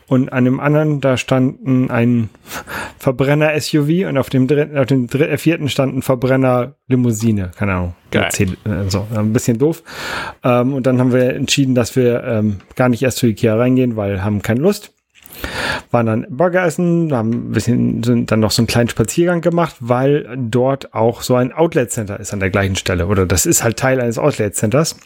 Und 0.09 0.33
an 0.33 0.43
dem 0.43 0.59
anderen, 0.59 1.01
da 1.01 1.17
standen 1.17 1.91
ein 1.91 2.29
Verbrenner-SUV 2.97 4.07
und 4.09 4.17
auf 4.17 4.31
dem 4.31 4.47
dritten, 4.47 4.75
auf 4.75 4.87
dem 4.87 5.05
dritten, 5.05 5.33
äh, 5.33 5.37
vierten 5.37 5.69
stand 5.69 5.95
ein 5.95 6.01
Verbrenner-Limousine. 6.01 7.51
Keine 7.55 7.73
Ahnung. 7.73 7.95
Geil. 8.09 8.23
Mercedes, 8.23 8.55
äh, 8.65 8.89
so, 8.89 9.07
ein 9.15 9.33
bisschen 9.33 9.59
doof. 9.59 9.83
Ähm, 10.43 10.73
und 10.73 10.87
dann 10.87 10.99
haben 10.99 11.13
wir 11.13 11.35
entschieden, 11.35 11.75
dass 11.75 11.95
wir 11.95 12.23
ähm, 12.23 12.57
gar 12.75 12.89
nicht 12.89 13.03
erst 13.03 13.19
zu 13.19 13.27
Ikea 13.27 13.55
reingehen, 13.55 13.95
weil 13.97 14.23
haben 14.23 14.41
keine 14.41 14.61
Lust. 14.61 14.93
Waren 15.91 16.07
dann 16.07 16.25
Burger 16.27 16.65
essen, 16.65 17.13
haben 17.13 17.29
ein 17.29 17.51
bisschen, 17.51 18.01
sind 18.01 18.31
dann 18.31 18.39
noch 18.39 18.51
so 18.51 18.63
einen 18.63 18.67
kleinen 18.67 18.89
Spaziergang 18.89 19.41
gemacht, 19.41 19.75
weil 19.79 20.27
dort 20.37 20.95
auch 20.95 21.21
so 21.21 21.35
ein 21.35 21.53
Outlet-Center 21.53 22.19
ist 22.19 22.33
an 22.33 22.39
der 22.39 22.49
gleichen 22.49 22.75
Stelle. 22.75 23.05
Oder 23.05 23.27
das 23.27 23.45
ist 23.45 23.63
halt 23.63 23.77
Teil 23.77 24.01
eines 24.01 24.17
Outlet-Centers. 24.17 24.97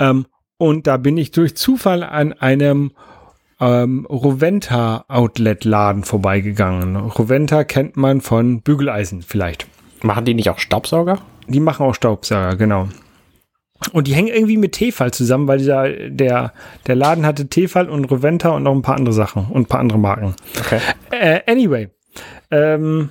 Ähm, 0.00 0.26
und 0.58 0.88
da 0.88 0.96
bin 0.96 1.16
ich 1.16 1.30
durch 1.30 1.56
Zufall 1.56 2.02
an 2.02 2.32
einem 2.32 2.90
ähm, 3.62 4.06
Roventa 4.10 5.04
Outlet 5.08 5.64
Laden 5.64 6.02
vorbeigegangen. 6.02 6.96
Roventa 6.96 7.62
kennt 7.62 7.96
man 7.96 8.20
von 8.20 8.60
Bügeleisen 8.60 9.22
vielleicht. 9.22 9.66
Machen 10.02 10.24
die 10.24 10.34
nicht 10.34 10.50
auch 10.50 10.58
Staubsauger? 10.58 11.20
Die 11.46 11.60
machen 11.60 11.86
auch 11.86 11.94
Staubsauger, 11.94 12.56
genau. 12.56 12.88
Und 13.92 14.08
die 14.08 14.14
hängen 14.14 14.28
irgendwie 14.28 14.56
mit 14.56 14.72
Tefal 14.72 15.12
zusammen, 15.12 15.48
weil 15.48 15.58
dieser, 15.58 15.88
der, 15.88 16.52
der 16.86 16.94
Laden 16.94 17.24
hatte 17.24 17.48
Tefal 17.48 17.88
und 17.88 18.04
Roventa 18.06 18.50
und 18.50 18.64
noch 18.64 18.72
ein 18.72 18.82
paar 18.82 18.96
andere 18.96 19.14
Sachen 19.14 19.46
und 19.46 19.62
ein 19.62 19.66
paar 19.66 19.80
andere 19.80 19.98
Marken. 19.98 20.34
Okay. 20.58 20.80
Äh, 21.10 21.40
anyway, 21.46 21.88
ähm, 22.50 23.10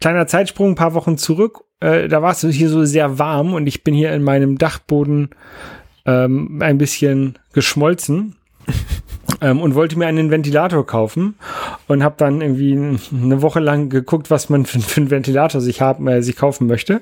kleiner 0.00 0.26
Zeitsprung, 0.26 0.70
ein 0.70 0.74
paar 0.76 0.94
Wochen 0.94 1.18
zurück. 1.18 1.64
Äh, 1.80 2.08
da 2.08 2.22
war 2.22 2.32
es 2.32 2.40
hier 2.40 2.68
so 2.68 2.84
sehr 2.84 3.18
warm 3.18 3.54
und 3.54 3.66
ich 3.66 3.82
bin 3.82 3.94
hier 3.94 4.12
in 4.12 4.22
meinem 4.22 4.58
Dachboden 4.58 5.30
ähm, 6.06 6.60
ein 6.60 6.78
bisschen 6.78 7.38
geschmolzen 7.52 8.36
ähm, 9.40 9.60
und 9.60 9.74
wollte 9.74 9.98
mir 9.98 10.06
einen 10.06 10.30
Ventilator 10.30 10.86
kaufen 10.86 11.34
und 11.88 12.02
habe 12.02 12.14
dann 12.18 12.40
irgendwie 12.40 12.98
eine 13.12 13.42
Woche 13.42 13.60
lang 13.60 13.88
geguckt, 13.88 14.30
was 14.30 14.48
man 14.48 14.66
für, 14.66 14.80
für 14.80 15.00
einen 15.00 15.10
Ventilator 15.10 15.60
sich 15.60 15.80
haben, 15.80 16.06
äh, 16.08 16.22
sich 16.22 16.36
kaufen 16.36 16.66
möchte. 16.66 17.00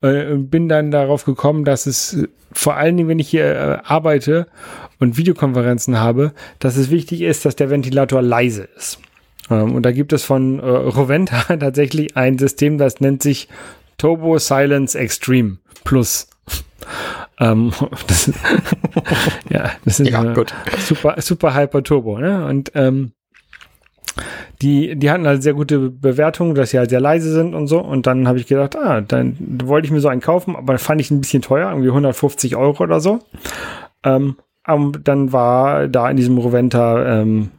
Äh, 0.00 0.36
bin 0.36 0.68
dann 0.68 0.90
darauf 0.90 1.24
gekommen, 1.24 1.64
dass 1.64 1.86
es 1.86 2.14
äh, 2.14 2.28
vor 2.52 2.76
allen 2.76 2.96
Dingen, 2.96 3.08
wenn 3.08 3.18
ich 3.18 3.28
hier 3.28 3.46
äh, 3.46 3.78
arbeite 3.84 4.46
und 4.98 5.16
Videokonferenzen 5.16 5.98
habe, 5.98 6.32
dass 6.58 6.76
es 6.76 6.90
wichtig 6.90 7.22
ist, 7.22 7.44
dass 7.44 7.56
der 7.56 7.70
Ventilator 7.70 8.22
leise 8.22 8.68
ist. 8.76 8.98
Ähm, 9.50 9.74
und 9.74 9.82
da 9.84 9.92
gibt 9.92 10.12
es 10.12 10.24
von 10.24 10.60
äh, 10.60 10.66
Roventa 10.66 11.56
tatsächlich 11.56 12.16
ein 12.16 12.38
System, 12.38 12.78
das 12.78 13.00
nennt 13.00 13.22
sich 13.22 13.48
Turbo 13.98 14.38
Silence 14.38 14.98
Extreme 14.98 15.58
Plus. 15.84 16.28
Ähm, 17.38 17.72
das, 18.06 18.32
ja, 19.48 19.70
das 19.84 20.00
ist 20.00 20.08
Ja, 20.08 20.34
super, 20.78 21.16
super 21.18 21.54
Hyper 21.54 21.82
Turbo, 21.82 22.18
ne? 22.18 22.46
Und 22.46 22.72
ähm, 22.74 23.12
die, 24.60 24.96
die 24.96 25.10
hatten 25.10 25.26
halt 25.26 25.42
sehr 25.42 25.54
gute 25.54 25.90
Bewertungen, 25.90 26.54
dass 26.54 26.70
sie 26.70 26.78
halt 26.78 26.90
sehr 26.90 27.00
leise 27.00 27.32
sind 27.32 27.54
und 27.54 27.66
so. 27.66 27.80
Und 27.80 28.06
dann 28.06 28.28
habe 28.28 28.38
ich 28.38 28.46
gedacht, 28.46 28.76
ah, 28.76 29.00
dann 29.00 29.36
wollte 29.64 29.86
ich 29.86 29.92
mir 29.92 30.00
so 30.00 30.08
einen 30.08 30.20
kaufen, 30.20 30.54
aber 30.54 30.78
fand 30.78 31.00
ich 31.00 31.10
ein 31.10 31.20
bisschen 31.20 31.42
teuer, 31.42 31.70
irgendwie 31.70 31.88
150 31.88 32.56
Euro 32.56 32.82
oder 32.82 33.00
so. 33.00 33.20
Ähm, 34.04 34.36
ähm, 34.68 34.92
dann 35.02 35.32
war 35.32 35.88
da 35.88 36.08
in 36.08 36.16
diesem 36.16 36.38
Roventa, 36.38 37.20
ähm, 37.20 37.50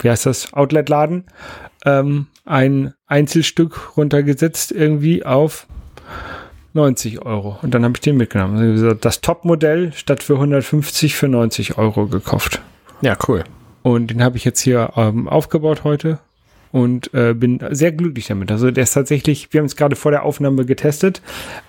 wie 0.00 0.10
heißt 0.10 0.26
das, 0.26 0.52
Outlet-Laden, 0.52 1.24
ähm, 1.86 2.26
ein 2.44 2.92
Einzelstück 3.06 3.96
runtergesetzt 3.96 4.72
irgendwie 4.72 5.24
auf 5.24 5.66
90 6.74 7.24
Euro. 7.24 7.58
Und 7.62 7.74
dann 7.74 7.84
habe 7.84 7.94
ich 7.96 8.00
den 8.00 8.16
mitgenommen. 8.16 8.56
Also 8.58 8.94
Das 8.94 9.20
Top-Modell 9.20 9.92
statt 9.92 10.22
für 10.22 10.34
150 10.34 11.14
für 11.14 11.28
90 11.28 11.78
Euro 11.78 12.06
gekauft. 12.06 12.60
Ja, 13.00 13.16
cool. 13.28 13.44
Und 13.82 14.10
den 14.10 14.22
habe 14.22 14.36
ich 14.36 14.44
jetzt 14.44 14.60
hier 14.60 14.92
ähm, 14.96 15.28
aufgebaut 15.28 15.84
heute 15.84 16.18
und 16.70 17.12
äh, 17.14 17.34
bin 17.34 17.60
sehr 17.70 17.92
glücklich 17.92 18.28
damit. 18.28 18.50
Also 18.50 18.70
der 18.70 18.84
ist 18.84 18.94
tatsächlich, 18.94 19.52
wir 19.52 19.58
haben 19.58 19.66
es 19.66 19.76
gerade 19.76 19.94
vor 19.94 20.10
der 20.10 20.24
Aufnahme 20.24 20.64
getestet, 20.64 21.20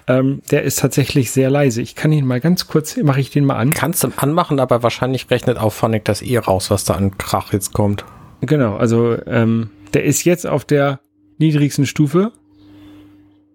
ähm, 0.07 0.41
der 0.49 0.63
ist 0.63 0.79
tatsächlich 0.79 1.31
sehr 1.31 1.49
leise. 1.49 1.81
Ich 1.81 1.95
kann 1.95 2.11
ihn 2.11 2.25
mal 2.25 2.39
ganz 2.39 2.67
kurz, 2.67 2.95
mache 2.97 3.19
ich 3.19 3.29
den 3.29 3.45
mal 3.45 3.57
an. 3.57 3.71
Kannst 3.71 4.03
du 4.03 4.09
anmachen, 4.15 4.59
aber 4.59 4.81
wahrscheinlich 4.81 5.29
rechnet 5.29 5.57
auch 5.57 5.73
Phonic 5.73 6.05
das 6.05 6.21
eh 6.21 6.37
raus, 6.37 6.71
was 6.71 6.85
da 6.85 6.93
an 6.93 7.17
Krach 7.17 7.51
jetzt 7.51 7.73
kommt. 7.73 8.05
Genau, 8.41 8.75
also 8.75 9.17
ähm, 9.25 9.69
der 9.93 10.05
ist 10.05 10.23
jetzt 10.23 10.47
auf 10.47 10.65
der 10.65 10.99
niedrigsten 11.37 11.85
Stufe, 11.85 12.31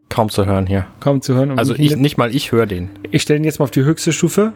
Kaum 0.09 0.31
zu 0.31 0.47
hören 0.47 0.67
hier. 0.67 0.87
kaum 1.01 1.21
zu 1.21 1.35
hören. 1.35 1.59
Also 1.59 1.75
ich, 1.75 1.97
nicht 1.97 2.17
mal 2.19 2.35
ich 2.35 2.51
höre 2.53 2.67
den. 2.67 2.91
ich 3.11 3.23
stelle 3.23 3.39
ihn 3.39 3.45
jetzt 3.45 3.59
mal 3.59 3.65
auf 3.65 3.71
die 3.71 3.83
höchste 3.85 4.13
Stufe. 4.13 4.53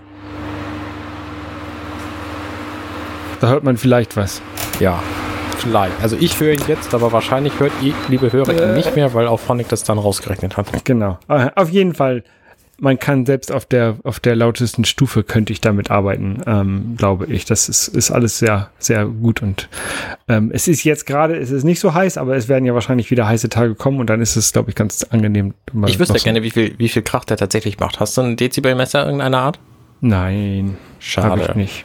Da 3.41 3.49
hört 3.49 3.65
man 3.65 3.77
vielleicht 3.77 4.17
was. 4.17 4.41
Ja, 4.79 5.03
vielleicht. 5.59 6.01
Also 6.01 6.17
ich 6.19 6.39
höre 6.41 6.53
ihn 6.53 6.63
jetzt, 6.69 6.95
aber 6.95 7.13
wahrscheinlich 7.13 7.59
hört 7.59 7.73
ihr, 7.83 7.93
liebe 8.09 8.33
Hörer, 8.33 8.53
ihn 8.71 8.75
nicht 8.75 8.95
mehr, 8.95 9.13
weil 9.15 9.27
auch 9.27 9.41
Phonic 9.41 9.69
das 9.69 9.83
dann 9.85 9.99
rausgerechnet 9.99 10.57
hat. 10.57 10.85
Genau. 10.85 11.19
Äh, 11.29 11.51
Auf 11.57 11.69
jeden 11.71 11.95
Fall, 11.95 12.23
man 12.79 12.99
kann 12.99 13.27
selbst 13.27 13.53
auf 13.53 13.65
der, 13.65 13.97
auf 14.03 14.19
der 14.19 14.35
lautesten 14.35 14.85
Stufe 14.85 15.23
könnte 15.23 15.53
ich 15.53 15.61
damit 15.61 15.91
arbeiten, 15.91 16.43
ähm, 16.47 16.95
glaube 16.97 17.27
ich. 17.27 17.45
Das 17.45 17.69
ist, 17.69 17.89
ist 17.89 18.11
alles 18.11 18.39
sehr, 18.39 18.71
sehr 18.79 19.07
gut 19.07 19.41
und 19.43 19.69
ähm, 20.29 20.51
es 20.53 20.67
ist 20.67 20.83
jetzt 20.83 21.07
gerade, 21.07 21.37
es 21.37 21.51
ist 21.51 21.63
nicht 21.65 21.79
so 21.81 21.95
heiß, 21.95 22.19
aber 22.19 22.35
es 22.37 22.49
werden 22.49 22.65
ja 22.65 22.75
wahrscheinlich 22.75 23.11
wieder 23.11 23.27
heiße 23.29 23.49
Tage 23.49 23.75
kommen 23.75 24.01
und 24.01 24.09
dann 24.11 24.21
ist 24.21 24.35
es, 24.37 24.53
glaube 24.53 24.71
ich, 24.71 24.77
ganz 24.77 25.05
angenehm. 25.05 25.55
Ich 25.87 25.99
wüsste 25.99 26.19
so- 26.19 26.25
gerne, 26.25 26.43
wie 26.43 26.51
viel, 26.51 26.75
wie 26.79 26.89
viel 26.89 27.03
Krach 27.03 27.25
der 27.25 27.37
tatsächlich 27.37 27.79
macht. 27.79 28.01
Hast 28.01 28.17
du 28.17 28.23
ein 28.23 28.37
Dezibelmesser 28.37 29.05
irgendeiner 29.05 29.39
Art? 29.39 29.61
Nein, 30.01 30.77
habe 31.17 31.39
Schade. 31.39 31.47
ich 31.51 31.55
nicht. 31.55 31.85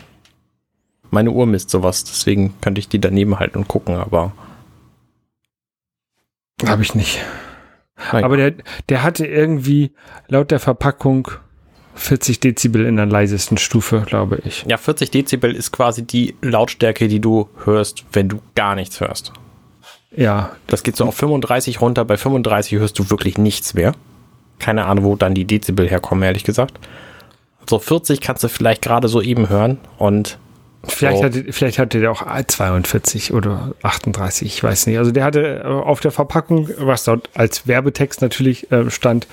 Meine 1.12 1.32
Uhr 1.32 1.46
misst 1.46 1.70
sowas, 1.70 2.04
deswegen 2.04 2.56
könnte 2.60 2.80
ich 2.80 2.90
die 2.90 3.00
daneben 3.00 3.40
halten 3.40 3.60
und 3.60 3.68
gucken, 3.68 3.96
aber. 3.96 4.32
Habe 6.66 6.82
ich 6.82 6.96
nicht. 6.96 7.24
Nein. 8.12 8.24
Aber 8.24 8.38
der, 8.38 8.54
der 8.90 9.04
hatte 9.04 9.26
irgendwie 9.26 9.92
laut 10.28 10.52
der 10.52 10.60
Verpackung 10.60 11.30
40 11.96 12.40
Dezibel 12.40 12.86
in 12.86 12.96
der 12.96 13.08
leisesten 13.08 13.58
Stufe, 13.58 14.04
glaube 14.06 14.40
ich. 14.46 14.64
Ja, 14.68 14.78
40 14.78 15.10
Dezibel 15.12 15.56
ist 15.56 15.72
quasi 15.72 16.06
die 16.06 16.36
Lautstärke, 16.42 17.08
die 17.08 17.20
du 17.20 17.50
hörst, 17.66 18.06
wenn 18.14 18.30
du 18.30 18.40
gar 18.56 18.76
nichts 18.76 19.00
hörst. 19.00 19.34
Ja, 20.16 20.52
Das 20.68 20.84
geht 20.84 20.96
so 20.96 21.06
auf 21.06 21.16
35 21.16 21.82
runter. 21.82 22.06
Bei 22.06 22.18
35 22.18 22.80
hörst 22.80 22.98
du 23.00 23.10
wirklich 23.10 23.38
nichts 23.38 23.74
mehr. 23.74 23.94
Keine 24.60 24.86
Ahnung, 24.86 25.06
wo 25.06 25.16
dann 25.16 25.34
die 25.34 25.46
Dezibel 25.46 25.90
herkommen, 25.90 26.24
ehrlich 26.24 26.44
gesagt. 26.44 26.80
So 27.70 27.80
40 27.80 28.22
kannst 28.22 28.44
du 28.44 28.48
vielleicht 28.48 28.82
gerade 28.82 29.08
so 29.08 29.22
eben 29.22 29.50
hören 29.50 29.78
und 29.98 30.40
Vielleicht, 30.84 31.18
So. 31.18 31.24
hatte, 31.26 31.46
vielleicht 31.52 31.80
hatte 31.80 32.00
der 32.00 32.12
auch 32.12 32.24
42 32.46 33.34
oder 33.34 33.74
38, 33.84 34.48
ich 34.48 34.64
weiß 34.64 34.88
nicht. 34.88 34.98
Also 34.98 35.12
der 35.12 35.24
hatte 35.26 35.62
äh, 35.64 35.68
auf 35.68 36.00
der 36.00 36.12
Verpackung, 36.12 36.70
was 36.78 37.04
dort 37.04 37.30
als 37.34 37.68
Werbetext 37.68 38.22
natürlich 38.22 38.72
äh, 38.72 38.90
stand, 38.90 39.28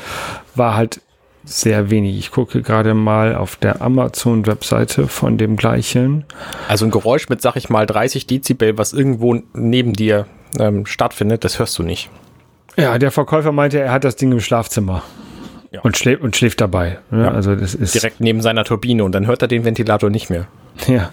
war 0.55 0.75
halt 0.77 1.01
sehr 1.45 1.91
wenig. 1.91 2.19
Ich 2.19 2.31
gucke 2.31 2.63
gerade 2.63 2.95
mal 2.95 3.35
auf 3.37 3.57
der 3.57 3.83
Amazon-Webseite 3.83 5.07
von 5.09 5.37
dem 5.39 5.57
gleichen. 5.57 6.25
also 6.69 6.87
ein 6.87 6.91
Geräusch 6.91 7.29
mit, 7.29 7.43
sag 7.43 7.57
ich 7.57 7.69
mal, 7.69 7.85
30 7.87 8.27
Dezibel, 8.27 8.79
was 8.79 8.93
irgendwo 8.93 9.39
neben 9.53 9.93
dir 9.93 10.27
ähm, 10.59 10.87
stattfindet, 10.87 11.45
das 11.45 11.59
hörst 11.59 11.79
du 11.79 11.83
nicht. 11.83 12.09
Ja, 12.77 12.99
der 12.99 13.11
Verkäufer 13.11 13.53
meinte, 13.53 13.79
er 13.79 13.93
hat 13.93 14.05
das 14.05 14.17
Ding 14.17 14.33
im 14.33 14.41
Schlafzimmer 14.41 15.03
Ja. 15.71 15.83
und, 15.83 15.97
schläft, 15.99 16.23
und 16.23 16.35
schläft 16.35 16.61
dabei. 16.63 16.99
Ne? 17.11 17.25
Ja. 17.25 17.31
Also 17.31 17.55
das 17.55 17.75
ist 17.75 17.95
Direkt 17.95 18.21
neben 18.21 18.41
seiner 18.41 18.65
Turbine 18.65 19.05
und 19.05 19.13
dann 19.13 19.27
hört 19.27 19.43
er 19.43 19.49
den 19.49 19.65
Ventilator 19.65 20.09
nicht 20.11 20.31
mehr. 20.31 20.47
Ja. 20.89 21.13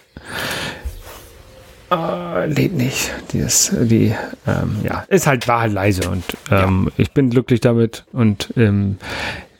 Äh, 1.91 2.45
lädt 2.47 2.74
nicht. 2.74 3.12
Die 3.34 3.39
ist, 3.39 3.74
die, 3.82 4.16
ähm, 4.47 4.78
ja, 4.84 5.03
ist 5.09 5.28
halt, 5.28 5.47
war 5.49 5.62
halt 5.62 5.74
leise 5.74 6.09
und 6.09 6.24
ähm, 6.49 6.89
ich 6.95 7.12
bin 7.12 7.30
glücklich 7.30 7.59
damit 7.59 8.05
und 8.14 8.53
ähm, 8.55 8.97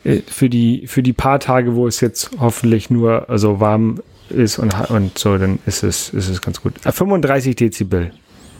äh, 0.06 0.22
für 0.28 0.50
die, 0.50 0.88
für 0.88 1.04
die 1.04 1.12
paar 1.12 1.40
Tage, 1.40 1.76
wo 1.76 1.88
es 1.88 2.00
jetzt 2.00 2.32
hoffentlich 2.40 2.90
nur 2.90 3.30
also 3.30 3.60
warm 3.60 4.02
ist 4.30 4.60
und, 4.60 4.74
und 4.90 5.18
so, 5.18 5.38
dann 5.38 5.60
ist 5.66 5.84
es, 5.84 6.10
ist 6.10 6.30
es 6.30 6.42
ganz 6.42 6.62
gut. 6.62 6.74
Äh, 6.86 6.94
35 6.94 7.56
Dezibel. 7.56 8.12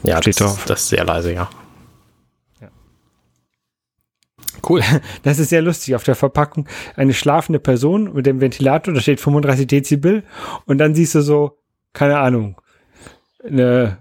Ja, 0.02 0.18
Steht 0.18 0.40
das. 0.40 0.58
Ist, 0.58 0.70
das 0.70 0.80
ist 0.82 0.88
sehr 0.90 1.04
leise, 1.04 1.32
ja. 1.32 1.48
Ja. 1.48 1.61
Cool. 4.68 4.82
Das 5.22 5.38
ist 5.38 5.50
sehr 5.50 5.62
lustig. 5.62 5.94
Auf 5.94 6.04
der 6.04 6.14
Verpackung 6.14 6.68
eine 6.96 7.14
schlafende 7.14 7.58
Person 7.58 8.12
mit 8.14 8.26
dem 8.26 8.40
Ventilator, 8.40 8.94
da 8.94 9.00
steht 9.00 9.20
35 9.20 9.66
Dezibel 9.66 10.22
und 10.66 10.78
dann 10.78 10.94
siehst 10.94 11.14
du 11.14 11.22
so, 11.22 11.58
keine 11.92 12.18
Ahnung, 12.18 12.56
eine 13.44 13.98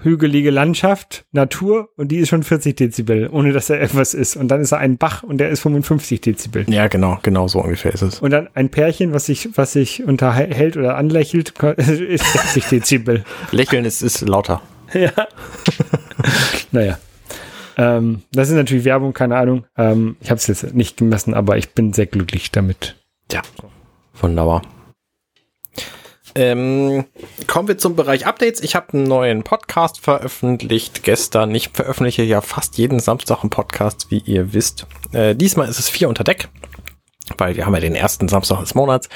hügelige 0.00 0.50
Landschaft, 0.50 1.24
Natur 1.32 1.88
und 1.96 2.08
die 2.08 2.18
ist 2.18 2.28
schon 2.28 2.42
40 2.42 2.76
Dezibel, 2.76 3.28
ohne 3.30 3.52
dass 3.52 3.66
da 3.66 3.74
etwas 3.74 4.14
ist. 4.14 4.36
Und 4.36 4.48
dann 4.48 4.60
ist 4.60 4.72
da 4.72 4.76
ein 4.76 4.98
Bach 4.98 5.22
und 5.22 5.38
der 5.38 5.50
ist 5.50 5.60
55 5.60 6.20
Dezibel. 6.20 6.64
Ja, 6.68 6.86
genau, 6.88 7.18
genau 7.22 7.48
so 7.48 7.60
ungefähr 7.60 7.92
ist 7.92 8.02
es. 8.02 8.20
Und 8.20 8.30
dann 8.30 8.48
ein 8.54 8.70
Pärchen, 8.70 9.12
was 9.12 9.26
sich, 9.26 9.48
was 9.54 9.72
sich 9.72 10.04
unterhält 10.04 10.76
oder 10.76 10.96
anlächelt, 10.96 11.50
ist 11.76 12.32
60 12.32 12.64
Dezibel. 12.66 13.24
Lächeln 13.50 13.84
ist, 13.84 14.02
ist 14.02 14.20
lauter. 14.22 14.62
Ja. 14.92 15.10
naja. 16.70 16.98
Ähm, 17.76 18.22
das 18.32 18.48
ist 18.48 18.54
natürlich 18.54 18.84
Werbung, 18.84 19.12
keine 19.12 19.36
Ahnung. 19.36 19.66
Ähm, 19.76 20.16
ich 20.20 20.30
habe 20.30 20.38
es 20.38 20.46
jetzt 20.46 20.74
nicht 20.74 20.96
gemessen, 20.96 21.34
aber 21.34 21.56
ich 21.56 21.70
bin 21.70 21.92
sehr 21.92 22.06
glücklich 22.06 22.50
damit. 22.50 22.96
Ja, 23.30 23.42
wunderbar. 24.20 24.62
Ähm, 26.36 27.04
kommen 27.46 27.68
wir 27.68 27.78
zum 27.78 27.94
Bereich 27.94 28.26
Updates. 28.26 28.60
Ich 28.60 28.74
habe 28.74 28.92
einen 28.92 29.04
neuen 29.04 29.44
Podcast 29.44 30.00
veröffentlicht 30.00 31.04
gestern. 31.04 31.54
Ich 31.54 31.68
veröffentliche 31.68 32.22
ja 32.24 32.40
fast 32.40 32.76
jeden 32.76 32.98
Samstag 32.98 33.42
einen 33.42 33.50
Podcast, 33.50 34.10
wie 34.10 34.18
ihr 34.18 34.52
wisst. 34.52 34.86
Äh, 35.12 35.36
diesmal 35.36 35.68
ist 35.68 35.78
es 35.78 35.88
vier 35.88 36.08
unter 36.08 36.24
Deck, 36.24 36.48
weil 37.38 37.54
wir 37.54 37.66
haben 37.66 37.74
ja 37.74 37.80
den 37.80 37.94
ersten 37.94 38.26
Samstag 38.26 38.60
des 38.60 38.74
Monats. 38.74 39.08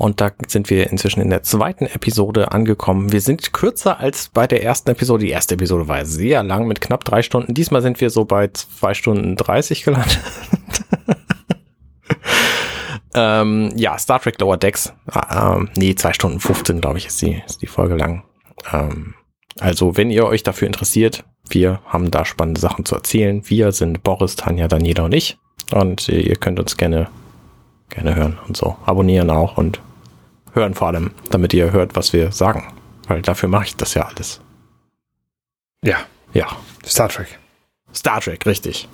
Und 0.00 0.22
da 0.22 0.32
sind 0.46 0.70
wir 0.70 0.90
inzwischen 0.90 1.20
in 1.20 1.28
der 1.28 1.42
zweiten 1.42 1.84
Episode 1.84 2.52
angekommen. 2.52 3.12
Wir 3.12 3.20
sind 3.20 3.52
kürzer 3.52 4.00
als 4.00 4.30
bei 4.30 4.46
der 4.46 4.62
ersten 4.62 4.90
Episode. 4.90 5.24
Die 5.24 5.30
erste 5.30 5.54
Episode 5.54 5.88
war 5.88 6.06
sehr 6.06 6.42
lang 6.42 6.66
mit 6.66 6.80
knapp 6.80 7.04
drei 7.04 7.20
Stunden. 7.20 7.52
Diesmal 7.52 7.82
sind 7.82 8.00
wir 8.00 8.08
so 8.08 8.24
bei 8.24 8.48
zwei 8.48 8.94
Stunden 8.94 9.36
30 9.36 9.84
gelandet. 9.84 10.18
Ähm, 13.12 13.72
ja, 13.74 13.98
Star 13.98 14.20
Trek 14.20 14.40
Lower 14.40 14.56
Decks. 14.56 14.92
Ähm, 15.30 15.68
nee, 15.76 15.96
zwei 15.96 16.12
Stunden 16.12 16.38
15, 16.38 16.80
glaube 16.80 16.98
ich, 16.98 17.06
ist 17.06 17.20
die, 17.20 17.42
ist 17.44 17.60
die 17.60 17.66
Folge 17.66 17.96
lang. 17.96 18.22
Ähm, 18.72 19.14
also, 19.58 19.96
wenn 19.96 20.10
ihr 20.10 20.26
euch 20.26 20.44
dafür 20.44 20.68
interessiert, 20.68 21.24
wir 21.48 21.80
haben 21.86 22.12
da 22.12 22.24
spannende 22.24 22.60
Sachen 22.60 22.84
zu 22.84 22.94
erzählen. 22.94 23.42
Wir 23.46 23.72
sind 23.72 24.04
Boris, 24.04 24.36
Tanja, 24.36 24.68
Daniela 24.68 25.04
und 25.04 25.12
ich. 25.12 25.38
Und 25.72 26.08
äh, 26.08 26.20
ihr 26.20 26.36
könnt 26.36 26.60
uns 26.60 26.76
gerne, 26.76 27.08
gerne 27.88 28.14
hören 28.14 28.38
und 28.46 28.56
so. 28.56 28.76
Abonnieren 28.86 29.30
auch 29.30 29.56
und 29.56 29.80
hören 30.54 30.74
vor 30.74 30.88
allem, 30.88 31.10
damit 31.30 31.54
ihr 31.54 31.72
hört, 31.72 31.96
was 31.96 32.12
wir 32.12 32.32
sagen. 32.32 32.72
Weil 33.08 33.22
dafür 33.22 33.48
mache 33.48 33.64
ich 33.66 33.76
das 33.76 33.94
ja 33.94 34.02
alles. 34.06 34.40
Ja, 35.84 35.98
Ja. 36.32 36.46
Star 36.86 37.08
Trek. 37.08 37.38
Star 37.94 38.20
Trek, 38.20 38.46
richtig. 38.46 38.88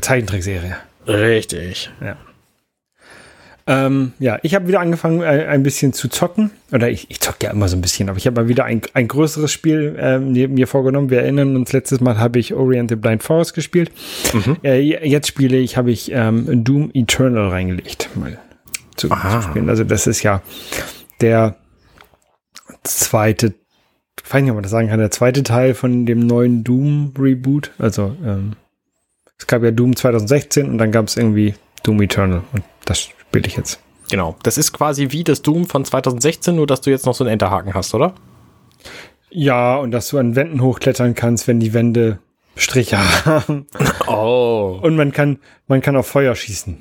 Zeichentrickserie. 0.00 0.76
Richtig. 1.06 1.90
Ähm, 3.66 4.12
ja, 4.18 4.38
ich 4.42 4.54
habe 4.54 4.66
wieder 4.66 4.80
angefangen, 4.80 5.20
äh, 5.20 5.46
ein 5.46 5.62
bisschen 5.62 5.92
zu 5.92 6.08
zocken. 6.08 6.50
Oder 6.72 6.88
ich, 6.90 7.10
ich 7.10 7.20
zocke 7.20 7.46
ja 7.46 7.52
immer 7.52 7.68
so 7.68 7.76
ein 7.76 7.82
bisschen, 7.82 8.08
aber 8.08 8.16
ich 8.18 8.26
habe 8.26 8.40
mal 8.40 8.48
wieder 8.48 8.64
ein, 8.64 8.80
ein 8.94 9.08
größeres 9.08 9.52
Spiel 9.52 9.94
äh, 9.98 10.18
mir, 10.18 10.66
vorgenommen. 10.66 11.10
Wir 11.10 11.20
erinnern 11.20 11.54
uns, 11.54 11.72
letztes 11.72 12.00
Mal 12.00 12.18
habe 12.18 12.38
ich 12.38 12.54
Orient 12.54 12.90
the 12.90 12.96
Blind 12.96 13.22
Forest 13.22 13.54
gespielt. 13.54 13.92
Mhm. 14.32 14.56
Äh, 14.64 14.80
jetzt 14.80 15.28
spiele 15.28 15.58
ich, 15.58 15.76
habe 15.76 15.90
ich 15.90 16.10
ähm, 16.12 16.64
Doom 16.64 16.90
Eternal 16.94 17.48
reingelegt. 17.48 18.08
Mal 18.14 18.38
zu, 18.98 19.08
zu 19.08 19.42
spielen. 19.42 19.68
Also 19.68 19.84
das 19.84 20.06
ist 20.06 20.22
ja 20.22 20.42
der 21.20 21.56
zweite, 22.82 23.54
ich 24.24 24.34
weiß 24.34 24.42
nicht, 24.42 24.50
ob 24.50 24.56
man 24.56 24.62
das 24.62 24.72
sagen 24.72 24.88
kann, 24.88 24.98
der 24.98 25.10
zweite 25.10 25.42
Teil 25.42 25.74
von 25.74 26.06
dem 26.06 26.26
neuen 26.26 26.64
Doom 26.64 27.12
Reboot. 27.18 27.72
Also 27.78 28.16
ähm, 28.24 28.52
Es 29.38 29.46
gab 29.46 29.62
ja 29.62 29.70
Doom 29.70 29.96
2016 29.96 30.68
und 30.68 30.78
dann 30.78 30.92
gab 30.92 31.06
es 31.06 31.16
irgendwie 31.16 31.54
Doom 31.82 32.02
Eternal 32.02 32.42
und 32.52 32.64
das 32.84 33.00
spiele 33.00 33.46
ich 33.46 33.56
jetzt. 33.56 33.80
Genau. 34.10 34.36
Das 34.42 34.58
ist 34.58 34.72
quasi 34.72 35.08
wie 35.10 35.24
das 35.24 35.42
Doom 35.42 35.66
von 35.66 35.84
2016, 35.84 36.56
nur 36.56 36.66
dass 36.66 36.80
du 36.80 36.90
jetzt 36.90 37.06
noch 37.06 37.14
so 37.14 37.24
einen 37.24 37.32
Enterhaken 37.34 37.74
hast, 37.74 37.94
oder? 37.94 38.14
Ja, 39.30 39.76
und 39.76 39.90
dass 39.90 40.08
du 40.08 40.18
an 40.18 40.34
Wänden 40.34 40.62
hochklettern 40.62 41.14
kannst, 41.14 41.46
wenn 41.46 41.60
die 41.60 41.74
Wände 41.74 42.18
Striche 42.56 42.98
haben. 43.24 43.66
Oh. 44.06 44.80
Und 44.82 44.96
man 44.96 45.12
kann, 45.12 45.38
man 45.66 45.80
kann 45.80 45.96
auf 45.96 46.06
Feuer 46.06 46.34
schießen. 46.34 46.78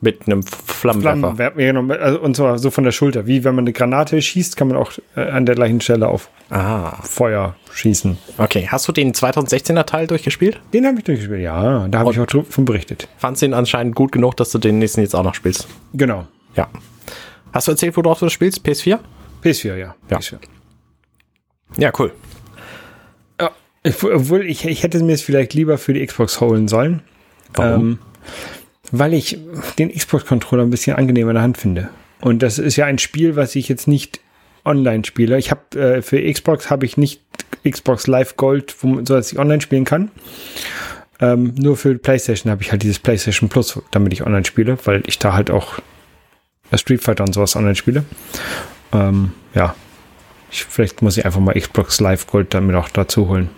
Mit 0.00 0.26
einem 0.26 0.42
Flammenwerfer. 0.44 1.34
Flammenwerfer. 1.34 1.56
Genau, 1.56 1.92
also, 1.94 2.20
und 2.20 2.36
zwar 2.36 2.58
so 2.58 2.70
von 2.70 2.84
der 2.84 2.92
Schulter. 2.92 3.26
Wie 3.26 3.42
wenn 3.44 3.54
man 3.54 3.64
eine 3.64 3.72
Granate 3.72 4.20
schießt, 4.22 4.56
kann 4.56 4.68
man 4.68 4.76
auch 4.76 4.92
äh, 5.16 5.22
an 5.22 5.44
der 5.46 5.54
gleichen 5.56 5.80
Stelle 5.80 6.06
auf 6.08 6.30
Ah. 6.50 7.02
Feuer 7.02 7.56
schießen. 7.72 8.16
Okay. 8.38 8.68
Hast 8.70 8.86
du 8.88 8.92
den 8.92 9.12
2016er 9.12 9.84
Teil 9.84 10.06
durchgespielt? 10.06 10.60
Den 10.72 10.86
habe 10.86 10.98
ich 10.98 11.04
durchgespielt, 11.04 11.42
ja. 11.42 11.88
Da 11.88 11.98
habe 11.98 12.12
ich 12.12 12.20
auch 12.20 12.26
davon 12.26 12.64
berichtet. 12.64 13.08
Fandst 13.18 13.42
du 13.42 13.46
ihn 13.46 13.54
anscheinend 13.54 13.94
gut 13.96 14.12
genug, 14.12 14.36
dass 14.36 14.50
du 14.50 14.58
den 14.58 14.78
nächsten 14.78 15.00
jetzt 15.00 15.14
auch 15.14 15.24
noch 15.24 15.34
spielst? 15.34 15.66
Genau. 15.94 16.26
Ja. 16.54 16.68
Hast 17.52 17.66
du 17.68 17.72
erzählt, 17.72 17.96
worauf 17.96 18.18
du 18.20 18.26
das 18.26 18.32
spielst? 18.32 18.64
PS4? 18.64 18.98
PS4, 19.42 19.76
ja. 19.76 19.94
Ja. 20.10 20.18
PS4. 20.18 20.38
Ja, 21.76 21.92
cool. 21.98 22.12
Ja, 23.40 23.50
obwohl 23.84 24.46
ich, 24.46 24.64
ich 24.64 24.82
hätte 24.82 25.02
mir 25.02 25.12
es 25.12 25.22
vielleicht 25.22 25.54
lieber 25.54 25.76
für 25.78 25.92
die 25.92 26.04
Xbox 26.06 26.40
holen 26.40 26.68
sollen. 26.68 27.02
Warum? 27.54 27.80
Ähm, 27.80 27.98
weil 28.92 29.14
ich 29.14 29.38
den 29.78 29.92
Xbox-Controller 29.92 30.62
ein 30.62 30.70
bisschen 30.70 30.96
angenehmer 30.96 31.30
in 31.30 31.34
der 31.34 31.42
Hand 31.42 31.58
finde. 31.58 31.90
Und 32.20 32.42
das 32.42 32.58
ist 32.58 32.76
ja 32.76 32.86
ein 32.86 32.98
Spiel, 32.98 33.36
was 33.36 33.54
ich 33.54 33.68
jetzt 33.68 33.88
nicht 33.88 34.20
online 34.64 35.04
spiele. 35.04 35.38
Ich 35.38 35.50
habe 35.50 35.78
äh, 35.78 36.02
für 36.02 36.20
Xbox 36.20 36.70
habe 36.70 36.84
ich 36.84 36.96
nicht 36.96 37.22
Xbox 37.68 38.06
Live 38.06 38.36
Gold, 38.36 38.74
wo, 38.80 38.96
so 38.96 39.14
dass 39.14 39.32
ich 39.32 39.38
online 39.38 39.60
spielen 39.60 39.84
kann. 39.84 40.10
Ähm, 41.20 41.54
nur 41.56 41.76
für 41.76 41.96
PlayStation 41.96 42.50
habe 42.50 42.62
ich 42.62 42.70
halt 42.70 42.82
dieses 42.82 42.98
PlayStation 42.98 43.48
Plus, 43.48 43.80
damit 43.90 44.12
ich 44.12 44.24
online 44.24 44.44
spiele, 44.44 44.78
weil 44.84 45.02
ich 45.06 45.18
da 45.18 45.32
halt 45.32 45.50
auch 45.50 45.80
Street 46.74 47.02
Fighter 47.02 47.24
und 47.24 47.32
sowas 47.32 47.56
online 47.56 47.74
spiele. 47.74 48.04
Ähm, 48.92 49.32
ja, 49.54 49.74
ich, 50.50 50.64
vielleicht 50.64 51.02
muss 51.02 51.16
ich 51.16 51.24
einfach 51.24 51.40
mal 51.40 51.54
Xbox 51.54 52.00
Live 52.00 52.26
Gold 52.26 52.54
damit 52.54 52.76
auch 52.76 52.88
dazu 52.88 53.28
holen. 53.28 53.50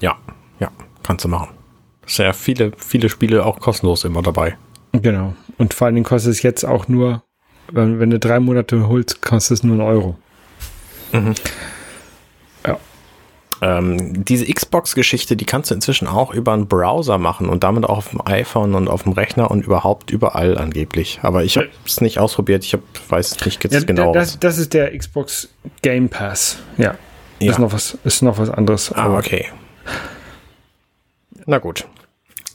Ja, 0.00 0.16
ja, 0.60 0.70
kannst 1.02 1.24
du 1.24 1.28
machen. 1.28 1.48
Sehr 2.06 2.34
viele, 2.34 2.72
viele 2.76 3.08
Spiele 3.08 3.44
auch 3.44 3.60
kostenlos 3.60 4.04
immer 4.04 4.22
dabei. 4.22 4.56
Genau. 5.02 5.34
Und 5.58 5.74
vor 5.74 5.86
allen 5.86 5.94
Dingen 5.94 6.04
kostet 6.04 6.32
es 6.32 6.42
jetzt 6.42 6.64
auch 6.64 6.88
nur, 6.88 7.22
wenn, 7.72 7.98
wenn 8.00 8.10
du 8.10 8.18
drei 8.18 8.40
Monate 8.40 8.88
holst, 8.88 9.22
kostet 9.22 9.58
es 9.58 9.64
nur 9.64 9.74
einen 9.74 9.82
Euro. 9.82 10.16
Ähm, 13.62 14.24
diese 14.24 14.44
Xbox-Geschichte, 14.44 15.34
die 15.36 15.46
kannst 15.46 15.70
du 15.70 15.74
inzwischen 15.74 16.06
auch 16.08 16.32
über 16.32 16.52
einen 16.52 16.68
Browser 16.68 17.16
machen 17.16 17.48
und 17.48 17.64
damit 17.64 17.84
auch 17.84 17.98
auf 17.98 18.10
dem 18.10 18.20
iPhone 18.26 18.74
und 18.74 18.88
auf 18.88 19.04
dem 19.04 19.12
Rechner 19.12 19.50
und 19.50 19.64
überhaupt 19.64 20.10
überall 20.10 20.58
angeblich. 20.58 21.20
Aber 21.22 21.42
ich 21.42 21.56
habe 21.56 21.68
es 21.86 22.00
nicht 22.00 22.18
ausprobiert. 22.18 22.64
Ich 22.64 22.74
hab, 22.74 22.80
weiß 23.08 23.44
nicht 23.46 23.64
jetzt 23.64 23.72
Ja, 23.72 23.80
genau. 23.80 24.12
das, 24.12 24.38
das 24.38 24.58
ist 24.58 24.74
der 24.74 24.96
Xbox 24.96 25.48
Game 25.82 26.08
Pass. 26.08 26.58
Ja. 26.76 26.96
Ja. 27.38 27.50
Ist, 27.50 27.58
noch 27.58 27.72
was, 27.72 27.98
ist 28.04 28.22
noch 28.22 28.38
was 28.38 28.50
anderes. 28.50 28.92
Ah, 28.92 29.16
okay. 29.16 29.46
Na 31.46 31.58
gut. 31.58 31.86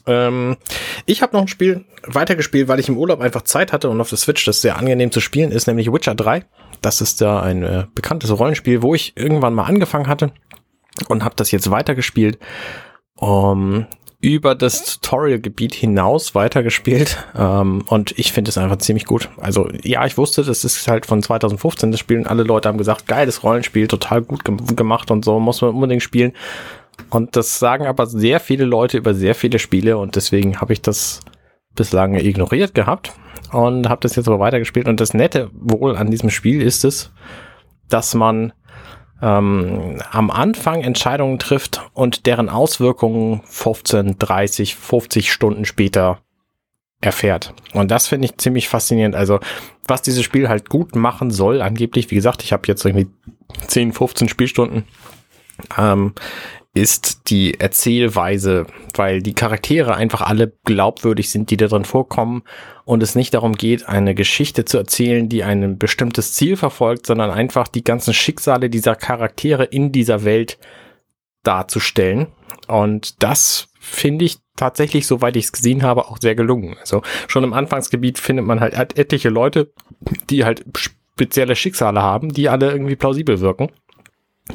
Ähm, 0.07 0.57
ich 1.05 1.21
habe 1.21 1.33
noch 1.33 1.41
ein 1.41 1.47
Spiel 1.47 1.85
weitergespielt, 2.05 2.67
weil 2.67 2.79
ich 2.79 2.89
im 2.89 2.97
Urlaub 2.97 3.21
einfach 3.21 3.43
Zeit 3.43 3.73
hatte 3.73 3.89
und 3.89 4.01
auf 4.01 4.09
der 4.09 4.17
Switch 4.17 4.45
das 4.45 4.61
sehr 4.61 4.77
angenehm 4.77 5.11
zu 5.11 5.19
spielen 5.19 5.51
ist, 5.51 5.67
nämlich 5.67 5.91
Witcher 5.91 6.15
3. 6.15 6.45
Das 6.81 7.01
ist 7.01 7.21
da 7.21 7.41
ein 7.41 7.63
äh, 7.63 7.85
bekanntes 7.93 8.37
Rollenspiel, 8.37 8.81
wo 8.81 8.95
ich 8.95 9.13
irgendwann 9.15 9.53
mal 9.53 9.65
angefangen 9.65 10.07
hatte 10.07 10.31
und 11.07 11.23
habe 11.23 11.35
das 11.35 11.51
jetzt 11.51 11.69
weitergespielt. 11.69 12.39
Um, 13.15 13.85
über 14.21 14.53
das 14.53 14.99
Tutorial-Gebiet 14.99 15.73
hinaus 15.73 16.35
weitergespielt 16.35 17.17
ähm, 17.35 17.83
und 17.87 18.17
ich 18.19 18.31
finde 18.31 18.49
es 18.49 18.57
einfach 18.57 18.77
ziemlich 18.77 19.05
gut. 19.05 19.29
Also 19.37 19.69
ja, 19.83 20.05
ich 20.05 20.17
wusste, 20.17 20.43
das 20.43 20.63
ist 20.63 20.87
halt 20.87 21.07
von 21.07 21.23
2015 21.23 21.91
das 21.91 21.99
Spiel 21.99 22.19
und 22.19 22.27
alle 22.27 22.43
Leute 22.43 22.69
haben 22.69 22.77
gesagt, 22.77 23.07
geiles 23.07 23.43
Rollenspiel, 23.43 23.87
total 23.87 24.21
gut 24.21 24.45
gem 24.45 24.63
gemacht 24.75 25.09
und 25.09 25.25
so, 25.25 25.39
muss 25.39 25.61
man 25.61 25.71
unbedingt 25.71 26.03
spielen. 26.03 26.33
Und 27.09 27.35
das 27.35 27.59
sagen 27.59 27.85
aber 27.85 28.05
sehr 28.07 28.39
viele 28.39 28.65
Leute 28.65 28.97
über 28.97 29.13
sehr 29.13 29.35
viele 29.35 29.59
Spiele 29.59 29.97
und 29.97 30.15
deswegen 30.15 30.61
habe 30.61 30.73
ich 30.73 30.81
das 30.81 31.21
bislang 31.75 32.15
ignoriert 32.15 32.73
gehabt 32.73 33.13
und 33.51 33.89
habe 33.89 34.01
das 34.01 34.15
jetzt 34.15 34.27
aber 34.27 34.39
weitergespielt. 34.39 34.87
Und 34.87 34.99
das 34.99 35.13
Nette 35.13 35.49
wohl 35.53 35.97
an 35.97 36.11
diesem 36.11 36.29
Spiel 36.29 36.61
ist 36.61 36.85
es, 36.85 37.11
dass 37.89 38.13
man 38.13 38.53
ähm, 39.21 40.01
am 40.11 40.31
Anfang 40.31 40.81
Entscheidungen 40.81 41.39
trifft 41.39 41.81
und 41.93 42.25
deren 42.25 42.49
Auswirkungen 42.49 43.41
15, 43.45 44.17
30, 44.17 44.75
50 44.75 45.31
Stunden 45.31 45.65
später 45.65 46.19
erfährt. 47.01 47.53
Und 47.73 47.91
das 47.91 48.07
finde 48.07 48.25
ich 48.25 48.37
ziemlich 48.37 48.67
faszinierend. 48.67 49.15
Also 49.15 49.39
was 49.87 50.01
dieses 50.01 50.23
Spiel 50.23 50.49
halt 50.49 50.69
gut 50.69 50.95
machen 50.95 51.31
soll, 51.31 51.61
angeblich, 51.61 52.09
wie 52.11 52.15
gesagt, 52.15 52.43
ich 52.43 52.53
habe 52.53 52.63
jetzt 52.67 52.85
irgendwie 52.85 53.07
10, 53.67 53.93
15 53.93 54.29
Spielstunden, 54.29 54.85
ähm, 55.77 56.13
ist 56.73 57.29
die 57.29 57.59
Erzählweise, 57.59 58.65
weil 58.95 59.21
die 59.21 59.33
Charaktere 59.33 59.95
einfach 59.95 60.21
alle 60.21 60.53
glaubwürdig 60.63 61.29
sind, 61.29 61.51
die 61.51 61.57
da 61.57 61.67
drin 61.67 61.83
vorkommen 61.83 62.43
und 62.85 63.03
es 63.03 63.15
nicht 63.15 63.33
darum 63.33 63.53
geht, 63.53 63.89
eine 63.89 64.15
Geschichte 64.15 64.63
zu 64.63 64.77
erzählen, 64.77 65.27
die 65.27 65.43
ein 65.43 65.77
bestimmtes 65.77 66.33
Ziel 66.33 66.55
verfolgt, 66.55 67.05
sondern 67.07 67.29
einfach 67.29 67.67
die 67.67 67.83
ganzen 67.83 68.13
Schicksale 68.13 68.69
dieser 68.69 68.95
Charaktere 68.95 69.65
in 69.65 69.91
dieser 69.91 70.23
Welt 70.23 70.59
darzustellen. 71.43 72.27
Und 72.67 73.21
das 73.21 73.67
finde 73.79 74.23
ich 74.25 74.37
tatsächlich, 74.55 75.07
soweit 75.07 75.35
ich 75.35 75.45
es 75.45 75.51
gesehen 75.51 75.83
habe, 75.83 76.05
auch 76.05 76.19
sehr 76.21 76.35
gelungen. 76.35 76.77
Also 76.79 77.01
schon 77.27 77.43
im 77.43 77.53
Anfangsgebiet 77.53 78.17
findet 78.17 78.45
man 78.45 78.61
halt 78.61 78.75
et- 78.75 78.97
etliche 78.97 79.29
Leute, 79.29 79.73
die 80.29 80.45
halt 80.45 80.63
spezielle 80.77 81.55
Schicksale 81.57 82.01
haben, 82.01 82.31
die 82.31 82.47
alle 82.47 82.71
irgendwie 82.71 82.95
plausibel 82.95 83.41
wirken 83.41 83.71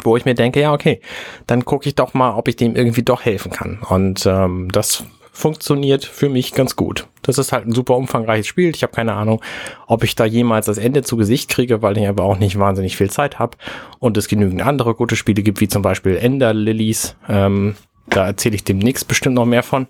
wo 0.03 0.17
ich 0.17 0.25
mir 0.25 0.35
denke, 0.35 0.61
ja, 0.61 0.73
okay, 0.73 1.01
dann 1.47 1.65
gucke 1.65 1.89
ich 1.89 1.95
doch 1.95 2.15
mal, 2.15 2.35
ob 2.35 2.49
ich 2.49 2.57
dem 2.57 2.77
irgendwie 2.77 3.03
doch 3.03 3.25
helfen 3.25 3.51
kann. 3.53 3.79
Und 3.89 4.27
ähm, 4.27 4.69
das 4.73 5.05
funktioniert 5.37 6.05
für 6.05 6.31
mich 6.31 6.55
ganz 6.55 6.77
gut. 6.77 7.07
Das 7.21 7.37
ist 7.37 7.53
halt 7.53 7.67
ein 7.67 7.73
super 7.73 7.95
umfangreiches 7.97 8.47
Spiel. 8.47 8.71
Ich 8.75 8.83
habe 8.83 8.95
keine 8.95 9.13
Ahnung, 9.13 9.43
ob 9.87 10.03
ich 10.03 10.17
da 10.17 10.25
jemals 10.25 10.65
das 10.65 10.79
Ende 10.79 11.03
zu 11.03 11.19
Gesicht 11.19 11.51
kriege, 11.51 11.83
weil 11.83 11.99
ich 11.99 12.09
aber 12.09 12.25
auch 12.25 12.39
nicht 12.39 12.59
wahnsinnig 12.59 12.97
viel 12.97 13.11
Zeit 13.11 13.39
habe 13.39 13.59
und 13.99 14.17
es 14.17 14.29
genügend 14.29 14.63
andere 14.63 14.95
gute 14.95 15.15
Spiele 15.15 15.43
gibt, 15.43 15.61
wie 15.61 15.69
zum 15.69 15.83
Beispiel 15.83 16.17
Ender 16.17 16.55
Lilies. 16.55 17.17
Ähm, 17.29 17.77
da 18.09 18.27
erzähle 18.27 18.55
ich 18.55 18.65
demnächst 18.65 19.09
bestimmt 19.09 19.35
noch 19.35 19.45
mehr 19.45 19.63
von. 19.63 19.89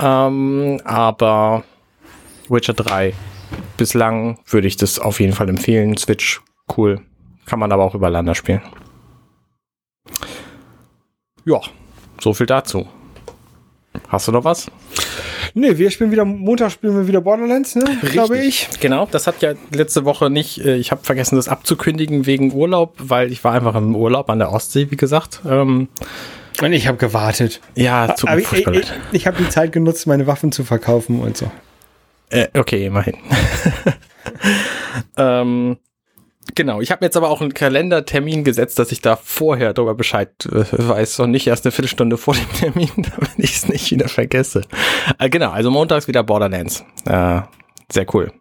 Ähm, 0.00 0.80
aber 0.84 1.64
Witcher 2.48 2.74
3, 2.74 3.12
bislang 3.76 4.38
würde 4.46 4.68
ich 4.68 4.78
das 4.78 4.98
auf 4.98 5.20
jeden 5.20 5.34
Fall 5.34 5.50
empfehlen. 5.50 5.98
Switch, 5.98 6.40
cool. 6.76 7.02
Kann 7.44 7.58
man 7.58 7.72
aber 7.72 7.84
auch 7.84 7.94
übereinander 7.94 8.34
spielen. 8.34 8.62
Ja, 11.46 11.60
so 12.20 12.34
viel 12.34 12.46
dazu. 12.46 12.86
Hast 14.08 14.28
du 14.28 14.32
noch 14.32 14.44
was? 14.44 14.66
Nee, 15.54 15.78
wir 15.78 15.90
spielen 15.90 16.10
wieder, 16.10 16.24
Montag 16.24 16.72
spielen 16.72 16.94
wir 16.96 17.06
wieder 17.08 17.20
Borderlands, 17.22 17.76
ne? 17.76 17.84
Glaube 18.02 18.38
ich. 18.38 18.68
Genau, 18.80 19.06
das 19.10 19.26
hat 19.26 19.40
ja 19.40 19.54
letzte 19.72 20.04
Woche 20.04 20.28
nicht, 20.28 20.58
äh, 20.58 20.76
ich 20.76 20.90
habe 20.90 21.02
vergessen, 21.04 21.36
das 21.36 21.48
abzukündigen 21.48 22.26
wegen 22.26 22.52
Urlaub, 22.52 22.94
weil 22.98 23.32
ich 23.32 23.42
war 23.44 23.52
einfach 23.54 23.74
im 23.76 23.94
Urlaub 23.96 24.28
an 24.28 24.38
der 24.40 24.52
Ostsee, 24.52 24.90
wie 24.90 24.96
gesagt. 24.96 25.40
Ähm, 25.48 25.88
Und 26.60 26.72
ich 26.72 26.88
habe 26.88 26.98
gewartet. 26.98 27.60
ja, 27.74 28.08
tut 28.08 28.28
Aber 28.28 28.36
mir 28.36 28.42
ich, 28.42 28.52
ich, 28.52 28.66
leid. 28.66 28.94
ich 29.12 29.26
habe 29.26 29.38
die 29.42 29.48
Zeit 29.48 29.72
genutzt, 29.72 30.06
meine 30.06 30.26
Waffen 30.26 30.52
zu 30.52 30.62
verkaufen 30.64 31.20
und 31.20 31.36
so. 31.38 31.50
Äh, 32.28 32.48
okay, 32.58 32.86
immerhin. 32.86 33.14
ähm, 35.16 35.76
genau, 36.56 36.80
ich 36.80 36.90
habe 36.90 37.04
jetzt 37.04 37.16
aber 37.16 37.30
auch 37.30 37.40
einen 37.40 37.54
Kalendertermin 37.54 38.42
gesetzt, 38.42 38.80
dass 38.80 38.90
ich 38.90 39.00
da 39.00 39.14
vorher 39.14 39.72
darüber 39.72 39.94
Bescheid 39.94 40.30
äh, 40.46 40.64
weiß 40.72 41.20
und 41.20 41.30
nicht 41.30 41.46
erst 41.46 41.64
eine 41.64 41.70
Viertelstunde 41.70 42.16
vor 42.16 42.34
dem 42.34 42.52
Termin, 42.58 42.90
damit 42.96 43.30
ich 43.36 43.54
es 43.56 43.68
nicht 43.68 43.88
wieder 43.92 44.08
vergesse. 44.08 44.62
Äh, 45.20 45.30
genau, 45.30 45.50
also 45.50 45.70
montags 45.70 46.08
wieder 46.08 46.24
Borderlands. 46.24 46.84
Äh, 47.04 47.42
sehr 47.92 48.06
cool. 48.14 48.32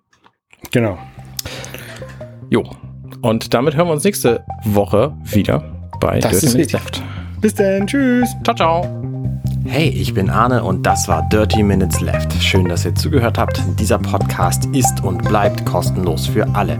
Genau. 0.72 0.98
Jo. 2.50 2.64
Und 3.22 3.54
damit 3.54 3.76
hören 3.76 3.88
wir 3.88 3.94
uns 3.94 4.04
nächste 4.04 4.44
Woche 4.64 5.16
wieder 5.24 5.64
bei 6.00 6.20
Das 6.20 6.32
Dirty 6.32 6.46
ist 6.48 6.54
Minutes. 6.54 6.74
Left. 6.74 7.04
Bis 7.42 7.54
dann. 7.54 7.86
Tschüss. 7.86 8.30
Ciao, 8.44 8.56
ciao. 8.56 9.02
Hey, 9.66 9.90
ich 9.90 10.14
bin 10.14 10.30
Arne 10.30 10.64
und 10.64 10.84
das 10.86 11.08
war 11.08 11.28
Dirty 11.30 11.64
Minutes 11.64 12.02
Left. 12.02 12.34
Schön, 12.42 12.68
dass 12.68 12.86
ihr 12.86 12.94
zugehört 12.96 13.38
habt. 13.38 13.62
Dieser 13.80 13.98
Podcast 13.98 14.66
ist 14.74 15.04
und 15.04 15.24
bleibt 15.24 15.66
kostenlos 15.66 16.28
für 16.28 16.48
alle. 16.56 16.80